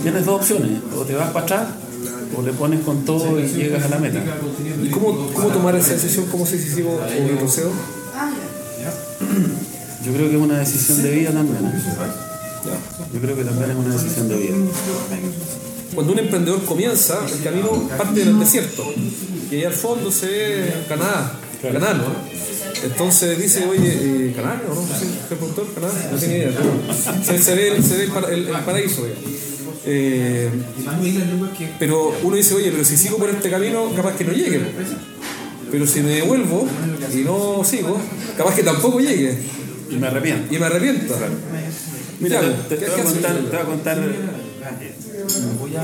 Tienes 0.03 0.25
dos 0.25 0.41
opciones, 0.41 0.71
o 0.97 1.03
te 1.03 1.15
vas 1.15 1.31
para 1.31 1.45
atrás 1.45 1.69
o 2.37 2.43
le 2.43 2.53
pones 2.53 2.81
con 2.81 3.05
todo 3.05 3.41
y 3.41 3.47
llegas 3.49 3.85
a 3.85 3.89
la 3.89 3.99
meta. 3.99 4.23
¿Y 4.83 4.89
cómo, 4.91 5.33
cómo 5.33 5.49
tomar 5.49 5.75
esa 5.75 5.95
decisión? 5.95 6.27
¿Cómo 6.31 6.47
se 6.47 6.57
decisivo 6.57 6.95
o 6.95 7.29
retrocedo? 7.29 7.71
Yo 10.05 10.13
creo 10.13 10.29
que 10.29 10.37
es 10.37 10.43
una 10.43 10.59
decisión 10.59 11.03
de 11.03 11.11
vida 11.11 11.33
también. 11.33 11.73
Yo 13.13 13.21
creo 13.21 13.37
que 13.37 13.45
también 13.45 13.71
es 13.71 13.77
una 13.77 13.95
decisión 13.95 14.29
de 14.29 14.37
vida. 14.37 14.55
Cuando 15.95 16.13
un 16.13 16.19
emprendedor 16.19 16.63
comienza, 16.65 17.19
el 17.27 17.43
camino 17.43 17.89
parte 17.97 18.21
del 18.25 18.39
desierto. 18.39 18.85
Y 19.51 19.55
ahí 19.57 19.65
al 19.65 19.73
fondo 19.73 20.11
se 20.13 20.27
ve 20.27 20.73
Canadá. 20.89 21.33
Canadá, 21.63 21.95
¿no? 21.95 22.05
Entonces 22.85 23.39
dice, 23.39 23.65
oye, 23.67 23.81
eh, 24.29 24.33
¿Canadá 24.37 24.63
o 24.71 24.75
no? 24.75 24.83
¿Sí? 24.83 25.07
¿Qué 25.29 25.35
productor? 25.37 25.67
¿Canadá? 25.75 25.95
No 26.13 26.19
tenía 26.19 26.37
idea. 26.39 26.51
Se, 27.25 27.39
se 27.43 27.55
ve, 27.55 27.83
se 27.83 27.97
ve 27.97 28.05
el, 28.05 28.11
para- 28.11 28.29
el- 28.29 28.47
el 28.49 28.57
paraíso. 28.65 29.03
digamos. 29.05 29.25
Eh, 29.87 30.51
pero 31.79 32.15
uno 32.23 32.37
dice, 32.37 32.55
oye, 32.55 32.71
pero 32.71 32.85
si 32.85 32.97
sigo 32.97 33.17
por 33.17 33.31
este 33.31 33.51
camino, 33.51 33.91
capaz 33.97 34.15
que 34.17 34.25
no 34.25 34.33
llegue. 34.33 34.61
Pero 35.71 35.87
si 35.87 36.01
me 36.01 36.11
devuelvo 36.17 36.67
y 37.15 37.19
no 37.25 37.63
sigo, 37.65 37.99
capaz 38.37 38.55
que 38.55 38.63
tampoco 38.63 39.01
llegue. 39.01 39.39
Y 39.91 39.97
me 39.97 40.07
arrepiento. 40.09 40.55
Y 40.55 40.59
me 40.59 40.67
arrepiento. 40.67 41.15
Mira, 42.21 42.41
te, 42.69 42.77
te 42.77 42.85
¿Qué- 42.85 42.91
voy 42.91 43.01
a 43.01 43.05
contar, 43.05 43.35
te 43.37 43.43
voy 43.43 43.57
a 43.57 43.65
contar, 43.65 43.99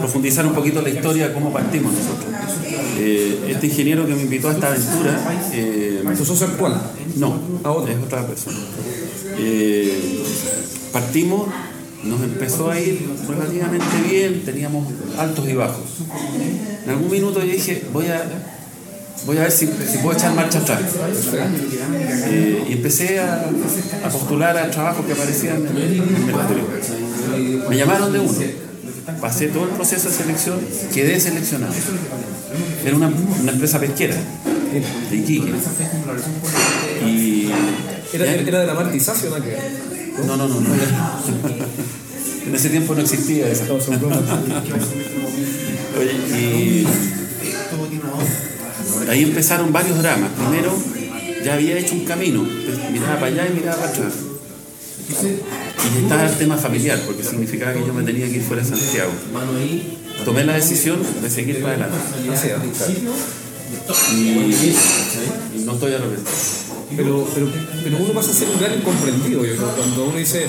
profundizar 0.01 0.47
un 0.47 0.55
poquito 0.55 0.83
la 0.83 0.91
historia 0.91 1.29
de 1.29 1.35
cómo 1.35 1.53
partimos 1.53 1.93
nosotros. 1.93 2.33
Eh, 2.99 3.47
este 3.49 3.67
ingeniero 3.67 4.07
que 4.07 4.15
me 4.15 4.23
invitó 4.23 4.49
a 4.49 4.53
esta 4.53 4.69
aventura, 4.69 5.21
eh, 5.53 6.03
¿Tu 6.17 6.25
socio 6.25 6.47
actual? 6.47 6.81
no, 7.17 7.41
es 7.89 7.97
otra 8.05 8.27
persona. 8.27 8.59
Eh, 9.39 10.23
partimos, 10.93 11.49
nos 12.05 12.23
empezó 12.23 12.71
a 12.71 12.79
ir 12.81 13.01
relativamente 13.29 13.87
bien, 14.09 14.43
teníamos 14.45 14.87
altos 15.19 15.49
y 15.49 15.55
bajos. 15.55 15.85
En 16.85 16.91
algún 16.91 17.11
minuto 17.11 17.41
yo 17.45 17.53
dije, 17.53 17.85
voy 17.93 18.07
a, 18.07 18.54
voy 19.27 19.39
a 19.39 19.43
ver 19.43 19.51
si, 19.53 19.67
si 19.67 19.99
puedo 19.99 20.17
echar 20.17 20.35
marcha 20.35 20.59
atrás. 20.59 20.81
Eh, 22.27 22.65
y 22.69 22.73
empecé 22.73 23.21
a, 23.21 23.47
a 24.05 24.09
postular 24.11 24.57
a 24.57 24.71
trabajos 24.71 25.07
que 25.07 25.13
aparecían 25.13 25.67
en 25.67 25.77
el 25.77 26.03
Mercurio. 26.27 26.69
Me 27.69 27.77
llamaron 27.77 28.13
de 28.13 28.21
uno. 28.21 28.33
Pasé 29.21 29.49
todo 29.49 29.65
el 29.65 29.71
proceso 29.71 30.09
de 30.09 30.15
selección, 30.15 30.59
quedé 30.93 31.21
seleccionado. 31.21 31.75
Era 32.85 32.97
una, 32.97 33.09
una 33.43 33.53
empresa 33.53 33.79
pesquera 33.79 34.17
de 35.11 35.17
Iquique. 35.17 35.53
Y 37.07 37.51
Era, 38.13 38.61
de 38.61 38.67
la 38.67 38.75
martización, 38.75 39.33
¿no? 39.39 39.45
Que- 39.45 39.57
no, 40.27 40.37
no, 40.37 40.49
no, 40.49 40.61
no. 40.61 40.69
En 42.47 42.55
ese 42.55 42.69
tiempo 42.71 42.95
no 42.95 43.01
existía 43.01 43.47
no, 43.47 43.99
bromas. 43.99 44.19
Oye, 45.99 46.13
y 46.39 46.87
ahí 49.09 49.23
empezaron 49.23 49.73
varios 49.73 49.99
dramas. 50.03 50.31
Primero, 50.33 50.77
ya 51.45 51.55
había 51.55 51.79
hecho 51.79 51.95
un 51.95 52.05
camino. 52.05 52.47
Miraba 52.93 53.15
para 53.15 53.27
allá 53.27 53.49
y 53.49 53.55
miraba 53.55 53.77
para 53.77 53.91
atrás. 53.91 54.13
Y 55.11 56.03
estaba 56.03 56.27
el 56.27 56.37
tema 56.37 56.57
familiar, 56.57 56.99
porque 57.05 57.23
significaba 57.23 57.73
que 57.75 57.81
yo 57.81 57.93
me 57.93 58.03
tenía 58.05 58.27
que 58.27 58.37
ir 58.37 58.43
fuera 58.43 58.63
de 58.63 58.69
Santiago. 58.69 59.13
Tomé 60.25 60.45
la 60.45 60.55
decisión 60.55 61.01
de 61.23 61.29
seguir 61.31 61.61
para 61.61 61.75
adelante. 61.75 61.97
Y 65.55 65.65
no 65.65 65.73
estoy 65.75 65.93
arrepentido. 65.93 66.33
Pero, 66.97 67.29
pero, 67.35 67.49
pero 67.83 67.97
uno 67.99 68.13
pasa 68.13 68.31
a 68.31 68.35
ser 68.35 68.49
un 68.49 68.59
gran 68.61 68.75
incomprendido. 68.79 69.45
Yo 69.45 69.57
creo, 69.57 69.69
cuando 69.77 70.05
uno 70.07 70.19
dice, 70.19 70.47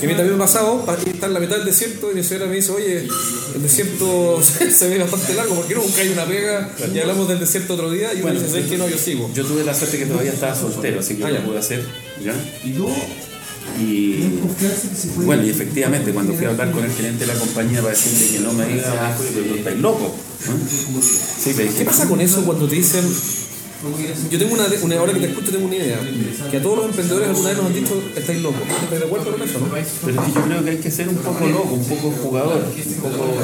que 0.00 0.06
a 0.06 0.08
mí 0.08 0.14
también 0.14 0.36
me 0.38 0.44
ha 0.44 0.46
pasado, 0.46 0.84
pa- 0.86 0.94
estar 0.96 1.28
en 1.28 1.34
la 1.34 1.40
mitad 1.40 1.56
del 1.56 1.64
desierto 1.66 2.10
y 2.12 2.14
mi 2.16 2.22
señora 2.24 2.46
me 2.46 2.56
dice, 2.56 2.72
oye, 2.72 3.06
el 3.54 3.62
desierto 3.62 4.40
se 4.42 4.88
ve 4.88 4.98
bastante 4.98 5.34
largo, 5.34 5.54
¿por 5.54 5.66
qué 5.66 5.74
no 5.74 5.82
buscáis 5.82 6.12
una 6.12 6.24
pega? 6.26 6.70
Y 6.94 6.98
hablamos 6.98 7.28
del 7.28 7.40
desierto 7.40 7.74
otro 7.74 7.90
día 7.90 8.12
y 8.14 8.22
uno 8.22 8.32
dice, 8.32 8.48
¿sabes 8.48 8.66
qué? 8.66 8.78
No, 8.78 8.88
yo 8.88 8.98
sigo. 8.98 9.30
Yo 9.34 9.44
tuve 9.44 9.64
la 9.64 9.74
suerte 9.74 9.98
que 9.98 10.06
todavía 10.06 10.32
estaba 10.32 10.54
soltero, 10.54 11.00
así 11.00 11.16
que 11.16 11.24
Ah, 11.24 11.30
lo 11.30 11.36
ya. 11.36 11.44
pude 11.44 11.58
hacer. 11.58 11.84
¿ya? 12.24 12.34
Y 13.78 14.40
bueno, 15.24 15.44
y 15.44 15.50
efectivamente, 15.50 16.12
cuando 16.12 16.32
fui 16.34 16.46
a 16.46 16.48
hablar 16.50 16.70
con 16.72 16.84
el 16.84 16.90
gerente 16.90 17.26
de 17.26 17.32
la 17.34 17.38
compañía 17.38 17.80
para 17.82 17.94
decirle 17.94 18.38
que 18.38 18.40
no 18.44 18.52
me 18.52 18.76
iba 18.76 18.90
a 19.08 19.16
pero 19.16 19.54
estáis 19.54 19.78
loco. 19.78 20.14
Sí, 21.42 21.52
¿Qué 21.76 21.84
pasa 21.84 22.08
con 22.08 22.20
eso 22.20 22.42
cuando 22.44 22.66
te 22.66 22.76
dicen, 22.76 23.04
yo 24.30 24.38
tengo 24.38 24.54
una, 24.54 24.64
una 24.82 24.98
ahora 24.98 25.12
que 25.12 25.20
te 25.20 25.26
escucho 25.26 25.52
tengo 25.52 25.66
una 25.66 25.76
idea, 25.76 26.00
que 26.50 26.56
a 26.56 26.62
todos 26.62 26.78
los 26.78 26.86
emprendedores 26.86 27.28
alguna 27.28 27.48
vez 27.50 27.58
nos 27.58 27.66
han 27.66 27.74
dicho, 27.74 28.02
estáis 28.16 28.42
locos. 28.42 28.60
¿Estás 28.82 28.98
de 28.98 29.06
acuerdo 29.06 29.30
con 29.30 29.42
eso, 29.42 29.58
no? 29.60 29.66
pero 29.68 29.80
es 30.20 30.26
que 30.26 30.32
yo 30.32 30.42
creo 30.42 30.64
que 30.64 30.70
hay 30.70 30.78
que 30.78 30.90
ser 30.90 31.08
un 31.08 31.16
poco 31.16 31.46
loco, 31.46 31.74
un 31.74 31.84
poco 31.84 32.10
jugador, 32.10 32.64
un 32.64 32.94
poco 33.02 33.34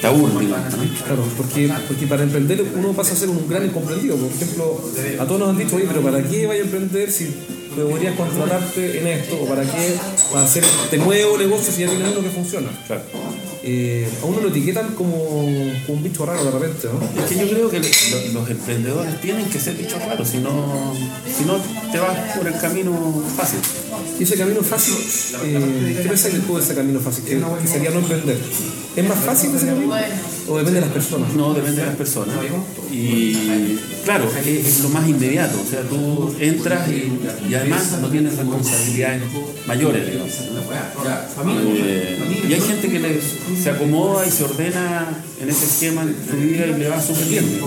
tabú, 0.00 0.28
digamos, 0.38 0.76
¿no? 0.76 1.04
Claro, 1.04 1.24
porque, 1.36 1.72
porque 1.88 2.06
para 2.06 2.22
emprender 2.22 2.64
uno 2.76 2.92
pasa 2.92 3.14
a 3.14 3.16
ser 3.16 3.28
un 3.28 3.48
gran 3.48 3.64
incomprendido. 3.64 4.16
Por 4.16 4.30
ejemplo, 4.30 4.80
a 5.18 5.24
todos 5.24 5.40
nos 5.40 5.50
han 5.50 5.58
dicho, 5.58 5.76
oye, 5.76 5.86
pero 5.88 6.02
¿para 6.02 6.22
qué 6.22 6.46
vaya 6.46 6.60
a 6.60 6.64
emprender 6.64 7.10
si 7.10 7.34
podrías 7.74 8.14
contratarte 8.14 9.00
en 9.00 9.06
esto? 9.06 9.40
¿O 9.42 9.46
para 9.46 9.62
qué 9.62 9.94
para 10.32 10.44
hacer 10.44 10.64
este 10.84 10.98
nuevo 10.98 11.38
negocio 11.38 11.72
si 11.72 11.80
ya 11.80 11.88
tienes 11.88 12.12
uno 12.12 12.22
que 12.22 12.30
funciona? 12.30 12.68
Claro. 12.86 13.02
Eh, 13.68 14.08
a 14.22 14.26
uno 14.26 14.40
lo 14.40 14.48
etiquetan 14.50 14.94
como, 14.94 15.16
como 15.86 15.98
un 15.98 16.02
bicho 16.04 16.24
raro 16.24 16.44
de 16.44 16.50
repente, 16.52 16.86
¿no? 16.86 17.20
Es 17.20 17.28
que 17.28 17.34
yo 17.36 17.48
creo 17.50 17.68
que 17.68 17.80
lo- 17.80 18.32
los 18.40 18.48
emprendedores 18.50 19.20
tienen 19.20 19.46
que 19.50 19.58
ser 19.58 19.74
bichos 19.74 20.00
raros, 20.04 20.28
si 20.28 20.38
no, 20.38 20.94
si 21.36 21.44
no 21.44 21.56
te 21.90 21.98
vas 21.98 22.36
por 22.36 22.46
el 22.46 22.56
camino 22.60 23.24
fácil. 23.36 23.58
Y 24.20 24.22
ese 24.22 24.36
camino 24.36 24.62
fácil, 24.62 24.94
eh, 25.44 25.98
¿qué 26.00 26.08
pensáis 26.08 26.46
tú 26.46 26.56
de 26.56 26.62
ese 26.62 26.74
camino 26.76 27.00
fácil? 27.00 27.24
Que, 27.24 27.40
que 27.62 27.66
sería 27.66 27.90
no 27.90 27.98
emprender. 27.98 28.38
¿Es 28.94 29.08
más 29.08 29.18
fácil 29.18 29.50
ese 29.56 29.66
camino? 29.66 29.92
¿O 30.48 30.58
depende 30.58 30.80
de 30.80 30.86
las 30.86 30.94
personas? 30.94 31.34
No, 31.34 31.54
depende 31.54 31.80
de 31.80 31.86
las 31.86 31.96
personas. 31.96 32.36
Y 32.90 33.34
claro, 34.04 34.30
es, 34.44 34.80
lo 34.80 34.88
más 34.90 35.08
inmediato. 35.08 35.60
O 35.60 35.66
sea, 35.68 35.82
tú 35.82 36.34
entras 36.38 36.88
y, 36.88 37.18
y 37.48 37.54
además 37.54 37.98
no 38.00 38.08
tienes 38.08 38.36
responsabilidades 38.36 39.22
mayores, 39.66 40.06
digamos. 40.06 40.30
Eh, 41.66 42.44
y 42.48 42.52
hay 42.52 42.60
gente 42.60 42.88
que 42.88 43.20
se 43.60 43.70
acomoda 43.70 44.26
y 44.26 44.30
se 44.30 44.44
ordena 44.44 45.08
en 45.40 45.48
ese 45.48 45.64
esquema 45.64 46.02
en 46.02 46.16
su 46.28 46.36
vida 46.36 46.66
y 46.66 46.78
le 46.78 46.88
va 46.88 47.00
súper 47.00 47.26
bien. 47.26 47.60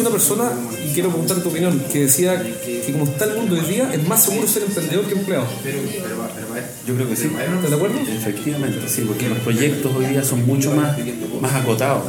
una 0.00 0.10
persona, 0.10 0.52
y 0.88 0.94
quiero 0.94 1.08
preguntar 1.10 1.38
tu 1.42 1.48
opinión, 1.48 1.78
que 1.92 2.00
decía 2.04 2.42
que 2.64 2.92
como 2.92 3.04
está 3.04 3.24
el 3.26 3.36
mundo 3.36 3.54
hoy 3.56 3.60
día, 3.68 3.92
es 3.92 4.06
más 4.08 4.24
seguro 4.24 4.46
ser 4.48 4.62
emprendedor 4.64 5.04
que 5.06 5.14
empleado. 5.14 5.46
Yo 6.86 6.94
creo 6.94 7.08
que 7.08 7.16
sí. 7.16 7.26
¿Estás 7.26 7.70
de 7.70 7.76
acuerdo? 7.76 7.98
Efectivamente, 8.00 8.78
sí, 8.88 9.02
porque 9.06 9.28
los 9.28 9.38
proyectos 9.38 9.92
hoy 9.94 10.06
día 10.06 10.22
son 10.24 10.46
mucho 10.46 10.72
más, 10.74 10.96
más 11.40 11.54
acotados. 11.54 12.02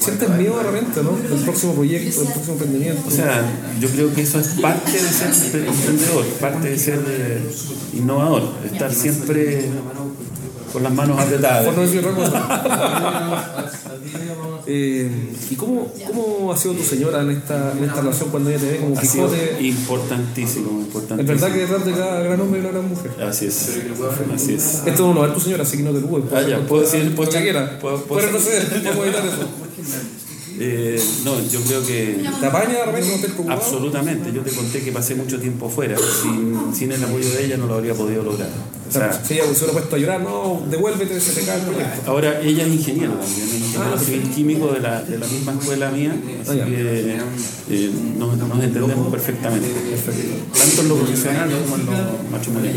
Sientes 0.00 0.28
miedo 0.30 0.58
de 0.58 0.62
repente, 0.64 1.02
¿no? 1.02 1.12
Del 1.16 1.38
próximo 1.44 1.74
proyecto, 1.74 2.20
del 2.22 2.32
próximo 2.32 2.52
emprendimiento. 2.54 3.02
O 3.06 3.10
sea, 3.10 3.42
yo 3.80 3.88
creo 3.88 4.12
que 4.14 4.22
eso 4.22 4.38
es 4.40 4.48
parte 4.60 4.92
de 4.92 4.98
ser 4.98 5.28
empre- 5.30 5.66
emprendedor, 5.66 6.26
parte 6.40 6.68
de 6.70 6.78
ser 6.78 7.00
eh, 7.08 7.40
innovador, 7.94 8.42
estar 8.70 8.92
siempre 8.92 9.64
con 10.72 10.82
las 10.82 10.92
manos 10.92 11.18
apretadas. 11.20 11.64
Por 11.66 11.74
no 11.76 11.82
decir 11.82 11.98
otra 12.06 12.12
cosa. 12.14 13.72
Eh, 14.64 15.10
¿Y 15.50 15.56
cómo, 15.56 15.92
cómo 16.06 16.52
ha 16.52 16.56
sido 16.56 16.74
tu 16.74 16.84
señora 16.84 17.22
en 17.22 17.30
esta, 17.32 17.72
en 17.72 17.82
esta 17.82 18.00
relación 18.00 18.30
cuando 18.30 18.48
ella 18.50 18.60
te 18.60 18.70
ve 18.70 18.78
como 18.78 18.96
Ha 18.96 19.00
Quijote? 19.00 19.56
importantísimo, 19.60 20.78
Es 20.80 20.86
importantísimo. 20.86 21.32
verdad 21.34 21.52
que 21.52 21.58
detrás 21.58 21.84
de 21.84 21.92
cada 21.92 22.20
gran 22.22 22.40
hombre 22.40 22.60
hay 22.60 22.66
una 22.66 22.78
gran 22.78 22.88
mujer. 22.88 23.10
Así 23.28 23.46
es, 23.46 23.70
así 24.32 24.54
es. 24.54 24.82
Esto 24.86 25.08
no 25.08 25.14
lo 25.14 25.20
va 25.20 25.24
a 25.26 25.28
ver 25.30 25.36
tu 25.36 25.42
señora, 25.42 25.64
así 25.64 25.76
que 25.78 25.82
no 25.82 25.90
te 25.90 25.98
preocupes. 25.98 26.32
Ah, 26.32 26.48
ya, 26.48 26.60
puedo 26.60 26.82
decir, 26.82 27.12
puedo 27.16 27.28
Puedo 27.28 27.38
puedo- 27.80 28.04
puedo- 28.04 28.20
vamos 28.22 28.46
a 28.46 29.02
evitar 29.02 29.26
eso. 29.26 29.48
Eh, 30.58 31.02
no, 31.24 31.40
yo 31.48 31.60
creo 31.62 31.84
que 31.86 32.22
¿Te 32.40 32.46
apaña 32.46 32.74
de 32.78 32.84
repente 32.86 33.28
absolutamente. 33.48 34.32
Yo 34.32 34.42
te 34.42 34.50
conté 34.52 34.80
que 34.82 34.92
pasé 34.92 35.14
mucho 35.14 35.40
tiempo 35.40 35.68
fuera. 35.68 35.96
Sin, 35.98 36.74
sin 36.74 36.92
el 36.92 37.02
apoyo 37.02 37.28
de 37.30 37.44
ella 37.46 37.56
no 37.56 37.66
lo 37.66 37.74
habría 37.74 37.94
podido 37.94 38.22
lograr. 38.22 38.48
O 38.88 38.92
sea, 38.92 39.10
si 39.24 39.34
ella 39.34 39.44
se 39.44 39.50
hubiera 39.64 39.72
puesto 39.72 39.96
a 39.96 39.98
llorar, 39.98 40.20
no, 40.20 40.62
devuélvete, 40.70 41.18
se 41.18 41.32
te 41.32 41.46
cae 41.46 41.60
el 41.60 41.62
proyecto. 41.66 42.10
Ahora, 42.10 42.40
ella 42.42 42.66
es 42.66 42.72
ingeniera 42.74 43.14
también, 43.18 43.48
es 43.48 43.54
ingeniero 43.54 43.98
civil 43.98 44.22
químico 44.34 44.66
de 44.72 44.80
la, 44.80 45.02
de 45.02 45.18
la 45.18 45.26
misma 45.26 45.52
escuela 45.52 45.90
mía, 45.90 46.14
así 46.42 46.50
Ah, 46.50 46.54
ya. 46.56 46.64
que 46.66 47.16
eh, 47.70 47.90
nos, 48.18 48.36
nos 48.36 48.62
entendemos 48.62 49.10
perfectamente. 49.10 49.68
Tanto 50.58 50.82
en 50.82 50.88
lo 50.88 50.96
profesional 50.96 51.50
como 51.64 51.76
en 51.76 51.86
lo 51.86 52.30
matrimonial. 52.30 52.74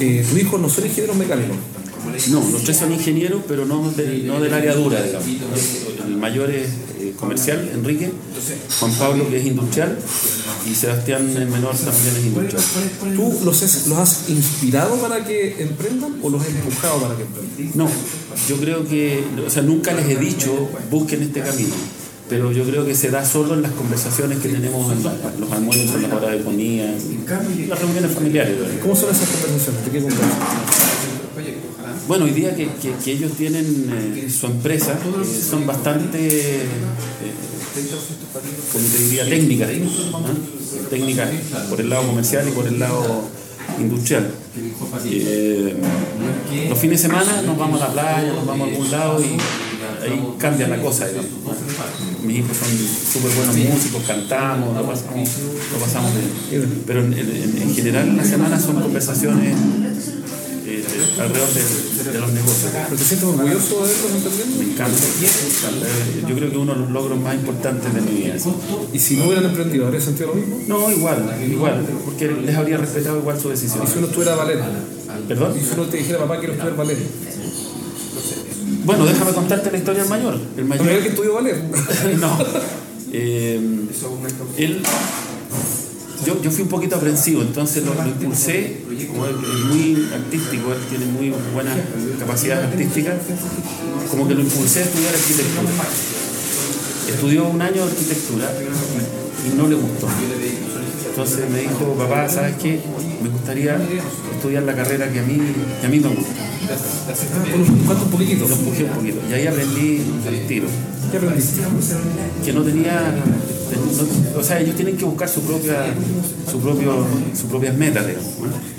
Eh, 0.00 0.26
tus 0.28 0.38
hijos 0.40 0.60
no 0.60 0.68
son 0.70 0.86
ingenieros 0.86 1.16
mecánicos. 1.16 1.56
No, 2.30 2.50
los 2.50 2.62
tres 2.64 2.76
son 2.76 2.92
ingenieros, 2.92 3.42
pero 3.48 3.64
no, 3.66 3.90
de- 3.92 4.22
no 4.24 4.40
del 4.40 4.52
área 4.54 4.74
dura, 4.74 5.02
digamos. 5.02 5.26
El 6.06 6.16
mayor 6.16 6.50
es 6.50 6.68
eh, 7.00 7.12
comercial, 7.18 7.70
Enrique, 7.74 8.10
Juan 8.80 8.92
Pablo, 8.92 9.28
que 9.28 9.38
es 9.40 9.46
industrial, 9.46 9.98
y 10.70 10.74
Sebastián, 10.74 11.28
el 11.36 11.46
menor, 11.48 11.74
también 11.76 12.16
es 12.16 12.24
industrial. 12.26 12.62
¿Tú 13.16 13.44
los 13.44 13.62
has, 13.62 13.86
los 13.86 13.98
has 13.98 14.28
inspirado 14.28 14.96
para 14.96 15.24
que 15.24 15.62
emprendan 15.62 16.16
o 16.22 16.30
los 16.30 16.40
has 16.42 16.48
empujado 16.48 17.00
para 17.02 17.16
que 17.16 17.22
emprendan? 17.22 17.70
No, 17.74 17.88
yo 18.48 18.56
creo 18.56 18.86
que, 18.86 19.24
o 19.46 19.50
sea, 19.50 19.62
nunca 19.62 19.92
les 19.92 20.08
he 20.08 20.16
dicho 20.16 20.68
busquen 20.90 21.22
este 21.22 21.40
camino, 21.40 21.74
pero 22.28 22.50
yo 22.52 22.64
creo 22.64 22.84
que 22.86 22.94
se 22.94 23.10
da 23.10 23.24
solo 23.24 23.54
en 23.54 23.62
las 23.62 23.72
conversaciones 23.72 24.38
que 24.38 24.48
tenemos 24.48 24.90
en 24.92 25.04
la- 25.04 25.14
los 25.38 25.50
almuerzos, 25.52 25.94
en 25.96 26.02
las 26.02 26.12
horas 26.12 26.32
de 26.32 26.42
comida, 26.44 26.84
en 26.84 27.68
las 27.68 27.78
reuniones 27.80 28.10
familiares. 28.12 28.56
¿Cómo 28.82 28.96
son 28.96 29.10
esas 29.14 29.28
conversaciones? 29.28 29.84
¿De 29.84 29.90
qué 29.90 29.98
conversan? 30.00 30.85
Bueno, 32.08 32.24
hoy 32.26 32.30
día 32.32 32.54
que, 32.54 32.68
que- 33.04 33.12
ellos 33.12 33.32
tienen 33.32 33.90
eh, 34.16 34.30
su 34.30 34.46
empresa, 34.46 34.92
eh, 34.92 35.40
son 35.50 35.66
bastante, 35.66 36.18
eh, 36.62 36.66
como 38.72 38.84
te 38.86 38.98
diría, 38.98 39.24
técnicas, 39.28 39.68
¿no? 40.12 40.88
técnicas 40.88 41.28
por 41.68 41.80
el 41.80 41.90
lado 41.90 42.06
comercial 42.06 42.46
y 42.48 42.52
por 42.52 42.66
el 42.68 42.78
lado 42.78 43.24
industrial. 43.80 44.30
Eh, 45.04 45.76
los 46.68 46.78
fines 46.78 47.02
de 47.02 47.08
semana 47.08 47.42
nos 47.42 47.58
vamos 47.58 47.80
a 47.82 47.88
la 47.88 47.92
playa, 47.92 48.32
nos 48.32 48.46
vamos 48.46 48.68
a 48.68 48.70
algún 48.70 48.90
lado 48.90 49.20
y 49.20 49.24
ahí 50.04 50.22
cambia 50.38 50.68
la 50.68 50.80
cosa, 50.80 51.08
digamos. 51.08 51.30
Mis 52.24 52.38
hijos 52.38 52.56
son 52.56 52.68
súper 53.12 53.36
buenos 53.36 53.56
músicos, 53.56 54.02
cantamos, 54.06 54.76
lo 54.76 54.86
pasamos, 54.86 55.28
lo 55.72 55.78
pasamos 55.78 56.12
bien. 56.50 56.82
Pero 56.86 57.00
en, 57.04 57.12
en- 57.14 57.62
en 57.62 57.74
general 57.74 58.08
en 58.08 58.16
la 58.16 58.24
semana 58.24 58.58
son 58.60 58.80
conversaciones 58.80 59.54
alrededor 61.20 61.48
de, 61.52 62.12
de 62.12 62.18
los 62.20 62.32
negocios. 62.32 62.70
¿Pero 62.72 62.96
te 62.96 63.04
sientes 63.04 63.28
orgulloso 63.28 63.86
de 63.86 63.92
verlos 63.92 64.12
emprendiendo? 64.14 64.56
Me 64.58 64.64
encanta. 64.72 64.98
Eh, 64.98 66.24
Yo 66.28 66.34
creo 66.36 66.50
que 66.50 66.56
uno 66.58 66.74
de 66.74 66.80
los 66.80 66.90
logros 66.90 67.20
más 67.20 67.34
importantes 67.34 67.94
de 67.94 68.00
mi 68.00 68.10
vida. 68.22 68.36
¿Y 68.92 68.98
si 68.98 69.16
no 69.16 69.24
hubieran 69.26 69.44
emprendido, 69.46 69.86
habría 69.86 70.00
sentido 70.00 70.28
lo 70.28 70.34
mismo? 70.34 70.60
No, 70.66 70.90
igual, 70.90 71.36
igual, 71.48 71.84
porque 72.04 72.28
les 72.30 72.56
habría 72.56 72.76
respetado 72.78 73.18
igual 73.18 73.40
su 73.40 73.48
decisión. 73.48 73.82
¿Y 73.84 73.86
si 73.90 73.98
uno 73.98 74.06
estuviera 74.08 74.34
ballet? 74.34 74.58
¿Perdón? 75.28 75.54
¿Y 75.56 75.64
si 75.64 75.74
uno 75.74 75.84
te 75.84 75.96
dijera, 75.98 76.18
papá, 76.20 76.38
quiero 76.38 76.52
estudiar 76.54 76.76
ballet? 76.76 76.98
Bueno, 78.84 79.04
déjame 79.04 79.32
contarte 79.32 79.70
la 79.72 79.78
historia 79.78 80.00
del 80.02 80.10
mayor. 80.10 80.38
El 80.56 80.68
¿No 80.68 80.74
mayor 80.76 81.02
que 81.02 81.08
estudió 81.08 81.34
ballet? 81.34 81.56
no. 82.20 82.38
Eh, 83.12 83.60
él, 84.58 84.82
yo, 86.24 86.42
yo 86.42 86.50
fui 86.50 86.62
un 86.62 86.68
poquito 86.68 86.96
aprensivo, 86.96 87.42
entonces 87.42 87.84
lo, 87.84 87.94
lo 87.94 88.06
impulsé, 88.06 88.82
como 89.04 89.26
él 89.26 89.36
es 89.42 89.64
muy 89.66 90.08
artístico, 90.12 90.72
él 90.72 90.80
tiene 90.88 91.06
muy 91.06 91.32
buenas 91.52 91.76
capacidades 92.18 92.66
artísticas, 92.66 93.14
como 94.10 94.26
que 94.26 94.34
lo 94.34 94.40
impulsé 94.40 94.80
a 94.80 94.84
estudiar 94.84 95.14
arquitectura. 95.14 95.70
Estudió 97.08 97.44
un 97.48 97.62
año 97.62 97.84
de 97.84 97.90
arquitectura 97.90 98.52
y 99.46 99.56
no 99.56 99.68
le 99.68 99.74
gustó. 99.76 100.08
Entonces 101.08 101.50
me 101.50 101.60
dijo, 101.60 101.94
papá, 101.98 102.28
¿sabes 102.28 102.56
qué? 102.56 102.80
Me 103.22 103.28
gustaría 103.28 103.78
estudiar 104.34 104.64
la 104.64 104.74
carrera 104.74 105.10
que 105.10 105.20
a 105.20 105.22
mí, 105.22 105.40
que 105.80 105.86
a 105.86 105.90
mí 105.90 106.00
me 106.00 106.08
gusta. 106.08 106.32
¿Cuánto 107.86 108.04
un 108.04 108.10
poquitito? 108.10 108.48
Lo 108.48 108.54
empujé 108.54 108.84
un 108.84 108.90
poquito. 108.90 109.18
Y 109.30 109.32
ahí 109.32 109.46
aprendí 109.46 110.02
al 110.26 110.46
tiro. 110.46 110.66
¿Qué 111.10 111.16
aprendiste? 111.18 111.62
que 112.44 112.52
no 112.52 112.62
tenía 112.62 113.14
o 114.36 114.42
sea 114.42 114.60
ellos 114.60 114.76
tienen 114.76 114.96
que 114.96 115.04
buscar 115.04 115.28
su 115.28 115.40
propia 115.42 115.86
su 116.50 116.60
propio 116.60 117.04
sus 117.32 117.50
propias 117.50 117.76
metas 117.76 118.06
digamos 118.06 118.38
¿no? 118.40 118.75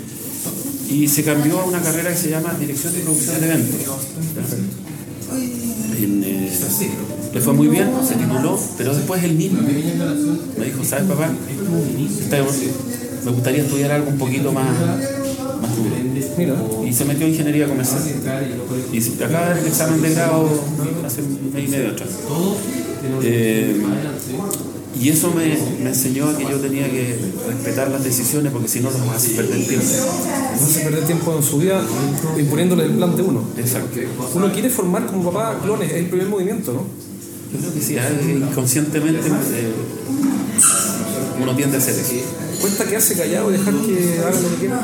Y 0.90 1.08
se 1.08 1.22
cambió 1.22 1.60
a 1.60 1.64
una 1.64 1.80
carrera 1.80 2.10
que 2.10 2.16
se 2.16 2.30
llama 2.30 2.54
dirección 2.58 2.92
de 2.94 3.00
producción 3.00 3.40
de 3.40 3.46
eventos. 3.46 3.80
Eh, 6.00 6.50
le 7.34 7.40
fue 7.40 7.52
muy 7.52 7.68
bien 7.68 7.90
se 8.06 8.14
tituló 8.14 8.58
pero 8.78 8.94
después 8.94 9.22
él 9.24 9.34
mismo 9.34 9.60
me 9.62 10.64
dijo 10.64 10.84
sabes 10.84 11.04
papá 11.06 11.28
me 13.24 13.30
gustaría 13.32 13.62
estudiar 13.62 13.90
algo 13.90 14.10
un 14.10 14.18
poquito 14.18 14.52
más 14.52 14.66
más 15.60 15.76
duro 15.76 16.84
y 16.86 16.92
se 16.92 17.04
metió 17.04 17.26
en 17.26 17.32
ingeniería 17.32 17.66
comercial. 17.66 18.02
Y 18.92 19.22
acaba 19.22 19.58
el 19.58 19.66
examen 19.66 20.00
de 20.02 20.14
grado 20.14 20.48
hace 21.04 21.22
un 21.22 21.52
mes 21.52 21.68
y 21.68 21.68
medio 21.68 21.90
atrás. 21.90 22.08
Eh, 23.22 23.82
y 25.00 25.08
eso 25.10 25.32
me, 25.32 25.56
me 25.82 25.90
enseñó 25.90 26.36
que 26.36 26.44
yo 26.44 26.58
tenía 26.58 26.90
que 26.90 27.16
respetar 27.48 27.90
las 27.90 28.02
decisiones 28.02 28.52
porque 28.52 28.68
si 28.68 28.80
no 28.80 28.90
los 28.90 29.00
hace 29.08 29.30
perder 29.30 29.66
tiempo. 29.66 29.86
no 29.86 30.66
hace 30.66 30.80
perder 30.80 31.04
tiempo 31.04 31.36
en 31.36 31.42
su 31.42 31.58
vida 31.58 31.82
imponiéndole 32.36 32.84
el 32.84 32.92
plan 32.92 33.16
de 33.16 33.22
uno. 33.22 33.44
Exacto. 33.56 34.00
Uno 34.34 34.52
quiere 34.52 34.70
formar 34.70 35.06
como 35.06 35.30
papá 35.30 35.60
clones, 35.62 35.90
es 35.90 35.96
el 35.96 36.06
primer 36.06 36.28
movimiento, 36.28 36.72
¿no? 36.72 36.84
Yo 37.52 37.58
creo 37.60 37.72
que 37.72 37.80
sí, 37.80 37.96
inconscientemente 38.28 39.26
eh, 39.26 39.72
uno 41.40 41.56
tiende 41.56 41.76
a 41.76 41.80
hacer 41.80 41.94
eso. 41.94 42.12
Cuesta 42.60 42.84
quedarse 42.84 43.16
callado 43.16 43.50
y 43.50 43.52
dejar 43.52 43.74
que 43.74 44.18
hagan 44.18 44.42
lo 44.42 44.50
que 44.50 44.56
quieran. 44.56 44.80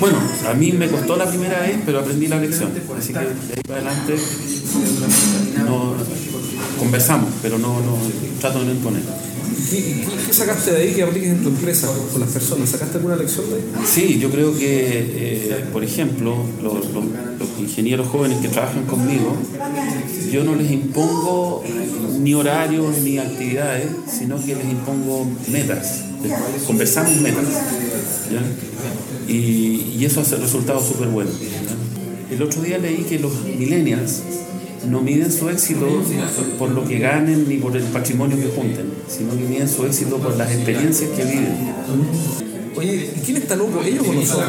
Bueno, 0.00 0.18
a 0.48 0.54
mí 0.54 0.72
me 0.72 0.88
costó 0.88 1.16
la 1.16 1.28
primera 1.28 1.60
vez, 1.60 1.76
pero 1.84 2.00
aprendí 2.00 2.26
la 2.26 2.40
lección. 2.40 2.70
Así 2.98 3.12
que 3.12 3.18
de 3.18 3.26
ahí 3.26 3.62
para 3.66 3.80
adelante 3.80 4.14
no, 5.64 5.94
conversamos, 6.80 7.28
pero 7.42 7.58
no, 7.58 7.74
no 7.80 7.96
trato 8.40 8.58
de 8.60 8.64
no 8.66 8.72
imponer. 8.72 9.02
¿Qué, 9.70 10.04
sacaste 10.32 10.72
de 10.72 10.82
ahí 10.82 10.94
que 10.94 11.02
apliques 11.04 11.30
en 11.30 11.42
tu 11.42 11.48
empresa 11.50 11.88
con 12.12 12.20
las 12.20 12.30
personas? 12.30 12.68
¿Sacaste 12.70 12.96
alguna 12.98 13.14
lección 13.16 13.48
de 13.50 13.56
ahí? 13.56 13.62
Sí, 13.86 14.18
yo 14.18 14.30
creo 14.30 14.56
que, 14.56 14.66
eh, 14.68 15.64
por 15.72 15.84
ejemplo, 15.84 16.34
los, 16.62 16.74
los- 16.92 17.04
los 17.38 17.48
ingenieros 17.60 18.08
jóvenes 18.08 18.38
que 18.38 18.48
trabajan 18.48 18.84
conmigo, 18.86 19.36
yo 20.32 20.42
no 20.44 20.54
les 20.56 20.70
impongo 20.70 21.62
ni 22.20 22.34
horarios 22.34 22.98
ni 22.98 23.18
actividades, 23.18 23.86
sino 24.18 24.42
que 24.44 24.56
les 24.56 24.64
impongo 24.64 25.26
metas. 25.48 26.02
Conversamos 26.66 27.16
metas. 27.20 27.44
¿ya? 28.30 28.42
Y, 29.32 29.94
y 29.98 30.04
eso 30.04 30.20
hace 30.20 30.36
resultados 30.36 30.86
súper 30.86 31.08
buenos. 31.08 31.34
El 32.30 32.42
otro 32.42 32.62
día 32.62 32.78
leí 32.78 33.04
que 33.08 33.18
los 33.18 33.32
millennials 33.44 34.22
no 34.88 35.00
miden 35.00 35.30
su 35.30 35.48
éxito 35.48 35.86
por 36.58 36.70
lo 36.70 36.84
que 36.86 36.98
ganen 36.98 37.48
ni 37.48 37.56
por 37.56 37.76
el 37.76 37.84
patrimonio 37.84 38.36
que 38.36 38.48
junten, 38.48 38.90
sino 39.08 39.30
que 39.36 39.44
miden 39.44 39.68
su 39.68 39.84
éxito 39.84 40.18
por 40.18 40.36
las 40.36 40.50
experiencias 40.52 41.10
que 41.10 41.24
viven. 41.24 41.72
Oye, 42.76 43.10
¿y 43.16 43.20
quién 43.20 43.36
está 43.36 43.56
loco? 43.56 43.82
¿Ellos 43.82 44.06
o 44.08 44.12
nosotros? 44.12 44.48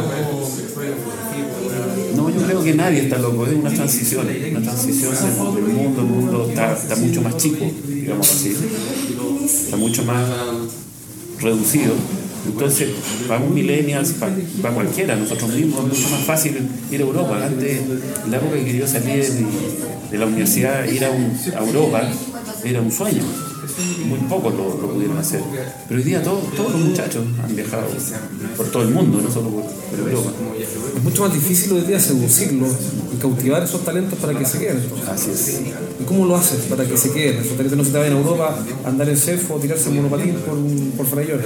No, 2.15 2.29
yo 2.29 2.41
creo 2.45 2.63
que 2.63 2.73
nadie 2.73 3.01
está 3.01 3.17
loco, 3.17 3.45
es 3.45 3.53
una 3.53 3.73
transición, 3.73 4.27
una 4.51 4.61
transición 4.61 5.13
del, 5.55 5.63
mundo, 5.73 6.01
el 6.01 6.07
mundo 6.07 6.47
está, 6.49 6.73
está 6.73 6.95
mucho 6.95 7.21
más 7.21 7.37
chico, 7.37 7.65
digamos 7.87 8.31
así, 8.31 8.55
está 9.45 9.77
mucho 9.77 10.03
más 10.03 10.27
reducido. 11.39 11.93
Entonces, 12.45 12.89
para 13.27 13.39
un 13.43 13.53
millennials, 13.53 14.11
para, 14.13 14.33
para 14.61 14.73
cualquiera, 14.73 15.15
nosotros 15.15 15.51
mismos, 15.53 15.79
es 15.91 15.97
mucho 15.99 16.09
más 16.09 16.21
fácil 16.25 16.57
ir 16.91 16.99
a 17.01 17.03
Europa. 17.03 17.45
Antes, 17.45 17.81
en 18.25 18.31
la 18.31 18.37
época 18.37 18.55
que 18.55 18.77
yo 18.77 18.87
salí 18.87 19.11
de, 19.17 19.45
de 20.11 20.17
la 20.17 20.25
universidad, 20.25 20.85
ir 20.85 21.05
a, 21.05 21.11
un- 21.11 21.37
a 21.55 21.63
Europa 21.65 22.01
era 22.63 22.81
un 22.81 22.91
sueño. 22.91 23.23
Muy 24.05 24.17
pocos 24.27 24.53
lo, 24.53 24.81
lo 24.81 24.93
pudieron 24.93 25.17
hacer. 25.17 25.41
Pero 25.87 25.99
hoy 25.99 26.03
día 26.03 26.21
todos, 26.21 26.51
todos 26.55 26.71
los 26.73 26.81
muchachos 26.81 27.23
han 27.43 27.55
viajado 27.55 27.87
por 28.57 28.69
todo 28.69 28.83
el 28.83 28.89
mundo, 28.89 29.21
no 29.21 29.31
solo 29.31 29.49
por, 29.49 29.63
por 29.63 29.99
Europa. 29.99 30.31
Es 30.97 31.03
mucho 31.03 31.21
más 31.23 31.33
difícil 31.33 31.71
hoy 31.73 31.81
día 31.81 31.99
seducirlos 31.99 32.71
y 33.15 33.17
cautivar 33.21 33.63
esos 33.63 33.83
talentos 33.85 34.19
para 34.19 34.37
que 34.37 34.45
se 34.45 34.59
queden. 34.59 34.81
Así 35.09 35.31
es. 35.31 35.61
¿Y 36.01 36.03
cómo 36.03 36.25
lo 36.25 36.35
haces 36.35 36.59
para 36.69 36.85
que 36.85 36.97
se 36.97 37.11
queden? 37.11 37.37
Esos 37.41 37.53
talentos 37.55 37.77
no 37.77 37.85
se 37.85 37.91
te 37.91 37.97
vayan 37.99 38.13
a 38.13 38.19
Europa 38.19 38.59
a 38.83 38.89
andar 38.89 39.07
en 39.09 39.17
surf 39.17 39.49
o 39.51 39.55
tirarse 39.55 39.89
en 39.89 39.95
monopatín 39.97 40.33
por, 40.45 40.57
por 40.97 41.05
Farallones. 41.07 41.45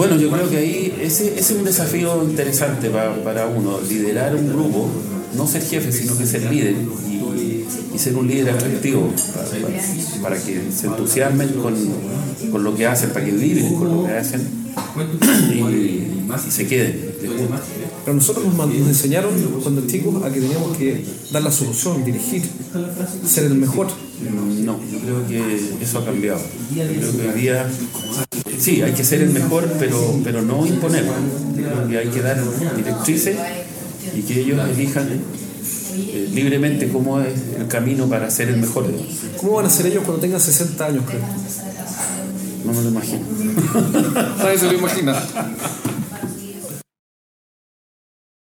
Bueno, 0.00 0.16
yo 0.16 0.30
creo 0.30 0.48
que 0.48 0.56
ahí 0.56 0.94
ese, 1.02 1.28
ese 1.38 1.40
es 1.40 1.50
un 1.58 1.62
desafío 1.62 2.24
interesante 2.24 2.88
pa- 2.88 3.14
para 3.22 3.46
uno, 3.46 3.78
liderar 3.86 4.34
un 4.34 4.48
grupo, 4.48 4.88
no 5.36 5.46
ser 5.46 5.60
jefe, 5.62 5.92
sino 5.92 6.16
que 6.16 6.24
ser 6.24 6.50
líder 6.50 6.74
y, 7.36 7.66
y 7.94 7.98
ser 7.98 8.16
un 8.16 8.26
líder 8.26 8.48
atractivo 8.54 9.12
para, 9.34 9.46
para- 9.46 10.22
para 10.22 10.36
que 10.42 10.62
se 10.74 10.86
entusiasmen 10.86 11.50
con, 11.50 11.74
con 12.50 12.64
lo 12.64 12.74
que 12.74 12.86
hacen, 12.86 13.10
para 13.10 13.26
que 13.26 13.32
viven 13.32 13.74
con 13.74 13.88
lo 13.94 14.06
que 14.06 14.12
hacen 14.14 14.40
y, 15.52 15.58
y 15.58 16.50
se 16.50 16.66
queden. 16.66 17.10
Pero 18.06 18.14
nosotros 18.14 18.46
nos, 18.54 18.56
nos 18.56 18.88
enseñaron 18.88 19.32
cuando 19.62 19.86
chicos 19.86 20.24
a 20.24 20.32
que 20.32 20.40
teníamos 20.40 20.78
que 20.78 21.04
dar 21.30 21.42
la 21.42 21.52
solución, 21.52 22.02
dirigir, 22.06 22.42
ser 23.28 23.44
el 23.44 23.54
mejor. 23.56 23.88
No, 24.64 24.78
yo 24.90 24.98
creo 25.00 25.26
que 25.28 25.60
eso 25.84 25.98
ha 25.98 26.04
cambiado. 26.06 26.40
Yo 26.74 26.82
creo 26.86 27.12
que 27.12 27.28
hoy 27.34 27.40
día, 27.42 27.70
sí, 28.58 28.82
hay 28.82 28.92
que 28.92 29.04
ser 29.04 29.22
el 29.22 29.30
mejor, 29.30 29.68
pero, 29.78 30.20
pero 30.22 30.42
no 30.42 30.66
imponer. 30.66 31.04
Que 31.88 31.98
hay 31.98 32.08
que 32.08 32.22
dar 32.22 32.40
directrices 32.76 33.36
y 34.14 34.22
que 34.22 34.40
ellos 34.40 34.60
elijan 34.68 35.08
eh, 35.12 36.28
libremente 36.32 36.88
cómo 36.88 37.20
es 37.20 37.34
el 37.58 37.66
camino 37.68 38.06
para 38.08 38.30
ser 38.30 38.48
el 38.48 38.58
mejor. 38.58 38.86
¿Cómo 39.38 39.52
van 39.52 39.66
a 39.66 39.70
ser 39.70 39.86
ellos 39.86 40.02
cuando 40.04 40.20
tengan 40.20 40.40
60 40.40 40.86
años, 40.86 41.04
creo? 41.06 41.20
No 42.64 42.72
me 42.72 42.82
lo 42.82 42.88
imagino. 42.90 43.20
Nadie 44.38 44.58
se 44.58 44.66
lo 44.66 44.72
imagina. 44.74 45.14